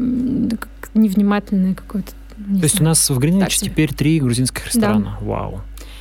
невнимательное 0.95 1.75
какое-то. 1.75 2.11
То 2.37 2.65
есть 2.65 2.81
у 2.81 2.85
нас 2.85 3.09
в 3.09 3.19
Гринвиче 3.19 3.67
теперь 3.67 3.95
три 3.95 4.19
грузинских 4.19 4.67
ресторана. 4.67 5.17
Вау. 5.21 5.61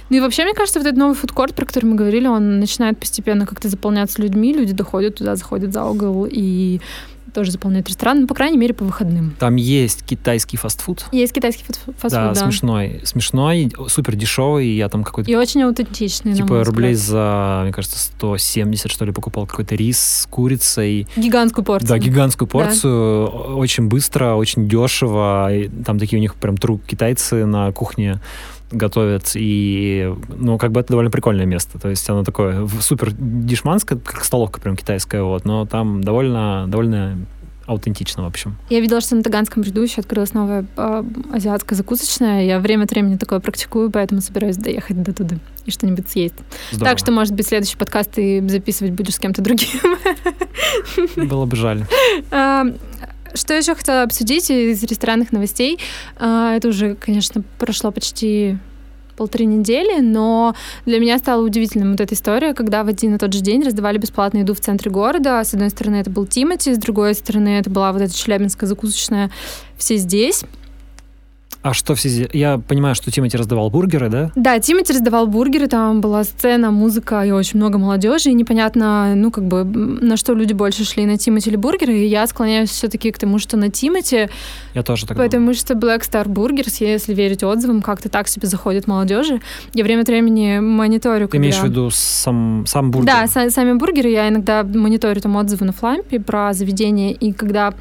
Ну 0.10 0.18
и 0.18 0.20
вообще, 0.20 0.44
мне 0.44 0.54
кажется, 0.54 0.80
вот 0.80 0.88
этот 0.88 0.98
новый 0.98 1.16
фудкорт, 1.16 1.56
про 1.56 1.66
который 1.66 1.86
мы 1.86 1.96
говорили, 1.96 2.28
он 2.28 2.60
начинает 2.60 2.98
постепенно 2.98 3.46
как-то 3.46 3.70
заполняться 3.70 4.22
людьми, 4.22 4.54
люди 4.54 4.74
доходят 4.74 5.16
туда, 5.16 5.36
заходят 5.36 5.74
за 5.74 5.86
угол 5.86 6.28
и 6.30 6.80
тоже 7.30 7.52
заполняют 7.52 7.88
ресторан, 7.88 8.22
ну, 8.22 8.28
по 8.28 8.34
крайней 8.34 8.58
мере, 8.58 8.74
по 8.74 8.84
выходным. 8.84 9.36
Там 9.40 9.56
есть 9.56 10.04
китайский 10.04 10.58
фастфуд. 10.58 11.06
Есть 11.12 11.34
китайский 11.34 11.64
фаст- 11.64 11.82
фастфуд, 11.86 12.12
да, 12.12 12.34
да. 12.34 12.36
смешной. 12.36 13.02
Смешной, 13.04 13.72
супер 13.88 14.16
дешевый. 14.16 14.68
Я 14.70 14.90
там 14.90 15.04
какой-то 15.04 15.30
И 15.30 15.36
очень 15.36 15.62
аутентичный, 15.64 16.34
типа 16.34 16.64
рублей 16.64 16.94
за, 16.96 17.62
мне 17.64 17.72
кажется, 17.72 18.00
170, 18.00 18.92
что 18.92 19.06
ли, 19.06 19.12
покупал 19.12 19.46
какой-то 19.46 19.76
рис 19.76 20.00
с 20.00 20.26
курицей. 20.26 21.08
Гигантскую 21.16 21.64
порцию. 21.64 21.88
Да, 21.90 21.98
гигантскую 21.98 22.48
порцию. 22.48 23.28
Очень 23.58 23.88
быстро, 23.88 24.34
очень 24.34 24.68
дешево. 24.68 25.54
И 25.54 25.70
там 25.70 26.00
такие 26.00 26.18
у 26.18 26.22
них 26.22 26.36
прям 26.36 26.58
тру 26.58 26.80
китайцы 26.80 27.46
на 27.46 27.72
кухне 27.72 28.20
готовят. 28.72 29.32
И, 29.36 30.14
ну, 30.30 30.58
как 30.58 30.72
бы 30.72 30.80
это 30.80 30.90
довольно 30.90 31.12
прикольное 31.12 31.46
место. 31.46 31.80
То 31.80 31.90
есть 31.90 32.10
оно 32.10 32.24
такое 32.24 32.68
супер 32.82 33.12
дешманское, 33.12 33.98
как 33.98 34.24
столовка 34.24 34.60
прям 34.60 34.76
китайская, 34.76 35.24
вот. 35.24 35.46
Но 35.46 35.66
там 35.66 36.04
довольно, 36.04 36.66
довольно 36.68 37.18
аутентично, 37.70 38.24
в 38.24 38.26
общем. 38.26 38.58
Я 38.70 38.80
видела, 38.80 39.00
что 39.00 39.16
на 39.16 39.22
Таганском 39.22 39.62
ряду 39.62 39.84
еще 39.84 40.02
открылась 40.02 40.34
новая 40.34 40.66
а, 40.76 41.06
азиатская 41.32 41.78
закусочная. 41.78 42.44
Я 42.44 42.60
время 42.60 42.86
от 42.86 42.92
времени 42.92 43.16
такое 43.16 43.40
практикую, 43.40 43.92
поэтому 43.92 44.22
собираюсь 44.22 44.58
доехать 44.58 45.02
до 45.04 45.14
туда 45.14 45.38
и 45.66 45.72
что-нибудь 45.72 46.10
съесть. 46.10 46.36
Здорово. 46.72 46.92
Так 46.92 47.00
что, 47.00 47.12
может 47.12 47.36
быть, 47.36 47.48
следующий 47.48 47.78
подкаст 47.78 48.12
ты 48.14 48.48
записывать 48.50 48.94
будешь 48.94 49.16
с 49.16 49.20
кем-то 49.20 49.44
другим. 49.44 49.70
Было 51.16 51.46
бы 51.46 51.56
жаль. 51.56 51.86
Что 53.34 53.54
еще 53.54 53.76
хотела 53.76 54.04
обсудить 54.04 54.50
из 54.50 54.84
ресторанных 54.84 55.32
новостей? 55.32 55.80
А, 56.18 56.56
Это 56.56 56.70
уже, 56.70 56.96
конечно, 56.96 57.44
прошло 57.58 57.92
почти 57.92 58.58
полторы 59.20 59.44
недели, 59.44 60.00
но 60.00 60.56
для 60.86 60.98
меня 61.00 61.18
стала 61.18 61.44
удивительным 61.44 61.92
вот 61.92 62.00
эта 62.00 62.16
история, 62.16 62.54
когда 62.54 62.86
в 62.86 62.88
один 62.88 63.16
и 63.16 63.18
тот 63.18 63.34
же 63.34 63.42
день 63.42 63.64
раздавали 63.64 63.98
бесплатную 63.98 64.44
еду 64.44 64.54
в 64.54 64.62
центре 64.62 64.90
города. 64.90 65.44
С 65.44 65.54
одной 65.54 65.70
стороны, 65.70 65.98
это 65.98 66.10
был 66.10 66.26
Тимати, 66.26 66.74
с 66.74 66.78
другой 66.78 67.14
стороны, 67.16 67.60
это 67.60 67.70
была 67.70 67.92
вот 67.92 68.02
эта 68.02 68.16
челябинская 68.16 68.68
закусочная 68.68 69.30
«Все 69.78 69.98
здесь». 69.98 70.46
А 71.62 71.74
что 71.74 71.94
все 71.94 72.08
здесь? 72.08 72.30
Я 72.32 72.58
понимаю, 72.58 72.96
что 72.96 73.12
Тимати 73.12 73.36
раздавал 73.36 73.70
бургеры, 73.70 74.08
да? 74.10 74.32
Да, 74.36 74.58
Тимати 74.60 74.94
раздавал 74.94 75.28
бургеры, 75.28 75.68
там 75.68 76.00
была 76.00 76.24
сцена, 76.24 76.72
музыка 76.72 77.22
и 77.26 77.32
очень 77.32 77.60
много 77.60 77.78
молодежи, 77.78 78.30
и 78.30 78.34
непонятно, 78.34 79.14
ну, 79.14 79.30
как 79.30 79.44
бы, 79.44 79.66
на 79.66 80.16
что 80.16 80.34
люди 80.34 80.54
больше 80.54 80.86
шли, 80.86 81.06
на 81.06 81.18
Тимати 81.18 81.50
или 81.50 81.58
бургеры, 81.58 81.94
и 81.98 82.06
я 82.06 82.26
склоняюсь 82.28 82.70
все-таки 82.70 83.12
к 83.12 83.18
тому, 83.20 83.40
что 83.40 83.58
на 83.58 83.70
Тимати, 83.70 84.30
Я 84.74 84.84
тоже 84.84 85.06
так 85.06 85.18
думаю. 85.18 85.30
Потому 85.30 85.54
что 85.54 85.74
Black 85.74 86.00
Star 86.10 86.28
Burgers, 86.28 86.78
если 86.80 87.14
верить 87.14 87.44
отзывам, 87.44 87.82
как-то 87.82 88.08
так 88.08 88.30
себе 88.30 88.48
заходит 88.48 88.88
молодежи. 88.88 89.42
Я 89.74 89.84
время 89.84 90.04
от 90.04 90.08
времени 90.08 90.60
мониторю, 90.60 91.28
Ты 91.28 91.38
имеешь 91.38 91.58
в 91.58 91.66
виду 91.66 91.90
сам, 91.92 92.64
сам 92.68 92.90
бургер? 92.90 93.08
Да, 93.14 93.26
са- 93.26 93.50
сами 93.50 93.74
бургеры. 93.74 94.10
Я 94.10 94.30
иногда 94.30 94.64
мониторю 94.64 95.20
там 95.20 95.36
отзывы 95.36 95.66
на 95.66 95.74
Флампе 95.74 96.22
про 96.22 96.54
заведение, 96.54 97.12
и 97.12 97.34
когда 97.34 97.74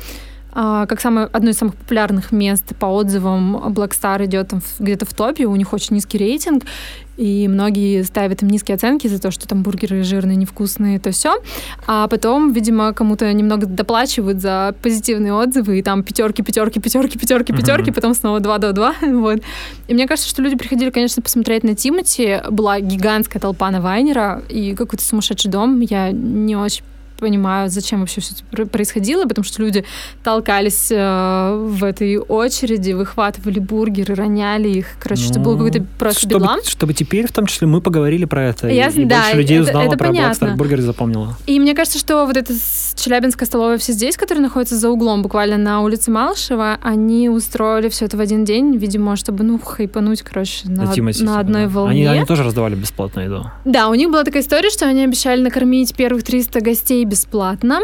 как 0.53 1.01
самое, 1.01 1.29
одно 1.33 1.51
из 1.51 1.59
самых 1.59 1.75
популярных 1.77 2.33
мест 2.33 2.75
по 2.79 2.87
отзывам 2.87 3.57
Black 3.69 3.91
Star 3.91 4.25
идет 4.25 4.49
там 4.49 4.61
где-то 4.79 5.07
в 5.07 5.15
топе, 5.15 5.47
у 5.47 5.57
них 5.57 5.73
очень 5.73 5.97
низкий 5.97 6.19
рейтинг, 6.19 6.65
и 7.19 7.49
многие 7.49 8.03
ставят 8.05 8.43
им 8.43 8.49
низкие 8.49 8.77
оценки 8.77 9.09
за 9.09 9.21
то, 9.21 9.33
что 9.33 9.49
там 9.49 9.63
бургеры 9.65 10.05
жирные, 10.05 10.37
невкусные, 10.37 11.01
то 11.01 11.11
все. 11.11 11.35
А 11.87 12.07
потом, 12.07 12.53
видимо, 12.53 12.93
кому-то 12.93 13.31
немного 13.33 13.67
доплачивают 13.67 14.41
за 14.41 14.75
позитивные 14.83 15.33
отзывы, 15.33 15.81
и 15.81 15.83
там 15.83 16.05
пятерки, 16.05 16.43
пятерки, 16.43 16.79
пятерки, 16.79 17.19
пятерки, 17.19 17.53
пятерки, 17.53 17.91
потом 17.91 18.15
снова 18.15 18.39
2 18.39 18.59
до 18.59 18.73
2. 18.73 18.95
Вот. 19.03 19.43
И 19.89 19.95
мне 19.95 20.07
кажется, 20.07 20.31
что 20.31 20.43
люди 20.43 20.57
приходили, 20.57 20.91
конечно, 20.91 21.21
посмотреть 21.21 21.65
на 21.65 21.75
Тимати. 21.75 22.41
Была 22.51 22.79
гигантская 22.79 23.41
толпа 23.41 23.69
на 23.73 23.81
Вайнера 23.81 24.43
и 24.49 24.77
какой-то 24.77 25.05
сумасшедший 25.05 25.51
дом. 25.51 25.81
Я 25.81 26.13
не 26.13 26.55
очень 26.55 26.85
понимаю, 27.19 27.69
зачем 27.69 28.01
вообще 28.01 28.21
все 28.21 28.35
это 28.53 28.67
происходило, 28.67 29.25
потому 29.25 29.45
что 29.45 29.63
люди 29.63 29.85
толкались 30.23 30.89
э, 30.91 31.55
в 31.69 31.85
этой 31.85 32.19
очереди, 32.19 32.93
выхватывали 32.93 33.59
бургеры, 33.59 34.15
роняли 34.15 34.69
их. 34.69 34.87
Короче, 35.01 35.29
это 35.31 35.41
был 35.41 35.53
Ну, 35.53 35.65
какой-то 35.67 35.87
просто 35.99 36.21
чтобы, 36.21 36.35
бедлам. 36.37 36.61
чтобы 36.65 36.95
теперь, 36.95 37.27
в 37.27 37.33
том 37.33 37.47
числе, 37.47 37.67
мы 37.67 37.81
поговорили 37.81 38.25
про 38.25 38.45
это, 38.49 38.69
и- 38.69 38.75
Ясно, 38.77 39.01
и, 39.01 39.05
да, 39.05 39.23
больше 39.23 39.37
людей 39.37 39.59
это- 39.59 39.69
узнало 39.69 39.83
это 39.89 39.97
про 39.97 40.07
понятно. 40.09 40.55
Burger 40.59 40.79
и 40.79 40.83
запомнила. 40.83 41.37
И 41.47 41.59
мне 41.61 41.75
кажется, 41.75 41.99
что 41.99 42.25
вот 42.27 42.37
эта 42.37 42.53
челябинская 42.95 43.47
столовая 43.47 43.79
все 43.79 43.93
здесь, 43.93 44.17
которая 44.17 44.43
находится 44.43 44.77
за 44.77 44.91
углом, 44.91 45.23
буквально 45.23 45.57
на 45.59 45.81
улице 45.83 46.11
Малышева, 46.11 46.79
они 46.83 47.29
устроили 47.29 47.89
все 47.89 48.05
это 48.07 48.17
в 48.17 48.21
один 48.21 48.45
день, 48.45 48.77
видимо, 48.77 49.17
чтобы, 49.17 49.45
ну, 49.45 49.59
хайпануть, 49.59 50.23
короче, 50.23 50.69
на, 50.69 50.87
Тимати, 50.93 51.23
на 51.25 51.41
одной 51.41 51.65
да. 51.65 51.69
волне. 51.69 52.09
Они, 52.09 52.19
они 52.19 52.27
тоже 52.27 52.43
раздавали 52.45 52.75
бесплатную 52.75 53.27
еду. 53.27 53.51
Да, 53.65 53.89
у 53.89 53.95
них 53.95 54.09
была 54.11 54.25
такая 54.25 54.43
история, 54.43 54.71
что 54.71 54.87
они 54.87 55.03
обещали 55.05 55.41
накормить 55.41 55.95
первых 55.95 56.23
300 56.23 56.61
гостей 56.61 57.05
бесплатно. 57.09 57.81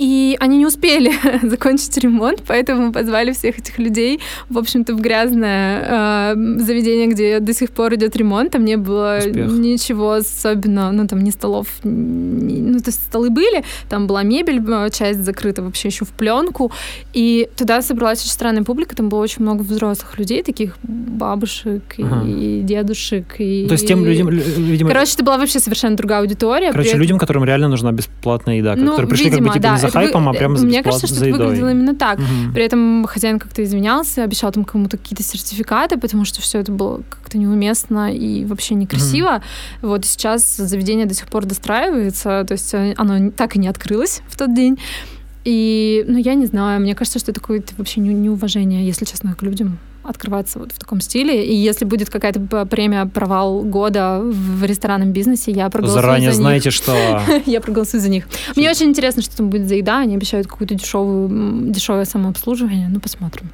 И 0.00 0.36
они 0.40 0.56
не 0.58 0.66
успели 0.66 1.12
закончить 1.46 1.98
ремонт, 1.98 2.42
поэтому 2.46 2.90
позвали 2.92 3.32
всех 3.32 3.58
этих 3.58 3.78
людей, 3.78 4.18
в 4.48 4.56
общем-то, 4.56 4.94
в 4.94 5.00
грязное 5.00 6.34
э, 6.34 6.58
заведение, 6.60 7.06
где 7.08 7.38
до 7.40 7.52
сих 7.52 7.70
пор 7.70 7.94
идет 7.94 8.16
ремонт. 8.16 8.52
Там 8.52 8.64
не 8.64 8.76
было 8.76 9.18
Успех. 9.18 9.50
ничего 9.52 10.12
особенно, 10.12 10.90
ну, 10.92 11.06
там 11.06 11.20
ни 11.22 11.30
столов, 11.30 11.66
ни- 11.84 12.60
ну, 12.60 12.78
то 12.78 12.88
есть 12.88 13.02
столы 13.08 13.28
были, 13.30 13.62
там 13.90 14.06
была 14.06 14.22
мебель, 14.22 14.62
э, 14.66 14.88
часть 14.90 15.20
закрыта 15.24 15.62
вообще 15.62 15.88
еще 15.88 16.04
в 16.06 16.08
пленку. 16.08 16.72
И 17.12 17.48
туда 17.56 17.82
собралась 17.82 18.20
очень 18.22 18.30
странная 18.30 18.62
публика, 18.64 18.96
там 18.96 19.08
было 19.10 19.20
очень 19.20 19.42
много 19.42 19.62
взрослых 19.62 20.18
людей, 20.18 20.42
таких 20.42 20.78
бабушек 20.82 21.82
и 21.98 22.02
Ага. 22.02 22.22
дедушек. 22.62 23.34
И... 23.38 23.66
То 23.66 23.72
есть 23.74 23.86
тем 23.86 24.04
людям, 24.04 24.30
лю- 24.30 24.42
видимо, 24.56 24.88
Короче, 24.90 25.12
это 25.14 25.24
была 25.24 25.36
вообще 25.36 25.60
совершенно 25.60 25.96
другая 25.96 26.20
аудитория. 26.20 26.70
короче, 26.72 26.88
этом- 26.90 27.00
людям, 27.00 27.18
которым 27.18 27.44
реально 27.44 27.68
нужна 27.68 27.92
бесплатная 27.92 28.56
еда, 28.56 28.76
Ну, 28.76 28.86
которые 28.92 29.08
пришли 29.08 29.24
видимо, 29.30 29.48
как 29.52 29.56
бы 29.56 29.58
типа 29.58 29.62
да, 29.74 29.78
хайпом, 29.90 30.24
вы... 30.24 30.30
а 30.30 30.32
прямо 30.34 30.56
за 30.56 30.66
Мне 30.66 30.82
кажется, 30.82 31.06
что 31.06 31.24
это 31.24 31.36
выглядело 31.36 31.70
именно 31.70 31.94
так. 31.94 32.18
Мгм. 32.18 32.52
При 32.52 32.64
этом 32.64 33.06
хозяин 33.06 33.38
как-то 33.38 33.62
извинялся, 33.62 34.24
обещал 34.24 34.52
там 34.52 34.64
кому-то 34.64 34.96
какие-то 34.96 35.22
сертификаты, 35.22 35.98
потому 35.98 36.24
что 36.24 36.40
все 36.40 36.58
это 36.58 36.72
было 36.72 37.02
как-то 37.08 37.38
неуместно 37.38 38.14
и 38.14 38.44
вообще 38.44 38.74
некрасиво. 38.74 39.42
Вот 39.82 40.04
и 40.04 40.08
сейчас 40.08 40.56
заведение 40.56 41.06
до 41.06 41.14
сих 41.14 41.26
пор 41.26 41.46
достраивается, 41.46 42.44
то 42.46 42.52
есть 42.52 42.72
э, 42.74 42.94
оно 42.96 43.30
так 43.30 43.56
и 43.56 43.58
не 43.58 43.68
открылось 43.68 44.22
в 44.28 44.36
тот 44.36 44.54
день. 44.54 44.78
И, 45.44 46.04
ну, 46.06 46.18
я 46.18 46.34
не 46.34 46.46
знаю, 46.46 46.80
мне 46.80 46.94
кажется, 46.94 47.18
что 47.18 47.30
это 47.30 47.40
какое-то 47.40 47.72
вообще 47.78 48.00
не- 48.00 48.12
неуважение, 48.12 48.86
если 48.86 49.04
честно, 49.04 49.34
к 49.34 49.42
людям 49.42 49.78
открываться 50.02 50.58
вот 50.58 50.72
в 50.72 50.78
таком 50.78 51.00
стиле. 51.00 51.44
И 51.44 51.54
если 51.54 51.84
будет 51.84 52.10
какая-то 52.10 52.66
премия 52.66 53.06
«Провал 53.06 53.62
года» 53.62 54.20
в 54.22 54.64
ресторанном 54.64 55.12
бизнесе, 55.12 55.52
я 55.52 55.68
проголосую 55.68 56.02
Заранее 56.02 56.32
за 56.32 56.38
них. 56.38 56.42
знаете, 56.42 56.70
что... 56.70 57.22
Я 57.46 57.60
проголосую 57.60 58.00
за 58.00 58.08
них. 58.08 58.26
Мне 58.56 58.70
очень 58.70 58.86
интересно, 58.86 59.22
что 59.22 59.36
там 59.36 59.50
будет 59.50 59.68
за 59.68 59.76
еда. 59.76 60.00
Они 60.00 60.14
обещают 60.14 60.46
какую-то 60.46 60.74
дешевую, 60.74 61.70
дешевое 61.70 62.04
самообслуживание. 62.04 62.88
Ну, 62.88 63.00
посмотрим. 63.00 63.50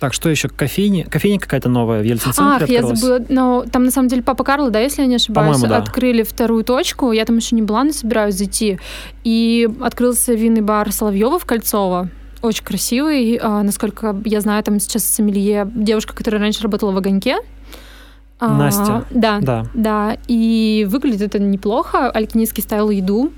Так, 0.00 0.14
что 0.14 0.28
еще? 0.28 0.48
Кофейня? 0.48 1.04
Кофейня 1.04 1.40
какая-то 1.40 1.68
новая 1.68 2.00
в 2.00 2.04
Ельцин-центре 2.04 2.64
Ах, 2.64 2.70
я 2.70 2.82
забыла. 2.86 3.24
Но 3.28 3.64
там 3.70 3.84
на 3.84 3.90
самом 3.90 4.08
деле 4.08 4.22
Папа 4.22 4.44
Карло, 4.44 4.70
да, 4.70 4.78
если 4.80 5.02
я 5.02 5.08
не 5.08 5.16
ошибаюсь, 5.16 5.58
да. 5.60 5.76
открыли 5.78 6.22
вторую 6.22 6.62
точку. 6.64 7.10
Я 7.12 7.24
там 7.24 7.36
еще 7.36 7.56
не 7.56 7.62
была, 7.62 7.84
но 7.84 7.92
собираюсь 7.92 8.34
зайти. 8.34 8.78
И 9.24 9.68
открылся 9.80 10.34
винный 10.34 10.60
бар 10.60 10.92
Соловьева 10.92 11.38
в 11.38 11.44
Кольцово. 11.44 12.10
Очень 12.42 12.64
красивый. 12.64 13.38
А, 13.42 13.62
насколько 13.62 14.16
я 14.24 14.40
знаю, 14.40 14.62
там 14.62 14.78
сейчас 14.80 15.04
сомелье 15.04 15.68
девушка, 15.74 16.14
которая 16.14 16.40
раньше 16.40 16.62
работала 16.62 16.92
в 16.92 16.96
огоньке. 16.96 17.36
А, 18.40 18.48
Настя. 18.56 19.04
Да, 19.10 19.38
Да. 19.40 19.64
да. 19.74 20.16
И 20.28 20.86
выглядит 20.88 21.22
это 21.22 21.38
неплохо. 21.40 22.08
Алькинистский 22.10 22.62
ставил 22.62 22.90
еду. 22.90 23.32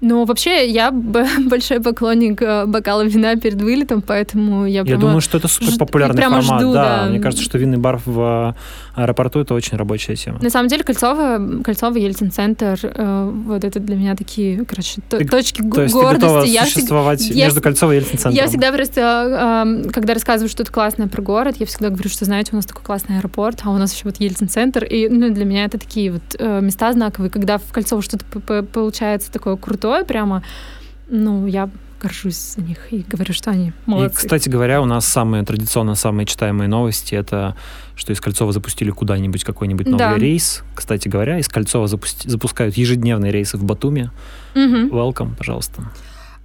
Но 0.00 0.24
вообще 0.24 0.68
я 0.68 0.90
большой 1.46 1.80
поклонник 1.80 2.42
э, 2.42 2.66
бокала 2.66 3.02
вина 3.06 3.36
перед 3.36 3.62
вылетом, 3.62 4.02
поэтому 4.02 4.66
я, 4.66 4.80
Я 4.80 4.84
прямо 4.84 5.00
думаю, 5.00 5.20
что 5.20 5.38
это 5.38 5.48
супер 5.48 5.78
популярный 5.78 6.20
формат. 6.20 6.60
жду, 6.60 6.72
да. 6.74 7.04
да. 7.04 7.10
мне 7.10 7.20
кажется, 7.20 7.42
что 7.44 7.56
винный 7.56 7.78
бар 7.78 8.00
в 8.04 8.54
э, 8.54 8.54
аэропорту 8.94 9.40
это 9.40 9.54
очень 9.54 9.76
рабочая 9.76 10.14
тема. 10.16 10.38
На 10.40 10.50
самом 10.50 10.68
деле 10.68 10.84
Кольцово, 10.84 11.62
Кольцово, 11.64 11.96
Ельцин-центр, 11.98 12.78
э, 12.82 13.30
вот 13.46 13.64
это 13.64 13.80
для 13.80 13.96
меня 13.96 14.14
такие, 14.14 14.64
короче, 14.64 15.00
то- 15.08 15.18
Ты- 15.18 15.24
точки 15.26 15.62
То 15.62 15.82
есть 15.82 15.94
ты 15.94 16.00
гордости. 16.00 16.48
Я 16.50 16.62
всег- 16.62 16.72
существовать 16.74 17.26
я 17.28 17.46
между 17.46 17.60
с- 17.60 17.62
Кольцово 17.62 17.92
и 17.92 17.96
Ельцин-центром? 17.96 18.32
Я 18.34 18.46
всегда 18.46 18.72
просто, 18.72 19.64
э, 19.84 19.90
когда 19.90 20.14
рассказываю 20.14 20.48
что-то 20.48 20.70
классное 20.72 21.08
про 21.08 21.22
город, 21.22 21.56
я 21.58 21.66
всегда 21.66 21.90
говорю, 21.90 22.08
что, 22.08 22.24
знаете, 22.24 22.50
у 22.52 22.56
нас 22.56 22.66
такой 22.66 22.82
классный 22.84 23.18
аэропорт, 23.18 23.60
а 23.64 23.70
у 23.70 23.76
нас 23.78 23.92
еще 23.94 24.04
вот 24.04 24.16
Ельцин-центр, 24.20 24.84
и 24.84 25.08
ну, 25.08 25.32
для 25.34 25.44
меня 25.44 25.64
это 25.64 25.78
такие 25.78 26.12
вот 26.12 26.22
э, 26.38 26.60
места 26.60 26.92
знаковые, 26.92 27.30
когда 27.30 27.58
в 27.58 27.72
Кольцово 27.72 28.00
что-то 28.02 28.24
получается 28.62 29.32
такое 29.32 29.56
крутое 29.56 30.04
прямо, 30.04 30.42
ну, 31.08 31.46
я 31.46 31.68
горжусь 32.04 32.54
за 32.56 32.60
них 32.62 32.92
и 32.92 33.04
говорю, 33.08 33.32
что 33.32 33.50
они 33.50 33.68
И, 33.68 33.72
молодцы. 33.86 34.16
кстати 34.18 34.48
говоря, 34.50 34.80
у 34.82 34.84
нас 34.84 35.06
самые 35.06 35.42
традиционно 35.44 35.94
самые 35.94 36.26
читаемые 36.26 36.68
новости 36.68 37.14
это 37.14 37.56
что 37.96 38.12
из 38.12 38.20
Кольцова 38.20 38.52
запустили 38.52 38.90
куда-нибудь 38.90 39.44
какой-нибудь 39.44 39.86
новый 39.86 39.98
Да. 39.98 40.18
рейс. 40.18 40.62
Кстати 40.74 41.08
говоря, 41.08 41.38
из 41.38 41.48
Кольцова 41.48 41.86
запусти- 41.86 42.28
запускают 42.28 42.76
ежедневные 42.76 43.32
рейсы 43.32 43.56
в 43.56 43.64
Батуми. 43.64 44.10
Мгм. 44.54 44.88
Welcome, 44.88 45.36
пожалуйста. 45.36 45.82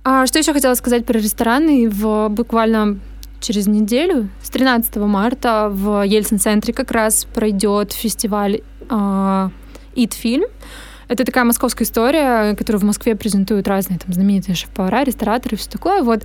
А 0.03 0.25
что 0.27 0.39
еще 0.39 0.53
хотела 0.53 0.75
сказать 0.75 1.05
про 1.05 1.17
рестораны? 1.19 1.89
В 1.89 2.29
буквально 2.29 2.99
через 3.41 3.67
неделю, 3.67 4.29
с 4.43 4.49
13 4.49 5.07
марта, 5.07 5.69
в 5.71 6.03
Ельцин-центре 6.05 6.73
как 6.73 6.91
раз 6.91 7.25
пройдет 7.33 7.93
фестиваль 7.93 8.61
а, 8.89 9.49
«Eat 9.95 10.13
Film». 10.23 10.43
Это 11.09 11.25
такая 11.25 11.43
московская 11.43 11.83
история, 11.85 12.55
которую 12.55 12.81
в 12.81 12.85
Москве 12.85 13.15
презентуют 13.15 13.67
разные 13.67 13.97
там 13.97 14.13
знаменитые 14.13 14.55
шеф-повара, 14.55 15.03
рестораторы 15.03 15.55
и 15.55 15.59
все 15.59 15.69
такое. 15.69 16.03
Вот 16.03 16.21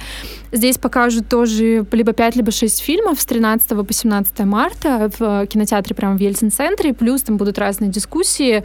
здесь 0.53 0.77
покажут 0.77 1.27
тоже 1.29 1.87
либо 1.91 2.13
5, 2.13 2.37
либо 2.37 2.51
6 2.51 2.81
фильмов 2.81 3.19
с 3.19 3.25
13 3.25 3.69
по 3.87 3.93
17 3.93 4.41
марта 4.41 5.11
в 5.19 5.47
кинотеатре 5.47 5.97
прямо 5.97 6.19
в 6.19 6.21
Ельцин-центре. 6.21 6.93
Плюс 6.93 7.23
там 7.23 7.39
будут 7.39 7.59
разные 7.59 7.91
дискуссии. 7.91 8.63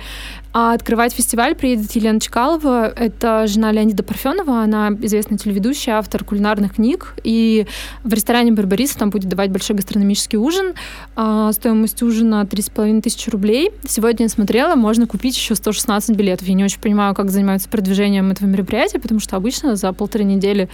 А 0.51 0.73
открывать 0.73 1.13
фестиваль 1.13 1.55
приедет 1.55 1.91
Елена 1.91 2.19
Чкалова. 2.19 2.87
Это 2.87 3.45
жена 3.47 3.71
Леонида 3.71 4.03
Парфенова. 4.03 4.63
Она 4.63 4.89
известный 5.01 5.37
телеведущий, 5.37 5.91
автор 5.91 6.25
кулинарных 6.25 6.75
книг. 6.75 7.13
И 7.23 7.65
в 8.03 8.11
ресторане 8.11 8.51
«Барбарис» 8.51 8.91
там 8.91 9.09
будет 9.09 9.29
давать 9.29 9.51
большой 9.51 9.75
гастрономический 9.75 10.37
ужин. 10.37 10.73
А, 11.15 11.53
стоимость 11.53 12.01
ужина 12.01 12.47
3,5 12.49 13.01
тысячи 13.01 13.29
рублей. 13.29 13.71
Сегодня 13.87 14.25
я 14.25 14.29
смотрела, 14.29 14.75
можно 14.75 15.07
купить 15.07 15.37
еще 15.37 15.53
116 15.53 16.08
билетов. 16.15 16.47
Я 16.47 16.53
не 16.55 16.63
очень 16.63 16.79
понимаю, 16.81 17.13
как 17.15 17.29
занимаются 17.31 17.69
продвижением 17.69 18.31
этого 18.31 18.47
мероприятия, 18.47 18.99
потому 18.99 19.19
что 19.19 19.35
обычно 19.35 19.75
за 19.75 19.91
полторы 19.93 20.23
недели 20.23 20.69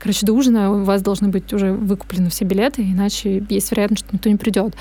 Короче, 0.00 0.24
до 0.24 0.32
ужина 0.32 0.70
у 0.72 0.84
вас 0.84 1.02
должны 1.02 1.26
быть 1.26 1.52
уже 1.52 1.72
выкуплены 1.72 2.30
все 2.30 2.44
билеты, 2.44 2.82
иначе 2.82 3.44
есть 3.48 3.72
вероятность, 3.72 4.04
что 4.04 4.14
никто 4.14 4.28
не 4.30 4.36
придет. 4.36 4.74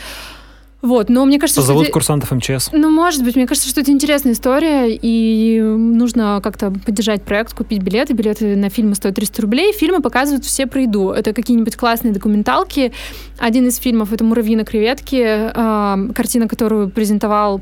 Вот, 0.84 1.10
но 1.10 1.26
мне 1.26 1.40
кажется, 1.40 1.62
что 1.62 1.68
Позовут 1.70 1.86
это- 1.86 1.94
курсантов 1.94 2.30
МЧС. 2.32 2.70
ну, 2.72 2.92
может 2.92 3.24
быть, 3.24 3.36
мне 3.36 3.48
кажется, 3.48 3.68
что 3.68 3.82
это 3.82 3.90
интересная 3.92 4.34
история, 4.34 4.88
и 4.96 5.60
нужно 5.60 6.40
как-то 6.44 6.70
поддержать 6.70 7.24
проект, 7.24 7.56
купить 7.56 7.82
билеты. 7.82 8.14
Билеты 8.14 8.56
на 8.56 8.70
фильмы 8.70 8.94
стоят 8.94 9.16
300 9.16 9.42
рублей. 9.42 9.74
Фильмы 9.74 10.02
показывают 10.04 10.46
все 10.46 10.68
про 10.68 10.82
еду. 10.84 11.10
Это 11.10 11.34
какие-нибудь 11.34 11.76
классные 11.76 12.14
документалки. 12.14 12.94
Один 13.40 13.68
из 13.68 13.78
фильмов— 13.78 14.14
это 14.14 14.24
«Муравьи 14.24 14.56
на 14.56 14.66
креветке», 14.66 15.52
э, 15.52 16.10
картина, 16.14 16.48
которую 16.48 16.92
презентовал 16.92 17.60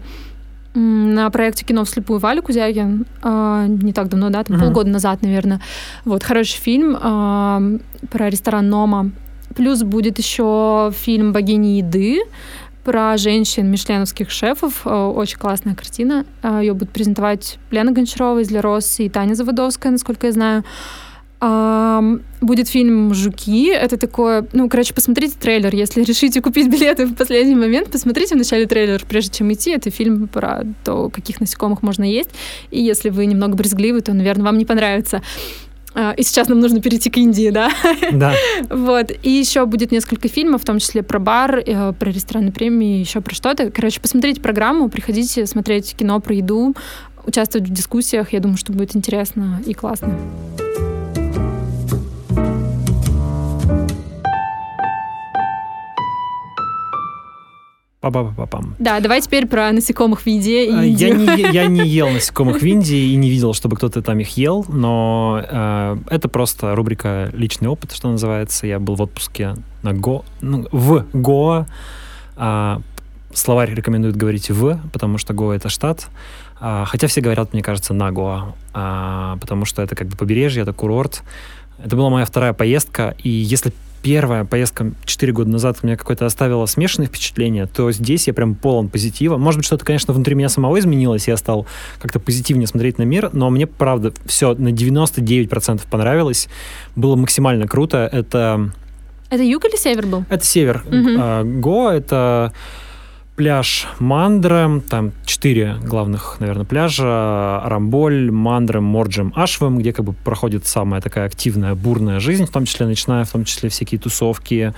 на 0.76 1.30
проекте 1.30 1.66
«Кино 1.66 1.84
вслепую» 1.86 2.20
Валя 2.20 2.42
Кузягин 2.42 3.06
э, 3.24 3.66
не 3.68 3.94
так 3.94 4.10
давно, 4.10 4.30
да, 4.30 4.44
там 4.44 4.58
Мгм. 4.58 4.66
полгода 4.66 4.90
назад, 4.90 5.22
наверное. 5.22 5.62
Вот, 6.04 6.24
хороший 6.24 6.60
фильм 6.60 6.96
э, 6.96 7.80
про 8.12 8.30
ресторан 8.30 8.70
«Нома». 8.70 9.12
Плюс 9.56 9.84
будет 9.84 10.18
еще 10.20 10.92
фильм 10.96 11.32
«Богини 11.34 11.78
еды», 11.78 12.20
про 12.84 13.18
женщин 13.18 13.72
мишленовских 13.72 14.30
шефов. 14.30 14.82
Э, 14.86 15.06
Очень 15.08 15.40
классная 15.40 15.74
картина. 15.74 16.24
Э, 16.44 16.60
Ее 16.62 16.74
будут 16.74 16.92
презентовать 16.92 17.58
Лена 17.72 17.92
Гончарова 17.92 18.40
из 18.40 18.50
«Для 18.50 18.62
Рос» 18.62 19.00
и 19.00 19.10
Таня 19.10 19.34
Заводовская, 19.34 19.92
насколько 19.92 20.28
я 20.28 20.34
знаю. 20.34 20.64
Будет 21.40 22.68
фильм 22.70 23.14
«Жуки». 23.14 23.70
Это 23.70 23.98
такое... 23.98 24.48
Ну, 24.54 24.70
короче, 24.70 24.94
посмотрите 24.94 25.36
трейлер. 25.40 25.76
Если 25.76 26.04
решите 26.06 26.42
купить 26.42 26.68
билеты 26.68 27.06
в 27.06 27.16
последний 27.16 27.56
момент, 27.56 27.92
посмотрите 27.92 28.36
вначале 28.36 28.66
трейлер, 28.66 29.04
прежде 29.08 29.38
чем 29.38 29.52
идти. 29.52 29.72
Это 29.72 29.90
фильм 29.90 30.28
про 30.28 30.64
то, 30.84 31.10
каких 31.10 31.42
насекомых 31.42 31.84
можно 31.84 32.04
есть. 32.04 32.30
И 32.72 32.82
если 32.82 33.10
вы 33.10 33.26
немного 33.26 33.56
брезгливы, 33.56 34.02
то, 34.02 34.14
наверное, 34.14 34.46
вам 34.46 34.58
не 34.58 34.66
понравится. 34.66 35.22
А, 35.96 36.14
И 36.18 36.24
сейчас 36.24 36.50
нам 36.50 36.60
нужно 36.60 36.82
перейти 36.82 37.10
к 37.10 37.18
Индии, 37.18 37.50
да? 37.50 37.72
Да. 38.12 38.34
Вот. 38.70 39.12
И 39.24 39.32
еще 39.32 39.66
будет 39.66 39.92
несколько 39.92 40.28
фильмов, 40.28 40.62
в 40.62 40.66
том 40.66 40.80
числе 40.80 41.04
про 41.04 41.20
бар, 41.20 41.64
э, 41.66 41.94
про 41.94 42.12
ресторанные 42.12 42.52
премии, 42.52 43.00
еще 43.00 43.22
про 43.22 43.34
что-то. 43.34 43.72
Короче, 43.72 44.02
посмотрите 44.02 44.42
программу, 44.42 44.90
приходите 44.90 45.46
смотреть 45.46 45.96
кино 45.96 46.20
про 46.20 46.36
еду, 46.36 46.76
участвовать 47.26 47.70
в 47.70 47.74
дискуссиях. 47.74 48.34
Я 48.34 48.40
думаю, 48.40 48.58
что 48.58 48.74
будет 48.74 48.96
интересно 48.96 49.62
и 49.66 49.74
классно. 49.74 50.18
Па-па-па-пам. 58.12 58.76
Да, 58.78 59.00
давай 59.00 59.20
теперь 59.20 59.48
про 59.48 59.72
насекомых 59.72 60.22
в 60.22 60.28
еде 60.28 60.68
и 60.68 60.72
А, 60.72 60.84
Я 60.84 61.10
не, 61.10 61.52
я 61.52 61.66
не 61.66 61.88
ел 61.88 62.08
насекомых 62.10 62.62
в 62.62 62.64
Индии 62.64 63.14
и 63.14 63.16
не 63.16 63.32
видел, 63.32 63.56
чтобы 63.56 63.78
кто-то 63.78 64.04
там 64.04 64.20
их 64.20 64.38
ел, 64.38 64.64
но 64.70 65.42
э, 65.44 65.98
это 66.12 66.30
просто 66.30 66.76
рубрика 66.76 67.32
«Личный 67.34 67.68
опыт», 67.68 67.94
что 67.94 68.12
называется. 68.12 68.68
Я 68.68 68.78
был 68.78 68.94
в 68.94 69.02
отпуске 69.02 69.56
на 69.82 69.94
Го, 69.94 70.24
ну, 70.42 70.68
в 70.72 71.04
Гоа. 71.14 71.66
А, 72.36 72.80
словарь 73.34 73.74
рекомендует 73.74 74.16
говорить 74.16 74.52
«в», 74.52 74.80
потому 74.94 75.18
что 75.18 75.34
Гоа— 75.34 75.54
это 75.56 75.70
штат. 75.70 76.08
А, 76.60 76.86
хотя 76.86 77.08
все 77.08 77.22
говорят, 77.22 77.54
мне 77.54 77.64
кажется, 77.64 77.96
на 77.96 78.12
Гоа, 78.12 78.54
а, 78.74 79.38
потому 79.42 79.66
что 79.66 79.82
это 79.82 79.96
как 79.96 80.10
бы 80.10 80.16
побережье, 80.16 80.62
это 80.62 80.74
курорт. 80.74 81.24
Это 81.84 81.96
была 81.96 82.12
моя 82.12 82.26
вторая 82.26 82.54
поездка, 82.54 83.16
и 83.24 83.30
если 83.30 83.74
первая 84.06 84.46
поездка 84.46 84.92
4 85.06 85.34
года 85.34 85.50
назад 85.50 85.82
меня 85.82 85.98
какое-то 85.98 86.28
оставила 86.28 86.68
смешанное 86.68 87.08
впечатление, 87.08 87.66
то 87.66 87.92
здесь 87.92 88.28
я 88.28 88.36
прям 88.36 88.54
полон 88.54 88.88
позитива. 88.88 89.38
Может 89.38 89.58
быть, 89.62 89.66
что-то, 89.66 89.84
конечно, 89.84 90.14
внутри 90.14 90.36
меня 90.36 90.48
самого 90.48 90.78
изменилось, 90.78 91.28
я 91.28 91.36
стал 91.38 91.66
как-то 92.00 92.20
позитивнее 92.20 92.68
смотреть 92.68 93.00
на 93.00 93.04
мир, 93.04 93.32
но 93.34 93.50
мне, 93.50 93.66
правда, 93.66 94.14
все 94.28 94.54
на 94.54 94.68
99% 94.68 95.82
понравилось. 95.90 96.50
Было 96.96 97.16
максимально 97.16 97.68
круто. 97.68 98.08
Это, 98.12 98.70
Это 99.32 99.42
юг 99.42 99.66
или 99.66 99.76
север 99.76 100.06
был? 100.06 100.24
это 100.30 100.46
север. 100.46 100.84
Мгм. 100.88 101.18
А, 101.20 101.44
Гоа— 101.44 101.92
это 101.96 102.54
пляж 103.36 103.88
Мандра, 104.00 104.82
там 104.90 105.12
четыре 105.26 105.76
главных, 105.84 106.38
наверное, 106.40 106.66
пляжа, 106.66 107.62
Рамболь, 107.66 108.32
Мандра, 108.32 108.80
Морджем, 108.80 109.34
Ашвем, 109.36 109.78
где 109.78 109.92
как 109.92 110.06
бы 110.06 110.14
проходит 110.14 110.66
самая 110.66 111.02
такая 111.02 111.26
активная, 111.26 111.76
бурная 111.76 112.20
жизнь, 112.20 112.46
в 112.46 112.52
том 112.52 112.66
числе 112.66 112.86
начиная, 112.86 113.26
в 113.26 113.32
том 113.32 113.44
числе 113.44 113.70
всякие 113.70 114.00
тусовки, 114.00 114.74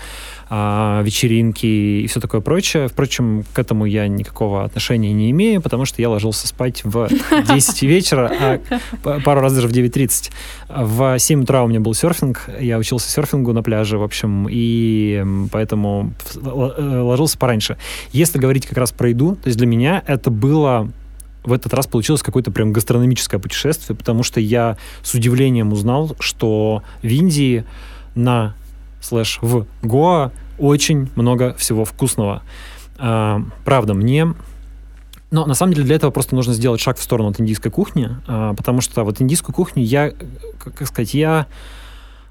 а, 0.50 1.02
вечеринки 1.04 1.66
и 1.66 2.08
все 2.08 2.20
такое 2.20 2.42
прочее. 2.42 2.88
Впрочем, 2.88 3.44
к 3.54 3.60
этому 3.60 3.86
я 3.86 4.08
никакого 4.08 4.64
отношения 4.64 5.12
не 5.14 5.32
имею, 5.32 5.62
потому 5.62 5.86
что 5.86 6.02
я 6.02 6.10
ложился 6.10 6.48
спать 6.48 6.84
в 6.84 7.10
10 7.54 7.82
вечера, 7.84 8.32
а 9.04 9.20
пару 9.20 9.42
раз 9.42 9.54
даже 9.54 9.68
в 9.68 9.72
9.30. 9.72 10.32
В 10.70 11.20
7 11.20 11.44
утра 11.44 11.64
у 11.64 11.68
меня 11.68 11.80
был 11.80 11.94
серфинг, 11.94 12.50
я 12.60 12.78
учился 12.78 13.10
серфингу 13.10 13.54
на 13.54 13.64
пляже, 13.64 13.98
в 13.98 14.04
общем, 14.04 14.48
и 14.50 15.24
поэтому 15.52 16.14
э, 16.36 16.40
ложился 17.02 17.38
пораньше. 17.38 17.78
Если 18.12 18.40
говорить 18.40 18.66
как 18.68 18.78
раз 18.78 18.92
про 18.92 19.10
еду, 19.10 19.36
то 19.36 19.48
есть 19.48 19.58
для 19.58 19.68
меня 19.68 20.04
это 20.08 20.32
было 20.32 20.90
в 21.44 21.54
этот 21.54 21.74
раз 21.74 21.88
получилось 21.88 22.22
какое-то 22.22 22.52
прям 22.52 22.74
гастрономическое 22.74 23.40
путешествие, 23.40 23.96
потому 23.96 24.24
что 24.24 24.42
я 24.42 24.78
с 25.02 25.14
удивлением 25.14 25.72
узнал, 25.72 26.16
что 26.20 26.84
в 27.02 27.08
Индии 27.08 27.64
на 28.16 28.54
слэш 29.08 29.40
в 29.42 29.66
Гоа 29.82 30.32
очень 30.60 31.10
много 31.16 31.54
всего 31.56 31.86
вкусного. 31.86 32.44
А, 32.98 33.42
правда, 33.66 33.94
мне... 33.94 34.34
Но 35.30 35.46
на 35.46 35.56
самом 35.56 35.74
деле 35.74 35.86
для 35.86 35.98
этого 35.98 36.10
просто 36.10 36.36
нужно 36.36 36.54
сделать 36.54 36.80
шаг 36.80 36.98
в 36.98 37.04
сторону 37.04 37.30
от 37.30 37.42
индийской 37.42 37.70
кухни, 37.70 38.10
а, 38.28 38.54
потому 38.54 38.80
что 38.82 39.04
вот 39.04 39.22
индийскую 39.22 39.54
кухню 39.54 39.84
я, 39.84 40.14
как 40.64 40.88
сказать, 40.88 41.14
я 41.14 41.48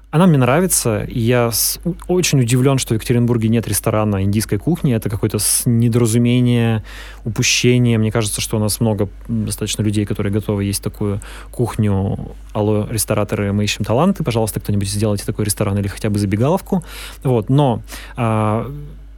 она 0.09 0.25
мне 0.25 0.37
нравится, 0.37 1.03
и 1.03 1.19
я 1.19 1.51
с, 1.51 1.79
очень 2.07 2.39
удивлен, 2.39 2.77
что 2.77 2.93
в 2.93 2.95
Екатеринбурге 2.95 3.49
нет 3.49 3.67
ресторана 3.67 4.23
индийской 4.23 4.57
кухни. 4.57 4.95
Это 4.95 5.09
какое-то 5.09 5.37
недоразумение, 5.65 6.83
упущение. 7.25 7.97
Мне 7.97 8.09
кажется, 8.11 8.39
что 8.39 8.55
у 8.55 8.59
нас 8.59 8.79
много 8.79 9.09
достаточно 9.27 9.81
людей, 9.81 10.05
которые 10.05 10.31
готовы 10.31 10.63
есть 10.63 10.81
такую 10.81 11.19
кухню. 11.51 12.31
Алло, 12.53 12.87
рестораторы, 12.89 13.51
мы 13.51 13.65
ищем 13.65 13.83
таланты. 13.83 14.23
Пожалуйста, 14.23 14.61
кто-нибудь 14.61 14.89
сделайте 14.89 15.25
такой 15.25 15.43
ресторан 15.43 15.77
или 15.77 15.87
хотя 15.87 16.09
бы 16.09 16.17
забегаловку. 16.19 16.85
Вот, 17.23 17.49
но 17.49 17.81
а, 18.15 18.71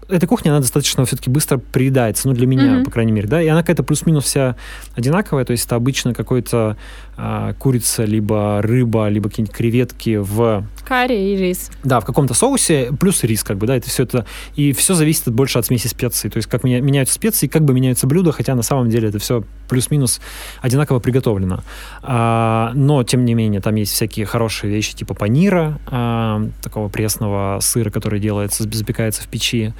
эта 0.09 0.27
кухня, 0.27 0.51
она 0.51 0.59
достаточно 0.59 1.05
все-таки 1.05 1.29
быстро 1.29 1.57
приедается, 1.57 2.27
ну, 2.27 2.33
для 2.33 2.47
меня, 2.47 2.63
mm-hmm. 2.63 2.83
по 2.83 2.91
крайней 2.91 3.11
мере, 3.11 3.27
да, 3.27 3.41
и 3.41 3.47
она 3.47 3.61
какая-то 3.61 3.83
плюс-минус 3.83 4.25
вся 4.25 4.55
одинаковая, 4.95 5.45
то 5.45 5.51
есть 5.51 5.65
это 5.65 5.75
обычно 5.75 6.13
какой-то 6.13 6.77
а, 7.21 7.53
курица, 7.53 8.05
либо 8.05 8.61
рыба, 8.61 9.09
либо 9.09 9.29
какие-нибудь 9.29 9.55
креветки 9.55 10.15
в... 10.15 10.65
Карри 10.87 11.33
и 11.33 11.35
рис. 11.35 11.69
Да, 11.83 11.99
в 11.99 12.05
каком-то 12.05 12.33
соусе, 12.33 12.93
плюс 12.97 13.23
рис, 13.23 13.43
как 13.43 13.57
бы, 13.57 13.67
да, 13.67 13.75
это 13.75 13.89
все 13.89 14.03
это, 14.03 14.25
и 14.55 14.71
все 14.71 14.93
зависит 14.93 15.29
больше 15.33 15.59
от 15.59 15.65
смеси 15.65 15.87
специй, 15.87 16.29
то 16.29 16.37
есть 16.37 16.47
как 16.47 16.63
меня, 16.63 16.79
меняются 16.79 17.13
специи, 17.13 17.47
как 17.47 17.65
бы 17.65 17.73
меняются 17.73 18.07
блюда, 18.07 18.31
хотя 18.31 18.55
на 18.55 18.61
самом 18.61 18.89
деле 18.89 19.09
это 19.09 19.19
все 19.19 19.43
плюс-минус 19.67 20.21
одинаково 20.61 20.99
приготовлено. 20.99 21.61
А, 22.03 22.71
но, 22.73 23.03
тем 23.03 23.25
не 23.25 23.33
менее, 23.33 23.59
там 23.59 23.75
есть 23.75 23.91
всякие 23.91 24.25
хорошие 24.25 24.71
вещи, 24.71 24.95
типа 24.95 25.13
панира, 25.13 25.77
а, 25.87 26.47
такого 26.63 26.87
пресного 26.87 27.59
сыра, 27.59 27.89
который 27.89 28.21
делается, 28.21 28.63
запекается 28.63 29.23
в 29.23 29.27
печи, 29.27 29.73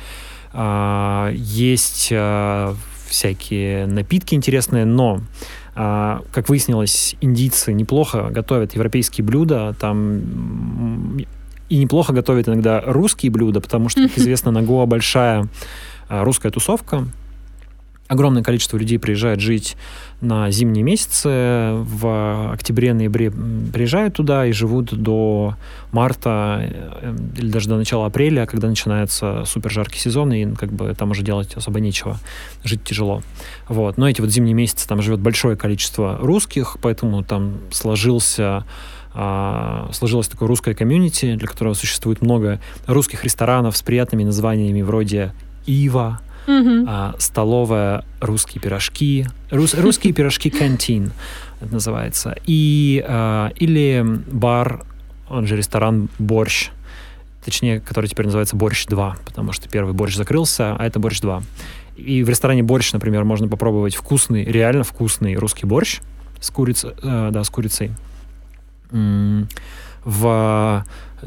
а, 0.52 1.32
есть 1.34 2.10
а, 2.12 2.76
всякие 3.08 3.88
напитки 3.88 4.36
интересные, 4.36 4.84
но 4.84 5.22
как 5.80 6.50
выяснилось, 6.50 7.16
индийцы 7.22 7.72
неплохо 7.72 8.30
готовят 8.32 8.74
европейские 8.74 9.24
блюда, 9.24 9.74
там 9.80 11.20
и 11.70 11.78
неплохо 11.78 12.12
готовят 12.12 12.50
иногда 12.50 12.82
русские 12.82 13.32
блюда, 13.32 13.62
потому 13.62 13.88
что, 13.88 14.08
как 14.08 14.18
известно, 14.18 14.52
на 14.52 14.62
Гоа 14.62 14.86
большая 14.86 15.48
русская 16.10 16.52
тусовка, 16.52 17.06
огромное 18.10 18.44
количество 18.44 18.76
людей 18.76 19.00
приезжает 19.00 19.40
жить 19.40 19.78
на 20.20 20.52
зимние 20.52 20.84
месяцы, 20.84 21.30
в 21.30 22.52
октябре-ноябре 22.52 23.32
приезжают 23.32 24.16
туда 24.16 24.46
и 24.48 24.52
живут 24.52 24.94
до 24.94 25.56
марта 25.92 26.60
э, 26.62 27.16
или 27.38 27.50
даже 27.50 27.70
до 27.70 27.78
начала 27.78 28.08
апреля, 28.08 28.46
когда 28.48 28.68
начинается 28.68 29.46
супер 29.46 29.72
жаркий 29.72 30.00
сезон, 30.00 30.34
и 30.34 30.54
как 30.56 30.74
бы 30.74 30.94
там 30.96 31.12
уже 31.12 31.22
делать 31.22 31.54
особо 31.56 31.80
нечего, 31.80 32.20
жить 32.64 32.84
тяжело. 32.84 33.22
Вот. 33.70 33.98
Но 33.98 34.10
эти 34.10 34.20
вот 34.22 34.32
зимние 34.32 34.56
месяцы 34.56 34.88
там 34.88 35.02
живет 35.02 35.20
большое 35.20 35.56
количество 35.56 36.18
русских, 36.20 36.78
поэтому 36.82 37.24
там 37.24 37.60
сложился 37.72 38.66
а, 39.14 39.90
сложилось 39.92 40.28
такое 40.28 40.48
русское 40.48 40.74
комьюнити, 40.76 41.36
для 41.36 41.48
которого 41.48 41.74
существует 41.74 42.22
много 42.22 42.60
русских 42.88 43.24
ресторанов 43.24 43.78
с 43.78 43.82
приятными 43.82 44.24
названиями 44.24 44.82
вроде 44.82 45.34
Ива, 45.66 46.22
Угу. 46.50 46.86
А, 46.88 47.16
столовая 47.20 48.04
русские 48.20 48.60
пирожки, 48.60 49.28
рус, 49.52 49.76
русские 49.76 50.14
пирожки 50.14 50.50
кантин 50.50 51.12
это 51.62 51.74
называется, 51.74 52.36
и 52.46 53.06
а, 53.08 53.52
или 53.56 54.04
бар, 54.32 54.84
он 55.30 55.46
же 55.46 55.56
ресторан 55.56 56.10
борщ, 56.18 56.70
точнее, 57.46 57.80
который 57.80 58.10
теперь 58.10 58.26
называется 58.26 58.56
борщ 58.56 58.88
2, 58.88 59.18
потому 59.26 59.52
что 59.52 59.70
первый 59.70 59.94
борщ 59.94 60.16
закрылся, 60.16 60.76
а 60.76 60.86
это 60.86 61.00
борщ 61.00 61.22
2. 61.22 61.44
И 61.98 62.24
в 62.24 62.30
ресторане 62.30 62.64
борщ, 62.64 62.94
например, 62.94 63.26
можно 63.26 63.48
попробовать 63.48 63.96
вкусный, 63.96 64.44
реально 64.44 64.84
вкусный 64.84 65.36
русский 65.36 65.68
борщ 65.68 66.00
с 66.40 66.50
курицей, 66.50 66.92
э, 67.04 67.30
да, 67.32 67.44
с 67.44 67.50
курицей. 67.50 67.92
В 70.06 70.84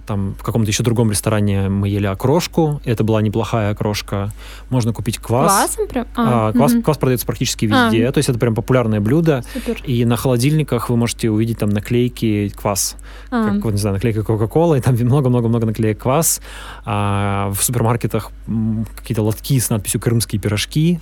там 0.07 0.35
в 0.39 0.43
каком-то 0.43 0.71
еще 0.71 0.83
другом 0.83 1.11
ресторане 1.11 1.69
мы 1.69 1.89
ели 1.89 2.07
окрошку. 2.07 2.81
Это 2.85 3.05
была 3.05 3.21
неплохая 3.23 3.73
окрошка. 3.73 4.33
Можно 4.71 4.93
купить 4.93 5.19
квас. 5.19 5.53
Квасом 5.53 5.89
прям? 5.89 6.07
А, 6.17 6.49
а, 6.49 6.53
квас, 6.53 6.73
угу. 6.73 6.83
квас 6.83 6.99
продается 6.99 7.27
практически 7.27 7.67
везде. 7.67 8.07
А. 8.07 8.13
То 8.13 8.19
есть 8.19 8.29
это 8.29 8.39
прям 8.39 8.55
популярное 8.55 9.01
блюдо. 9.01 9.45
Супер. 9.53 9.83
И 9.85 10.05
на 10.05 10.17
холодильниках 10.17 10.89
вы 10.89 10.97
можете 10.97 11.31
увидеть 11.31 11.59
там 11.59 11.69
наклейки 11.71 12.53
квас. 12.57 12.97
А. 13.31 13.51
Как, 13.51 13.65
вот, 13.65 13.73
не 13.73 13.79
знаю, 13.79 13.95
наклейка 13.95 14.23
Кока-Кола, 14.23 14.77
и 14.77 14.81
там 14.81 14.95
много-много-много 14.95 15.67
наклеек 15.67 15.99
квас. 16.01 16.41
А, 16.85 17.51
в 17.51 17.63
супермаркетах 17.63 18.31
какие-то 18.97 19.23
лотки 19.23 19.59
с 19.59 19.71
надписью 19.71 20.01
«Крымские 20.01 20.41
пирожки». 20.41 21.01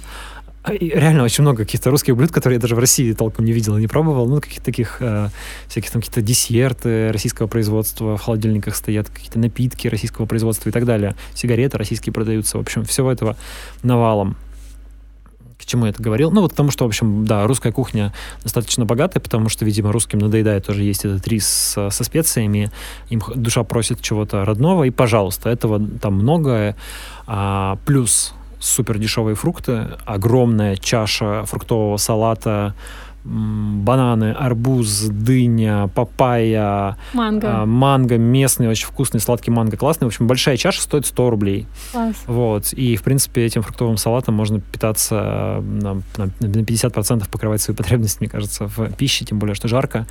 А, 0.62 0.74
реально 0.74 1.24
очень 1.24 1.42
много 1.42 1.64
каких-то 1.64 1.90
русских 1.90 2.16
блюд, 2.16 2.32
которые 2.32 2.56
я 2.56 2.60
даже 2.60 2.74
в 2.74 2.78
России 2.78 3.12
толком 3.14 3.46
не 3.46 3.52
видел 3.52 3.78
и 3.78 3.80
не 3.80 3.86
пробовал. 3.86 4.28
Ну, 4.28 4.40
каких-то 4.40 4.64
таких 4.64 4.98
э, 5.00 5.28
всяких 5.68 5.90
там 5.90 6.02
какие-то 6.02 6.20
десерты 6.20 7.10
российского 7.12 7.46
производства, 7.46 8.18
в 8.18 8.20
холодильниках 8.20 8.76
стоят 8.76 9.08
какие-то 9.08 9.38
напитки 9.38 9.88
российского 9.88 10.26
производства 10.26 10.68
и 10.68 10.72
так 10.72 10.84
далее. 10.84 11.16
Сигареты 11.34 11.78
российские 11.78 12.12
продаются. 12.12 12.58
В 12.58 12.60
общем, 12.60 12.84
всего 12.84 13.10
этого 13.10 13.36
навалом. 13.82 14.36
К 15.58 15.64
чему 15.64 15.86
я 15.86 15.90
это 15.90 16.02
говорил? 16.02 16.30
Ну, 16.30 16.42
вот 16.42 16.50
потому 16.50 16.70
что, 16.70 16.84
в 16.84 16.88
общем, 16.88 17.24
да, 17.24 17.46
русская 17.46 17.72
кухня 17.72 18.12
достаточно 18.42 18.84
богатая, 18.84 19.20
потому 19.20 19.48
что, 19.48 19.64
видимо, 19.64 19.92
русским 19.92 20.18
надоедает 20.18 20.66
тоже 20.66 20.82
есть 20.82 21.06
этот 21.06 21.26
рис 21.28 21.46
со, 21.46 21.90
со 21.90 22.04
специями, 22.04 22.70
им 23.08 23.22
душа 23.34 23.62
просит 23.62 24.00
чего-то 24.02 24.44
родного, 24.44 24.84
и, 24.84 24.90
пожалуйста, 24.90 25.48
этого 25.48 25.80
там 26.00 26.14
много. 26.14 26.76
А, 27.26 27.78
плюс 27.86 28.34
супер 28.60 28.98
дешевые 28.98 29.34
фрукты, 29.34 29.88
огромная 30.04 30.76
чаша 30.76 31.44
фруктового 31.44 31.96
салата, 31.96 32.74
бананы, 33.24 34.32
арбуз, 34.32 35.08
дыня, 35.08 35.88
папайя, 35.94 36.96
манго. 37.12 37.62
А, 37.62 37.66
манго 37.66 38.16
местный, 38.16 38.68
очень 38.68 38.86
вкусный, 38.86 39.20
сладкий 39.20 39.50
манго, 39.50 39.76
классный. 39.76 40.06
В 40.06 40.08
общем, 40.08 40.26
большая 40.26 40.56
чаша 40.56 40.80
стоит 40.80 41.06
100 41.06 41.30
рублей. 41.30 41.66
Класс. 41.92 42.16
Вот. 42.26 42.72
И, 42.72 42.96
в 42.96 43.02
принципе, 43.02 43.44
этим 43.44 43.62
фруктовым 43.62 43.96
салатом 43.98 44.34
можно 44.34 44.60
питаться 44.60 45.62
на, 45.62 45.94
на, 46.16 46.30
на 46.40 46.62
50% 46.62 47.30
покрывать 47.30 47.60
свои 47.60 47.76
потребности, 47.76 48.18
мне 48.20 48.28
кажется, 48.30 48.66
в 48.66 48.90
пище, 48.94 49.24
тем 49.24 49.38
более, 49.38 49.54
что 49.54 49.68
жарко. 49.68 50.06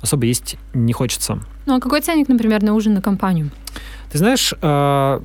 Особо 0.00 0.24
есть 0.24 0.56
не 0.72 0.92
хочется. 0.92 1.40
Ну, 1.66 1.76
а 1.76 1.80
какой 1.80 2.00
ценник, 2.00 2.28
например, 2.28 2.62
на 2.62 2.74
ужин 2.74 2.94
на 2.94 3.02
компанию? 3.02 3.50
Ты 4.10 4.18
знаешь, 4.18 4.54
э, 4.60 5.20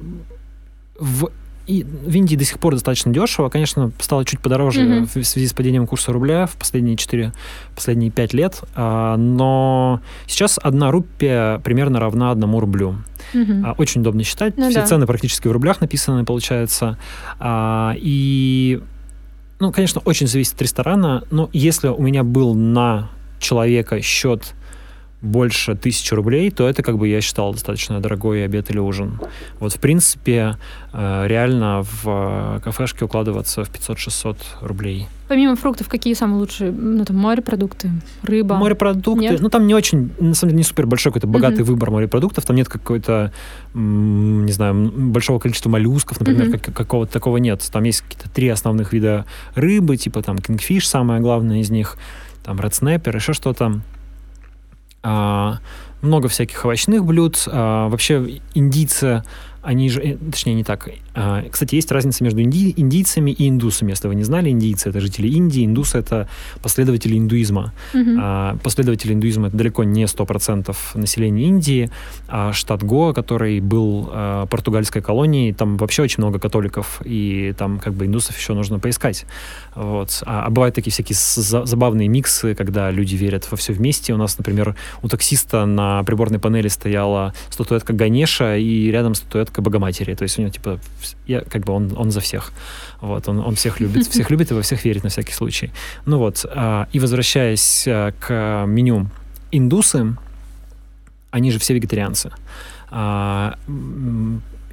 в 0.99 1.31
и 1.69 1.83
в 1.83 2.15
Индии 2.15 2.35
до 2.35 2.43
сих 2.43 2.57
пор 2.57 2.73
достаточно 2.73 3.13
дешево. 3.13 3.49
Конечно, 3.49 3.91
стало 3.99 4.25
чуть 4.25 4.39
подороже 4.39 4.81
mm-hmm. 4.81 5.21
в 5.21 5.23
связи 5.23 5.45
с 5.45 5.53
падением 5.53 5.85
курса 5.85 6.11
рубля 6.11 6.47
в 6.47 6.55
последние 6.55 6.97
4, 6.97 7.31
последние 7.75 8.09
5 8.09 8.33
лет. 8.33 8.63
А, 8.73 9.15
но 9.17 10.01
сейчас 10.25 10.59
одна 10.61 10.89
рупия 10.89 11.59
примерно 11.59 11.99
равна 11.99 12.31
одному 12.31 12.59
рублю. 12.59 12.95
Mm-hmm. 13.35 13.63
А, 13.63 13.73
очень 13.77 14.01
удобно 14.01 14.23
считать. 14.23 14.57
Ну, 14.57 14.71
Все 14.71 14.79
да. 14.79 14.87
цены 14.87 15.05
практически 15.05 15.47
в 15.47 15.51
рублях 15.51 15.79
написаны, 15.79 16.25
получается. 16.25 16.97
А, 17.37 17.93
и, 17.97 18.81
ну, 19.59 19.71
конечно, 19.71 20.01
очень 20.05 20.25
зависит 20.25 20.55
от 20.55 20.63
ресторана. 20.63 21.23
Но 21.29 21.51
если 21.53 21.89
у 21.89 22.01
меня 22.01 22.23
был 22.23 22.55
на 22.55 23.11
человека 23.39 24.01
счет 24.01 24.55
больше 25.21 25.75
тысячи 25.75 26.13
рублей, 26.13 26.49
то 26.49 26.67
это, 26.67 26.81
как 26.81 26.97
бы, 26.97 27.07
я 27.07 27.19
считал, 27.21 27.51
достаточно 27.53 27.99
дорогой 27.99 28.45
обед 28.45 28.69
или 28.71 28.79
ужин. 28.79 29.19
Вот, 29.59 29.73
в 29.73 29.79
принципе, 29.79 30.55
э, 30.93 31.27
реально 31.27 31.83
в 32.03 32.61
кафешке 32.63 33.05
укладываться 33.05 33.65
в 33.65 33.69
500-600 33.69 34.37
рублей. 34.61 35.07
Помимо 35.27 35.55
фруктов, 35.55 35.89
какие 35.89 36.13
самые 36.13 36.39
лучшие? 36.39 36.71
Ну, 36.71 37.03
там, 37.05 37.17
морепродукты, 37.17 37.91
рыба? 38.23 38.55
Морепродукты. 38.55 39.21
Нет? 39.21 39.41
Ну, 39.41 39.49
там 39.49 39.67
не 39.67 39.75
очень, 39.75 40.11
на 40.19 40.33
самом 40.33 40.51
деле, 40.51 40.57
не 40.57 40.63
супер 40.63 40.87
большой 40.87 41.11
какой-то 41.11 41.27
богатый 41.27 41.59
uh-huh. 41.59 41.65
выбор 41.65 41.91
морепродуктов. 41.91 42.45
Там 42.45 42.55
нет 42.55 42.67
какой-то, 42.67 43.31
не 43.75 44.51
знаю, 44.51 44.91
большого 44.91 45.37
количества 45.37 45.69
моллюсков, 45.69 46.19
например, 46.19 46.47
uh-huh. 46.47 46.59
как, 46.59 46.73
какого-то 46.73 47.11
такого 47.11 47.37
нет. 47.37 47.67
Там 47.71 47.83
есть 47.83 48.01
какие-то 48.01 48.29
три 48.29 48.47
основных 48.47 48.91
вида 48.93 49.25
рыбы, 49.53 49.97
типа 49.97 50.23
там 50.23 50.39
кингфиш, 50.39 50.87
самое 50.87 51.21
главное 51.21 51.59
из 51.59 51.69
них, 51.69 51.97
там 52.43 52.57
red 52.59 52.71
snapper, 52.71 53.15
еще 53.15 53.33
что-то. 53.33 53.81
А, 55.03 55.59
много 56.01 56.27
всяких 56.27 56.63
овощных 56.65 57.03
блюд. 57.05 57.43
А, 57.47 57.87
вообще 57.89 58.41
индийцы 58.53 59.23
они 59.61 59.89
же, 59.89 60.01
э, 60.01 60.17
точнее, 60.31 60.53
не 60.53 60.63
так. 60.63 60.89
А, 61.13 61.43
кстати, 61.49 61.75
есть 61.75 61.91
разница 61.91 62.23
между 62.23 62.41
инди, 62.41 62.73
индийцами 62.77 63.31
и 63.31 63.49
индусами. 63.49 63.91
Если 63.91 64.07
вы 64.07 64.15
не 64.15 64.23
знали, 64.23 64.49
индийцы— 64.49 64.89
это 64.91 65.01
жители 65.01 65.27
Индии, 65.27 65.65
индусы— 65.65 65.97
это 65.99 66.29
последователи 66.61 67.17
индуизма. 67.17 67.73
Mm-hmm. 67.93 68.59
Последователи 68.63 69.13
индуизма— 69.13 69.47
это 69.49 69.57
далеко 69.57 69.83
не 69.83 70.05
100% 70.05 70.75
населения 70.95 71.47
Индии. 71.47 71.89
А 72.27 72.53
штат 72.53 72.83
Гоа, 72.83 73.13
который 73.13 73.59
был 73.59 74.09
а, 74.11 74.45
португальской 74.45 75.01
колонией, 75.01 75.53
там 75.53 75.77
вообще 75.77 76.03
очень 76.03 76.23
много 76.23 76.39
католиков, 76.39 77.01
и 77.03 77.53
там 77.57 77.79
как 77.79 77.93
бы 77.93 78.05
индусов 78.05 78.37
еще 78.37 78.53
нужно 78.53 78.79
поискать. 78.79 79.25
Вот. 79.75 80.23
А, 80.25 80.45
а 80.45 80.49
бывают 80.49 80.75
такие 80.75 80.93
всякие 80.93 81.17
забавные 81.17 82.07
миксы, 82.07 82.55
когда 82.55 82.91
люди 82.91 83.15
верят 83.15 83.49
во 83.51 83.57
все 83.57 83.73
вместе. 83.73 84.13
У 84.13 84.17
нас, 84.17 84.37
например, 84.37 84.75
у 85.01 85.09
таксиста 85.09 85.65
на 85.65 86.03
приборной 86.03 86.39
панели 86.39 86.69
стояла 86.69 87.33
статуэтка 87.49 87.91
Ганеша, 87.93 88.55
и 88.55 88.89
рядом 88.89 89.15
статуэтка 89.15 89.48
к 89.51 89.59
Богоматери. 89.61 90.15
То 90.15 90.23
есть 90.23 90.37
у 90.37 90.41
него, 90.41 90.51
типа, 90.51 90.79
я, 91.27 91.41
как 91.41 91.63
бы 91.63 91.73
он, 91.73 91.93
он 91.97 92.11
за 92.11 92.19
всех. 92.19 92.51
Вот, 93.01 93.27
он, 93.27 93.39
он 93.39 93.55
всех 93.55 93.79
любит, 93.79 94.07
всех 94.07 94.29
любит 94.29 94.51
и 94.51 94.53
во 94.53 94.61
всех 94.61 94.85
верит 94.85 95.03
на 95.03 95.09
всякий 95.09 95.33
случай. 95.33 95.71
Ну 96.05 96.17
вот, 96.17 96.45
а, 96.49 96.87
и 96.91 96.99
возвращаясь 96.99 97.85
а, 97.87 98.11
к 98.11 98.65
меню, 98.67 99.07
индусы, 99.51 100.15
они 101.31 101.51
же 101.51 101.59
все 101.59 101.73
вегетарианцы. 101.73 102.31
А, 102.91 103.57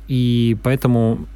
и 0.08 0.56
поэтому 0.62 1.26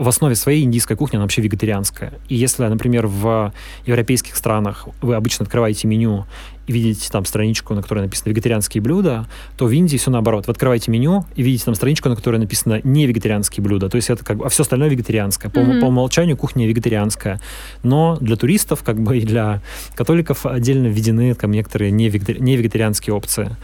в 0.00 0.08
основе 0.08 0.34
своей 0.34 0.64
индийская 0.64 0.96
кухня, 0.96 1.18
она 1.18 1.24
вообще 1.24 1.42
вегетарианская. 1.42 2.14
И 2.30 2.34
если, 2.34 2.64
например, 2.64 3.06
в 3.06 3.52
европейских 3.84 4.34
странах 4.34 4.88
вы 5.02 5.14
обычно 5.14 5.44
открываете 5.44 5.88
меню 5.88 6.24
и 6.66 6.72
видите 6.72 7.10
там 7.12 7.26
страничку, 7.26 7.74
на 7.74 7.82
которой 7.82 8.00
написано 8.00 8.30
«вегетарианские 8.30 8.80
блюда», 8.80 9.28
то 9.58 9.66
в 9.66 9.70
Индии 9.70 9.98
все 9.98 10.10
наоборот. 10.10 10.46
Вы 10.46 10.52
открываете 10.52 10.90
меню 10.90 11.26
и 11.36 11.42
видите 11.42 11.66
там 11.66 11.74
страничку, 11.74 12.08
на 12.08 12.16
которой 12.16 12.38
написано 12.38 12.80
«не 12.82 13.06
вегетарианские 13.06 13.62
блюда». 13.62 13.90
То 13.90 13.96
есть 13.96 14.08
это 14.08 14.24
как 14.24 14.38
бы, 14.38 14.46
а 14.46 14.48
все 14.48 14.62
остальное 14.62 14.88
вегетарианское. 14.88 15.50
По, 15.50 15.58
mm-hmm. 15.58 15.80
по 15.80 15.84
умолчанию 15.84 16.38
кухня 16.38 16.66
вегетарианская. 16.66 17.38
Но 17.82 18.16
для 18.22 18.36
туристов, 18.36 18.82
как 18.82 18.98
бы 18.98 19.18
и 19.18 19.26
для 19.26 19.60
католиков 19.94 20.46
отдельно 20.46 20.86
введены 20.86 21.34
там 21.34 21.50
некоторые 21.50 21.90
не 21.90 22.08
вегетарианские 22.08 23.14
опции. 23.14 23.54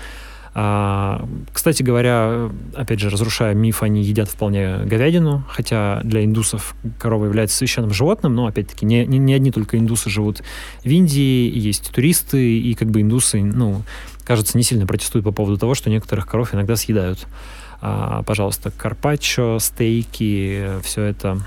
А, 0.59 1.29
кстати 1.53 1.83
говоря, 1.83 2.51
опять 2.75 2.99
же, 2.99 3.11
разрушая 3.11 3.53
миф, 3.53 3.83
они 3.83 4.03
едят 4.03 4.31
вполне 4.31 4.79
говядину, 4.87 5.45
хотя 5.51 6.01
для 6.03 6.25
индусов 6.25 6.75
корова 6.99 7.27
является 7.27 7.59
священным 7.59 7.93
животным, 7.93 8.35
но, 8.35 8.47
опять-таки, 8.47 8.87
не, 8.87 9.05
не, 9.05 9.19
не 9.19 9.35
одни 9.35 9.51
только 9.51 9.77
индусы 9.77 10.09
живут 10.09 10.43
в 10.83 10.87
Индии, 10.87 11.53
есть 11.55 11.91
туристы, 11.93 12.59
и 12.59 12.73
как 12.73 12.89
бы 12.89 13.03
индусы, 13.03 13.43
ну, 13.43 13.83
кажется, 14.25 14.57
не 14.57 14.65
сильно 14.65 14.87
протестуют 14.87 15.27
по 15.27 15.31
поводу 15.31 15.59
того, 15.59 15.75
что 15.75 15.91
некоторых 15.91 16.27
коров 16.27 16.55
иногда 16.55 16.75
съедают. 16.75 17.27
А, 17.83 18.23
пожалуйста, 18.23 18.71
карпаччо, 18.71 19.59
стейки, 19.59 20.69
все 20.83 21.03
это 21.03 21.39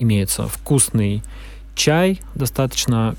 имеется. 0.00 0.48
Вкусный 0.48 1.22
чай, 1.76 2.20
достаточно 2.34 3.14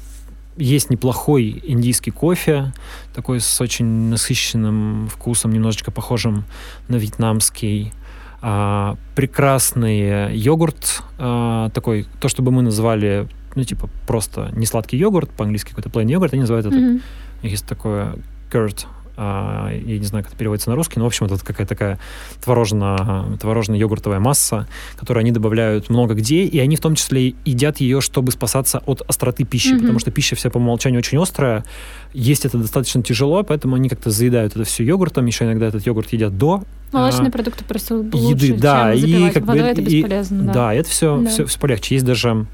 есть 0.60 0.89
неплохой 0.89 1.62
индийский 1.64 2.12
кофе, 2.12 2.74
такой 3.16 3.39
с 3.39 3.62
очень 3.62 3.86
насыщенным 4.10 5.07
вкусом, 5.07 5.51
немножечко 5.51 5.91
похожим 5.91 6.43
на 6.88 6.97
вьетнамский. 6.97 7.93
А, 8.41 8.95
прекрасный 9.16 10.36
йогурт, 10.36 11.03
а, 11.18 11.70
такой, 11.70 12.05
то, 12.22 12.30
что 12.30 12.41
бы 12.41 12.51
мы 12.51 12.62
назвали, 12.62 13.28
ну, 13.55 13.64
типа, 13.64 13.89
просто 14.07 14.49
не 14.53 14.66
сладкий 14.66 14.97
йогурт, 14.97 15.30
по-английски 15.32 15.70
какой-то 15.70 15.89
plain 15.89 16.10
йогурт, 16.10 16.34
они 16.34 16.41
называют 16.41 16.66
mm-hmm. 16.68 17.01
это, 17.41 17.47
есть 17.47 17.66
такое 17.66 18.16
curd, 18.51 18.86
я 19.20 19.97
не 19.97 20.05
знаю, 20.05 20.24
как 20.24 20.34
это 20.34 20.39
переводится 20.39 20.70
на 20.70 20.76
русский, 20.76 20.99
но, 20.99 21.05
в 21.05 21.07
общем, 21.07 21.26
это 21.26 21.38
какая-то 21.38 21.70
такая 21.70 21.99
творожно, 22.43 23.38
творожно-йогуртовая 23.39 24.20
масса, 24.20 24.67
которую 24.97 25.22
они 25.22 25.32
добавляют 25.32 25.89
много 25.89 26.13
где, 26.13 26.43
и 26.43 26.59
они 26.59 26.76
в 26.76 26.82
том 26.82 26.95
числе 26.95 27.36
едят 27.45 27.78
ее, 27.80 28.01
чтобы 28.01 28.32
спасаться 28.32 28.82
от 28.86 29.01
остроты 29.07 29.43
пищи, 29.43 29.74
mm-hmm. 29.74 29.80
потому 29.82 29.99
что 29.99 30.11
пища 30.11 30.36
вся 30.36 30.49
по 30.49 30.57
умолчанию 30.57 30.99
очень 30.99 31.22
острая, 31.22 31.65
есть 32.13 32.45
это 32.45 32.57
достаточно 32.57 33.03
тяжело, 33.03 33.43
поэтому 33.43 33.76
они 33.76 33.89
как-то 33.89 34.09
заедают 34.09 34.55
это 34.55 34.63
все 34.63 34.84
йогуртом, 34.84 35.26
еще 35.26 35.45
иногда 35.45 35.67
этот 35.67 35.86
йогурт 35.86 36.13
едят 36.13 36.38
до 36.38 36.63
Молочные 36.91 37.28
а, 37.28 37.32
продукты 37.32 37.63
просто 37.63 37.97
лучше, 37.97 38.17
еды, 38.17 38.53
да, 38.57 38.95
чем 38.95 39.28
и 39.28 39.32
как 39.32 39.45
водой, 39.45 39.61
бы, 39.61 39.67
это 39.67 39.82
бесполезно. 39.82 40.41
И, 40.41 40.45
да. 40.45 40.53
да, 40.53 40.74
это 40.74 40.89
все, 40.89 41.22
да. 41.22 41.30
все, 41.30 41.45
все 41.45 41.59
полегче. 41.59 41.95
Есть 41.95 42.05
даже 42.05 42.47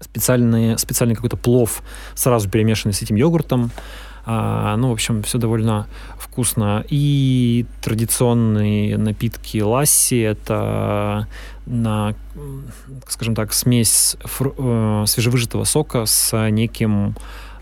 специальный, 0.00 0.78
специальный 0.78 1.16
какой-то 1.16 1.36
плов, 1.36 1.82
сразу 2.14 2.48
перемешанный 2.48 2.92
с 2.92 3.02
этим 3.02 3.16
йогуртом. 3.16 3.72
А, 4.24 4.76
ну, 4.76 4.88
в 4.88 4.92
общем, 4.92 5.22
все 5.22 5.38
довольно 5.38 5.86
вкусно. 6.18 6.84
И 6.88 7.66
традиционные 7.82 8.96
напитки 8.96 9.60
ласси— 9.60 10.20
это 10.20 11.26
на, 11.66 12.14
скажем 13.08 13.34
так, 13.34 13.52
смесь 13.52 14.16
фру- 14.24 15.02
э, 15.02 15.06
свежевыжатого 15.06 15.64
сока 15.64 16.06
с 16.06 16.48
неким 16.50 17.16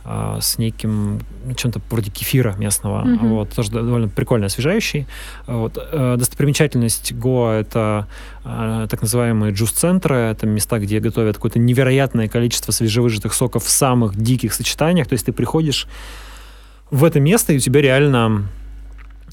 э, 0.04 0.38
с 0.40 0.58
неким 0.58 1.20
чем-то 1.56 1.80
вроде 1.90 2.10
кефира 2.10 2.54
местного. 2.58 3.04
Mm-hmm. 3.04 3.28
Вот, 3.28 3.50
тоже 3.50 3.70
довольно 3.70 4.08
прикольно 4.08 4.46
освежающий. 4.46 5.06
Вот. 5.46 5.78
Э, 5.78 6.16
достопримечательность 6.18 7.12
Гоа— 7.14 7.52
это 7.60 8.06
э, 8.44 8.86
так 8.90 9.02
называемые 9.02 9.52
джус-центры. 9.52 10.16
Это 10.16 10.46
места, 10.46 10.78
где 10.78 11.00
готовят 11.00 11.36
какое-то 11.36 11.58
невероятное 11.58 12.28
количество 12.28 12.72
свежевыжатых 12.72 13.34
соков 13.34 13.64
в 13.64 13.70
самых 13.70 14.16
диких 14.16 14.52
сочетаниях. 14.52 15.08
То 15.08 15.14
есть 15.14 15.26
ты 15.26 15.32
приходишь 15.32 15.86
в 16.90 17.04
это 17.04 17.20
место, 17.20 17.52
и 17.52 17.56
у 17.56 17.60
тебя 17.60 17.80
реально 17.80 18.48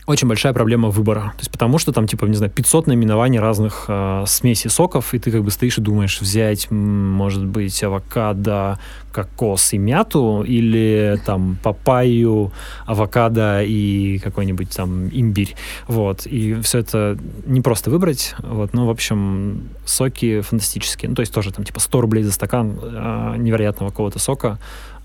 очень 0.07 0.29
большая 0.29 0.53
проблема 0.53 0.89
выбора. 0.89 1.33
То 1.35 1.39
есть 1.39 1.51
потому 1.51 1.79
что 1.79 1.91
там, 1.91 2.07
типа, 2.07 2.25
не 2.25 2.35
знаю, 2.35 2.49
500 2.49 2.87
наименований 2.87 3.39
разных 3.39 3.85
э, 3.89 4.23
смесей 4.25 4.69
соков, 4.69 5.13
и 5.13 5.19
ты 5.19 5.31
как 5.31 5.43
бы 5.43 5.51
стоишь 5.51 5.77
и 5.77 5.81
думаешь, 5.81 6.21
взять, 6.21 6.71
может 6.71 7.43
быть, 7.45 7.83
авокадо, 7.83 8.79
кокос 9.11 9.73
и 9.73 9.77
мяту, 9.77 10.45
или 10.47 11.19
там 11.25 11.57
папайю, 11.61 12.53
авокадо 12.85 13.63
и 13.63 14.19
какой-нибудь 14.19 14.69
там 14.69 15.09
имбирь. 15.09 15.55
Вот. 15.89 16.25
И 16.25 16.53
все 16.61 16.79
это 16.79 17.17
не 17.45 17.59
просто 17.59 17.89
выбрать. 17.89 18.33
Вот. 18.39 18.73
Ну, 18.73 18.85
в 18.85 18.89
общем, 18.89 19.67
соки 19.83 20.39
фантастические. 20.39 21.09
Ну, 21.09 21.15
то 21.15 21.21
есть 21.21 21.33
тоже 21.33 21.51
там 21.51 21.65
типа 21.65 21.81
100 21.81 22.01
рублей 22.01 22.23
за 22.23 22.31
стакан 22.31 22.79
э, 22.81 23.35
невероятного 23.37 23.89
какого-то 23.89 24.19
сока 24.19 24.57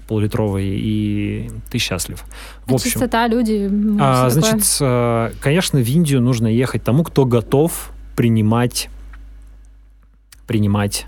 полулитровый, 0.07 0.67
и 0.67 1.51
ты 1.71 1.79
счастлив. 1.79 2.23
В 2.67 2.73
а 2.73 2.75
общем, 2.75 2.91
чистота, 2.91 3.27
люди... 3.29 3.71
А, 4.01 4.31
значит, 4.31 4.69
такое. 4.79 5.33
конечно, 5.41 5.79
в 5.81 5.89
Индию 5.89 6.21
нужно 6.21 6.47
ехать 6.47 6.83
тому, 6.85 7.05
кто 7.05 7.25
готов 7.25 7.93
принимать 8.17 8.89
принимать 10.47 11.07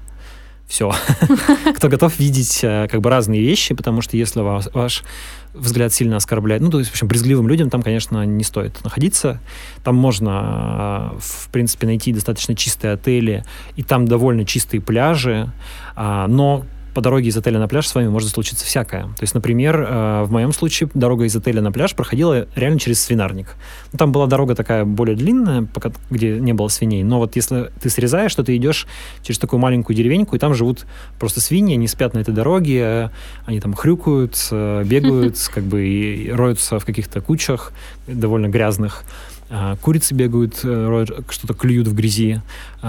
все. 0.67 0.93
Кто 1.77 1.89
готов 1.89 2.19
видеть 2.19 2.61
э, 2.63 2.89
как 2.91 3.01
бы 3.01 3.11
разные 3.11 3.41
вещи, 3.41 3.75
потому 3.75 4.01
что 4.01 4.17
если 4.17 4.41
вас, 4.41 4.69
ваш 4.73 5.05
взгляд 5.53 5.93
сильно 5.93 6.17
оскорбляет, 6.17 6.63
ну, 6.63 6.71
то 6.71 6.79
есть, 6.79 6.91
в 6.91 6.95
общем, 6.95 7.07
брезгливым 7.07 7.49
людям 7.49 7.71
там, 7.71 7.83
конечно, 7.83 8.25
не 8.25 8.43
стоит 8.45 8.83
находиться. 8.83 9.41
Там 9.85 9.97
можно, 9.97 11.13
э, 11.15 11.19
в 11.21 11.49
принципе, 11.51 11.87
найти 11.87 12.13
достаточно 12.13 12.57
чистые 12.57 12.95
отели, 12.95 13.45
и 13.77 13.83
там 13.83 14.07
довольно 14.07 14.45
чистые 14.45 14.81
пляжи, 14.81 15.53
а, 15.95 16.27
но 16.27 16.65
по 16.95 17.01
дороге 17.01 17.29
из 17.29 17.37
отеля 17.37 17.59
на 17.59 17.69
пляж 17.69 17.87
с 17.87 17.95
вами 17.95 18.09
может 18.09 18.31
случиться 18.31 18.65
всякое. 18.65 19.03
То 19.03 19.23
есть, 19.23 19.35
например, 19.35 19.85
э, 19.87 20.23
в 20.25 20.31
моем 20.31 20.53
случае 20.53 20.89
дорога 20.95 21.25
из 21.25 21.35
отеля 21.37 21.61
на 21.61 21.73
пляж 21.73 21.95
проходила 21.95 22.47
реально 22.55 22.79
через 22.79 23.03
свинарник. 23.03 23.57
Ну, 23.93 23.99
там 23.99 24.13
была 24.13 24.27
дорога 24.27 24.55
такая 24.55 24.85
более 24.85 25.17
длинная, 25.17 25.63
пока, 25.63 25.91
где 26.11 26.39
не 26.39 26.53
было 26.53 26.69
свиней, 26.69 27.03
но 27.03 27.19
вот 27.19 27.37
если 27.37 27.71
ты 27.81 27.91
срезаешь, 27.91 28.35
то 28.35 28.45
ты 28.45 28.57
идешь 28.57 28.87
через 29.23 29.39
такую 29.39 29.61
маленькую 29.61 29.97
деревеньку, 29.97 30.37
и 30.37 30.39
там 30.39 30.55
живут 30.55 30.87
просто 31.19 31.41
свиньи, 31.41 31.75
они 31.75 31.89
спят 31.89 32.15
на 32.15 32.19
этой 32.19 32.33
дороге, 32.33 33.11
они 33.45 33.61
там 33.61 33.75
хрюкают, 33.75 34.37
э, 34.51 34.85
бегают, 34.85 35.37
как 35.53 35.65
бы 35.65 35.87
и 35.87 36.31
роются 36.31 36.79
в 36.79 36.85
каких-то 36.85 37.21
кучах 37.21 37.73
довольно 38.07 38.47
грязных. 38.47 39.05
А, 39.51 39.77
курицы 39.77 40.15
бегают, 40.15 40.61
э, 40.63 41.07
что-то 41.29 41.55
клюют 41.55 41.89
в 41.89 41.95
грязи. 41.95 42.41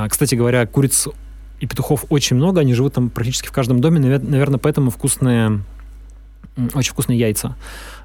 Кстати 0.09 0.35
говоря, 0.35 0.65
куриц 0.65 1.07
и 1.59 1.67
петухов 1.67 2.05
очень 2.09 2.35
много, 2.35 2.61
они 2.61 2.73
живут 2.73 2.93
там 2.93 3.09
практически 3.09 3.47
в 3.47 3.51
каждом 3.51 3.79
доме, 3.81 3.99
наверное, 3.99 4.59
поэтому 4.59 4.91
вкусные 4.91 5.61
очень 6.73 6.93
вкусные 6.93 7.19
яйца. 7.19 7.55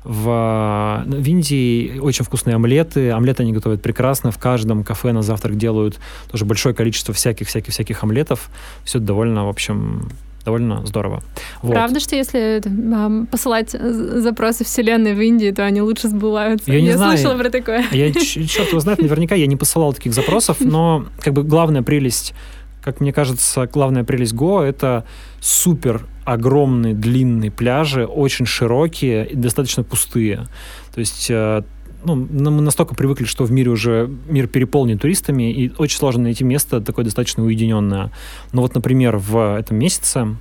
В, 0.03 1.05
в 1.07 1.28
Индии 1.28 1.98
очень 1.98 2.24
вкусные 2.24 2.57
омлеты. 2.57 3.11
Омлеты 3.11 3.42
они 3.42 3.53
готовят 3.53 3.80
прекрасно. 3.80 4.32
В 4.32 4.38
каждом 4.38 4.82
кафе 4.82 5.12
на 5.12 5.22
завтрак 5.22 5.57
делают 5.57 6.01
тоже 6.30 6.44
большое 6.44 6.74
количество 6.74 7.14
всяких-всяких-всяких 7.14 8.03
омлетов. 8.03 8.51
Все 8.84 8.98
довольно, 8.98 9.46
в 9.46 9.48
общем, 9.48 10.09
довольно 10.44 10.84
здорово. 10.86 11.22
Вот. 11.62 11.72
Правда, 11.72 12.01
что 12.01 12.16
если 12.16 12.61
э, 12.64 13.26
посылать 13.26 13.70
запросы 13.70 14.64
вселенной 14.64 15.14
в 15.14 15.20
Индии, 15.20 15.51
то 15.51 15.64
они 15.64 15.80
лучше 15.80 16.09
сбываются? 16.09 16.72
Я, 16.72 16.80
не 16.80 16.88
я 16.88 16.96
знаю. 16.96 17.18
слышала 17.18 17.38
про 17.38 17.51
такое. 17.51 17.84
Я, 17.92 18.12
черт 18.12 18.68
его 18.70 18.80
знает, 18.80 19.01
наверняка 19.01 19.34
я 19.34 19.46
не 19.46 19.57
посылал 19.57 19.92
таких 19.92 20.12
запросов, 20.12 20.57
но 20.61 21.07
как 21.20 21.34
бы 21.34 21.44
главная 21.44 21.82
прелесть 21.82 22.34
как 22.83 23.01
мне 23.01 23.12
кажется, 23.12 23.68
главная 23.72 24.05
прелесть 24.05 24.35
Го— 24.35 24.62
это 24.62 25.05
супер 25.41 26.07
огромные 26.24 26.95
длинные 26.95 27.51
пляжи, 27.51 28.07
очень 28.07 28.47
широкие 28.47 29.26
и 29.28 29.35
достаточно 29.35 29.83
пустые. 29.83 30.47
То 30.95 31.01
есть 31.01 31.31
э, 31.31 31.62
ну, 32.05 32.14
мы 32.16 32.62
настолько 32.62 32.95
привыкли, 32.95 33.24
что 33.24 33.45
в 33.45 33.53
мире 33.53 33.70
уже 33.70 34.11
мир 34.28 34.47
переполнен 34.47 34.99
туристами, 34.99 35.53
и 35.53 35.72
очень 35.76 35.99
сложно 35.99 36.24
найти 36.24 36.45
место 36.45 36.81
такое 36.81 37.05
достаточно 37.05 37.45
уединенное. 37.45 38.11
Но 38.53 38.62
вот, 38.62 38.74
например, 38.74 39.16
в 39.16 39.59
этом 39.59 39.76
месяце, 39.76 40.37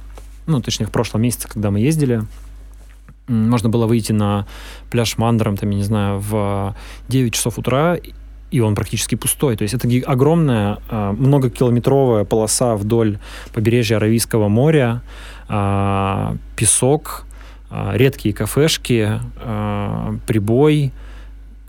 ну, 0.47 0.61
точнее, 0.61 0.85
в 0.85 0.91
прошлом 0.91 1.21
месяце, 1.21 1.47
когда 1.47 1.71
мы 1.71 1.79
ездили, 1.79 2.21
можно 3.27 3.69
было 3.69 3.85
выйти 3.85 4.11
на 4.11 4.47
пляж 4.89 5.17
Мандаром, 5.17 5.55
там, 5.55 5.69
я 5.69 5.77
не 5.77 5.83
знаю, 5.83 6.19
в 6.19 6.75
9 7.09 7.33
часов 7.33 7.59
утра, 7.59 7.97
и 8.51 8.59
он 8.59 8.75
практически 8.75 9.15
пустой. 9.15 9.55
То 9.55 9.63
есть 9.63 9.73
это 9.73 9.87
огромная 10.05 10.79
а, 10.89 11.13
многокилометровая 11.13 12.23
полоса 12.25 12.75
вдоль 12.75 13.19
побережья 13.53 13.97
Аравийского 13.97 14.47
моря, 14.47 15.01
а, 15.47 16.35
песок, 16.55 17.25
а, 17.69 17.93
редкие 17.95 18.33
кафешки, 18.33 19.19
прибой, 20.27 20.91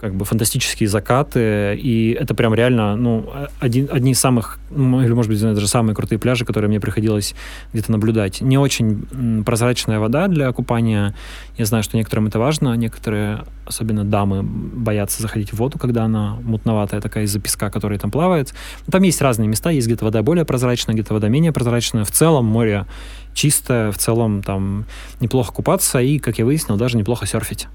как 0.01 0.15
бы 0.15 0.25
фантастические 0.25 0.89
закаты, 0.89 1.77
и 1.77 2.17
это 2.19 2.35
прям 2.35 2.55
реально, 2.55 2.97
ну, 2.97 3.31
один, 3.61 3.89
одни 3.93 4.13
из 4.13 4.19
самых, 4.19 4.59
ну, 4.71 5.03
или, 5.03 5.13
может 5.13 5.31
быть, 5.31 5.41
даже 5.41 5.69
самые 5.69 5.95
крутые 5.95 6.19
пляжи, 6.19 6.47
которые 6.47 6.69
мне 6.69 6.81
приходилось 6.81 7.35
где-то 7.73 7.93
наблюдать. 7.93 8.41
Не 8.41 8.57
очень 8.57 9.45
прозрачная 9.45 9.99
вода 9.99 10.27
для 10.29 10.51
купания. 10.53 11.15
Я 11.59 11.67
знаю, 11.67 11.85
что 11.85 11.99
некоторым 11.99 12.29
это 12.29 12.39
важно, 12.39 12.75
некоторые, 12.75 13.45
особенно 13.67 14.05
дамы, 14.05 14.43
боятся 14.43 15.21
заходить 15.21 15.53
в 15.53 15.57
воду, 15.57 15.79
когда 15.79 16.05
она 16.05 16.37
мутноватая 16.43 17.03
такая 17.03 17.25
из-за 17.25 17.39
песка, 17.39 17.69
который 17.69 17.99
там 17.99 18.11
плавает. 18.11 18.55
Там 18.91 19.03
есть 19.03 19.21
разные 19.21 19.49
места, 19.49 19.69
есть 19.71 19.87
где-то 19.87 20.07
вода 20.07 20.23
более 20.23 20.47
прозрачная, 20.47 20.95
где-то 20.95 21.13
вода 21.13 21.29
менее 21.29 21.53
прозрачная. 21.53 22.05
В 22.05 22.11
целом 22.11 22.47
море 22.47 22.87
чистое, 23.35 23.93
в 23.93 23.99
целом 23.99 24.43
там 24.43 24.87
неплохо 25.21 25.53
купаться 25.53 26.01
и, 26.01 26.19
как 26.19 26.39
я 26.39 26.47
выяснил, 26.47 26.77
даже 26.77 26.97
неплохо 26.97 27.27
серфить. 27.27 27.69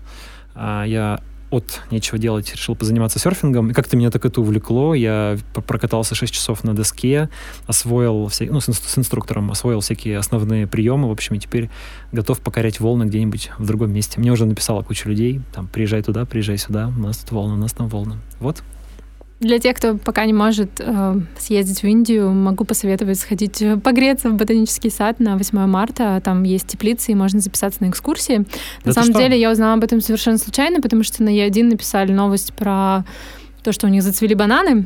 А, 0.55 0.85
я 0.85 1.19
от 1.55 1.81
нечего 1.91 2.17
делать 2.17 2.53
решил 2.53 2.75
позаниматься 2.75 3.19
серфингом. 3.19 3.71
И 3.71 3.73
как-то 3.73 3.97
меня 3.97 4.11
так 4.11 4.25
это 4.25 4.41
увлекло. 4.41 4.93
Я 4.93 5.37
прокатался 5.53 6.15
6 6.15 6.33
часов 6.33 6.63
на 6.63 6.73
доске, 6.75 7.29
освоил, 7.67 8.27
все, 8.27 8.45
ну, 8.51 8.59
с, 8.59 8.65
с 8.65 8.97
инструктором, 8.97 9.51
освоил 9.51 9.79
всякие 9.79 10.17
основные 10.17 10.67
приемы, 10.67 11.07
в 11.07 11.11
общем, 11.11 11.35
и 11.35 11.39
теперь 11.39 11.69
готов 12.11 12.39
покорять 12.39 12.79
волны 12.79 13.05
где-нибудь 13.05 13.51
в 13.57 13.65
другом 13.65 13.93
месте. 13.93 14.19
Мне 14.19 14.31
уже 14.31 14.45
написала 14.45 14.81
куча 14.81 15.09
людей, 15.09 15.41
там, 15.53 15.67
приезжай 15.67 16.01
туда, 16.01 16.25
приезжай 16.25 16.57
сюда, 16.57 16.91
у 16.95 16.99
нас 16.99 17.17
тут 17.17 17.31
волны, 17.31 17.53
у 17.53 17.57
нас 17.57 17.73
там 17.73 17.87
волны. 17.87 18.17
Вот, 18.39 18.63
для 19.39 19.59
тех, 19.59 19.75
кто 19.75 19.97
пока 19.97 20.25
не 20.25 20.33
может 20.33 20.69
э, 20.79 21.19
съездить 21.37 21.83
в 21.83 21.87
Индию, 21.87 22.31
могу 22.31 22.63
посоветовать 22.63 23.19
сходить 23.19 23.61
э, 23.61 23.75
погреться 23.77 24.29
в 24.29 24.35
ботанический 24.35 24.89
сад 24.89 25.19
на 25.19 25.37
8 25.37 25.57
марта. 25.65 26.21
Там 26.23 26.43
есть 26.43 26.67
теплицы, 26.67 27.11
и 27.11 27.15
можно 27.15 27.41
записаться 27.41 27.83
на 27.83 27.89
экскурсии. 27.89 28.37
На 28.37 28.45
да 28.85 28.93
самом 28.93 29.13
деле, 29.13 29.39
я 29.39 29.51
узнала 29.51 29.73
об 29.73 29.83
этом 29.83 29.99
совершенно 29.99 30.37
случайно, 30.37 30.81
потому 30.81 31.03
что 31.03 31.21
на 31.21 31.29
Е1 31.29 31.63
написали 31.63 32.13
новость 32.13 32.53
про 32.53 33.03
то, 33.61 33.73
что 33.73 33.87
у 33.87 33.89
них 33.89 34.03
зацвели 34.03 34.35
бананы. 34.35 34.85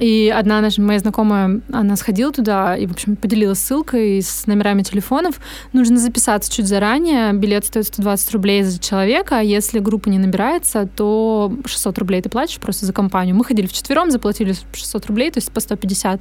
И 0.00 0.32
одна 0.34 0.60
наша 0.60 0.80
моя 0.80 0.98
знакомая, 0.98 1.60
она 1.72 1.96
сходила 1.96 2.32
туда 2.32 2.76
и, 2.76 2.86
в 2.86 2.92
общем, 2.92 3.16
поделилась 3.16 3.58
ссылкой 3.58 4.22
с 4.22 4.46
номерами 4.46 4.82
телефонов. 4.82 5.40
Нужно 5.72 5.98
записаться 5.98 6.52
чуть 6.52 6.66
заранее. 6.66 7.32
Билет 7.32 7.64
стоит 7.64 7.86
120 7.86 8.32
рублей 8.32 8.62
за 8.62 8.78
человека, 8.78 9.38
а 9.38 9.42
если 9.42 9.78
группа 9.80 10.08
не 10.08 10.18
набирается, 10.18 10.86
то 10.86 11.52
600 11.64 11.98
рублей 11.98 12.22
ты 12.22 12.28
платишь 12.28 12.58
просто 12.58 12.86
за 12.86 12.92
компанию. 12.92 13.34
Мы 13.34 13.44
ходили 13.44 13.66
вчетвером, 13.66 14.10
заплатили 14.10 14.54
600 14.72 15.06
рублей, 15.06 15.30
то 15.30 15.38
есть 15.38 15.50
по 15.50 15.60
150 15.60 16.20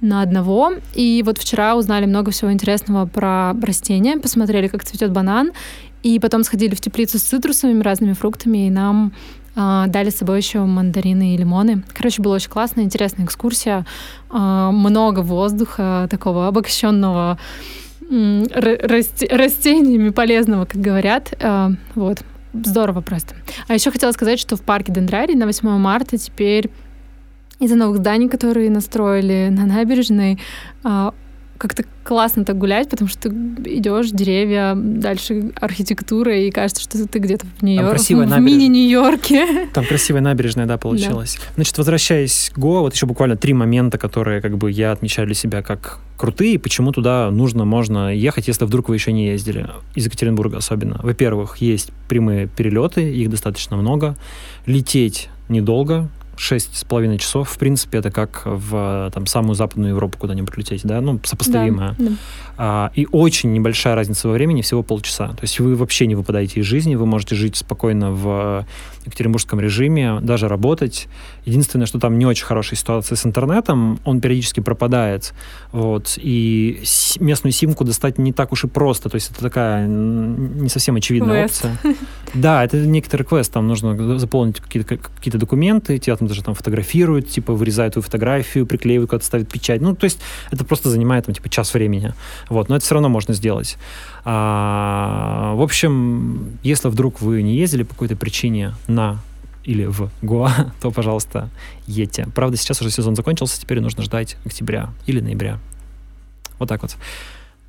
на 0.00 0.22
одного. 0.22 0.72
И 0.94 1.22
вот 1.24 1.38
вчера 1.38 1.74
узнали 1.74 2.06
много 2.06 2.30
всего 2.30 2.52
интересного 2.52 3.06
про 3.06 3.54
растения, 3.62 4.18
посмотрели, 4.18 4.68
как 4.68 4.84
цветет 4.84 5.10
банан, 5.10 5.52
и 6.02 6.18
потом 6.18 6.44
сходили 6.44 6.74
в 6.74 6.80
теплицу 6.80 7.18
с 7.18 7.22
цитрусовыми 7.22 7.82
разными 7.82 8.12
фруктами, 8.12 8.66
и 8.66 8.70
нам 8.70 9.12
дали 9.56 10.10
с 10.10 10.16
собой 10.16 10.38
еще 10.38 10.60
мандарины 10.60 11.34
и 11.34 11.36
лимоны. 11.36 11.82
Короче, 11.94 12.22
была 12.22 12.36
очень 12.36 12.50
классная, 12.50 12.84
интересная 12.84 13.24
экскурсия. 13.24 13.86
А, 14.28 14.70
много 14.70 15.20
воздуха, 15.20 16.06
такого 16.10 16.48
обогащенного 16.48 17.38
растениями 18.08 20.10
полезного, 20.10 20.66
как 20.66 20.80
говорят. 20.80 21.34
А, 21.40 21.72
вот. 21.94 22.22
Здорово 22.52 23.00
просто. 23.00 23.34
А 23.68 23.74
еще 23.74 23.90
хотела 23.90 24.12
сказать, 24.12 24.38
что 24.38 24.56
в 24.56 24.62
парке 24.62 24.92
Дендрарий 24.92 25.34
на 25.34 25.46
8 25.46 25.68
марта 25.78 26.16
теперь 26.16 26.70
из-за 27.58 27.76
новых 27.76 27.98
зданий, 27.98 28.28
которые 28.28 28.70
настроили 28.70 29.48
на 29.50 29.66
набережной, 29.66 30.38
как-то 31.58 31.84
классно 32.04 32.44
так 32.44 32.56
гулять, 32.56 32.88
потому 32.88 33.08
что 33.08 33.28
ты 33.28 33.28
идешь, 33.64 34.10
деревья, 34.10 34.74
дальше 34.76 35.52
архитектура, 35.60 36.38
и 36.38 36.50
кажется, 36.50 36.82
что 36.82 37.06
ты 37.06 37.18
где-то 37.18 37.46
в 37.58 37.62
Нью-Йорке, 37.62 38.14
в 38.14 38.40
мини-Нью-Йорке. 38.40 39.68
Там 39.72 39.84
красивая 39.84 40.20
набережная, 40.20 40.66
да, 40.66 40.78
получилась. 40.78 41.36
Да. 41.36 41.42
Значит, 41.56 41.76
возвращаясь 41.78 42.50
к 42.54 42.58
Го, 42.58 42.80
вот 42.80 42.94
еще 42.94 43.06
буквально 43.06 43.36
три 43.36 43.54
момента, 43.54 43.98
которые 43.98 44.40
как 44.40 44.56
бы 44.56 44.70
я 44.70 44.92
отмечаю 44.92 45.26
для 45.26 45.34
себя 45.34 45.62
как 45.62 45.98
крутые, 46.16 46.58
почему 46.58 46.92
туда 46.92 47.30
нужно, 47.30 47.64
можно 47.64 48.14
ехать, 48.14 48.48
если 48.48 48.64
вдруг 48.64 48.88
вы 48.88 48.96
еще 48.96 49.12
не 49.12 49.26
ездили, 49.26 49.68
из 49.94 50.06
Екатеринбурга 50.06 50.58
особенно. 50.58 51.00
Во-первых, 51.02 51.58
есть 51.58 51.90
прямые 52.08 52.46
перелеты, 52.46 53.12
их 53.12 53.30
достаточно 53.30 53.76
много. 53.76 54.16
Лететь 54.66 55.28
недолго, 55.48 56.08
шесть 56.36 56.76
с 56.76 56.84
половиной 56.84 57.18
часов, 57.18 57.50
в 57.50 57.58
принципе, 57.58 57.98
это 57.98 58.10
как 58.10 58.42
в 58.44 59.10
там, 59.12 59.26
самую 59.26 59.54
западную 59.54 59.90
Европу 59.90 60.18
куда-нибудь 60.18 60.56
лететь, 60.56 60.82
да, 60.84 61.00
ну, 61.00 61.20
сопоставимое. 61.24 61.94
Да, 61.98 62.04
да. 62.04 62.12
А, 62.58 62.90
и 62.94 63.06
очень 63.10 63.52
небольшая 63.52 63.94
разница 63.94 64.28
во 64.28 64.34
времени, 64.34 64.62
всего 64.62 64.82
полчаса. 64.82 65.28
То 65.28 65.42
есть 65.42 65.60
вы 65.60 65.76
вообще 65.76 66.06
не 66.06 66.14
выпадаете 66.14 66.60
из 66.60 66.66
жизни, 66.66 66.94
вы 66.94 67.06
можете 67.06 67.34
жить 67.34 67.56
спокойно 67.56 68.10
в 68.10 68.66
екатеринбургском 69.06 69.60
режиме, 69.60 70.20
даже 70.20 70.48
работать. 70.48 71.08
Единственное, 71.44 71.86
что 71.86 71.98
там 71.98 72.18
не 72.18 72.26
очень 72.26 72.44
хорошая 72.44 72.78
ситуация 72.78 73.16
с 73.16 73.24
интернетом, 73.24 74.00
он 74.04 74.20
периодически 74.20 74.60
пропадает, 74.60 75.32
вот, 75.72 76.14
и 76.16 76.82
местную 77.20 77.52
симку 77.52 77.84
достать 77.84 78.18
не 78.18 78.32
так 78.32 78.52
уж 78.52 78.64
и 78.64 78.66
просто, 78.68 79.08
то 79.08 79.14
есть 79.14 79.30
это 79.30 79.40
такая 79.40 79.86
не 79.86 80.68
совсем 80.68 80.96
очевидная 80.96 81.46
квест. 81.46 81.64
опция. 81.64 81.96
Да, 82.34 82.64
это 82.64 82.78
некоторый 82.78 83.22
квест, 83.22 83.52
там 83.52 83.66
нужно 83.66 84.18
заполнить 84.18 84.60
какие-то 84.60 84.96
какие 84.96 85.32
документы, 85.32 85.98
тебя 85.98 86.16
там 86.16 86.28
даже 86.28 86.42
там 86.42 86.54
фотографируют, 86.54 87.28
типа 87.28 87.52
вырезают 87.52 87.94
твою 87.94 88.04
фотографию, 88.04 88.66
приклеивают, 88.66 89.10
куда-то 89.10 89.24
ставят 89.26 89.48
печать, 89.48 89.80
ну, 89.80 89.94
то 89.94 90.04
есть 90.04 90.20
это 90.50 90.64
просто 90.64 90.90
занимает 90.90 91.26
там 91.26 91.34
типа 91.34 91.48
час 91.48 91.72
времени, 91.74 92.12
вот, 92.48 92.68
но 92.68 92.76
это 92.76 92.84
все 92.84 92.94
равно 92.94 93.08
можно 93.08 93.34
сделать. 93.34 93.78
А, 94.28 95.54
в 95.54 95.62
общем, 95.62 96.58
если 96.64 96.88
вдруг 96.88 97.20
вы 97.20 97.42
не 97.42 97.54
ездили 97.54 97.84
по 97.84 97.90
какой-то 97.90 98.16
причине 98.16 98.74
на 98.88 99.18
или 99.62 99.84
в 99.84 100.10
Гоа, 100.20 100.72
то, 100.80 100.90
пожалуйста, 100.90 101.48
едьте. 101.86 102.26
Правда, 102.34 102.56
сейчас 102.56 102.80
уже 102.80 102.90
сезон 102.90 103.14
закончился, 103.14 103.60
теперь 103.60 103.80
нужно 103.80 104.02
ждать 104.02 104.36
октября 104.44 104.90
или 105.06 105.20
ноября. 105.20 105.60
Вот 106.58 106.68
так 106.68 106.82
вот. 106.82 106.96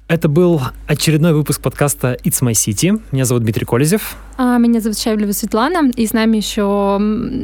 Это 0.08 0.30
был 0.30 0.62
очередной 0.88 1.34
выпуск 1.34 1.62
подкаста 1.62 2.18
It's 2.24 2.42
My 2.42 2.54
City. 2.54 3.00
Меня 3.12 3.26
зовут 3.26 3.44
Дмитрий 3.44 3.66
Колезев. 3.66 4.16
А, 4.38 4.58
меня 4.58 4.80
зовут 4.80 4.98
Шаблева 4.98 5.34
Светлана. 5.34 5.92
И 5.96 6.08
с 6.08 6.14
нами 6.14 6.38
еще 6.38 6.98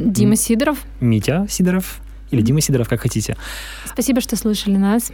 Дима 0.06 0.34
Сидоров. 0.34 0.78
Митя 0.98 1.46
Сидоров. 1.48 2.00
Или 2.30 2.40
Дима 2.40 2.60
Сидоров, 2.60 2.88
как 2.88 3.02
хотите. 3.02 3.36
Спасибо, 3.84 4.20
что 4.20 4.34
слушали 4.36 4.76
нас. 4.76 5.12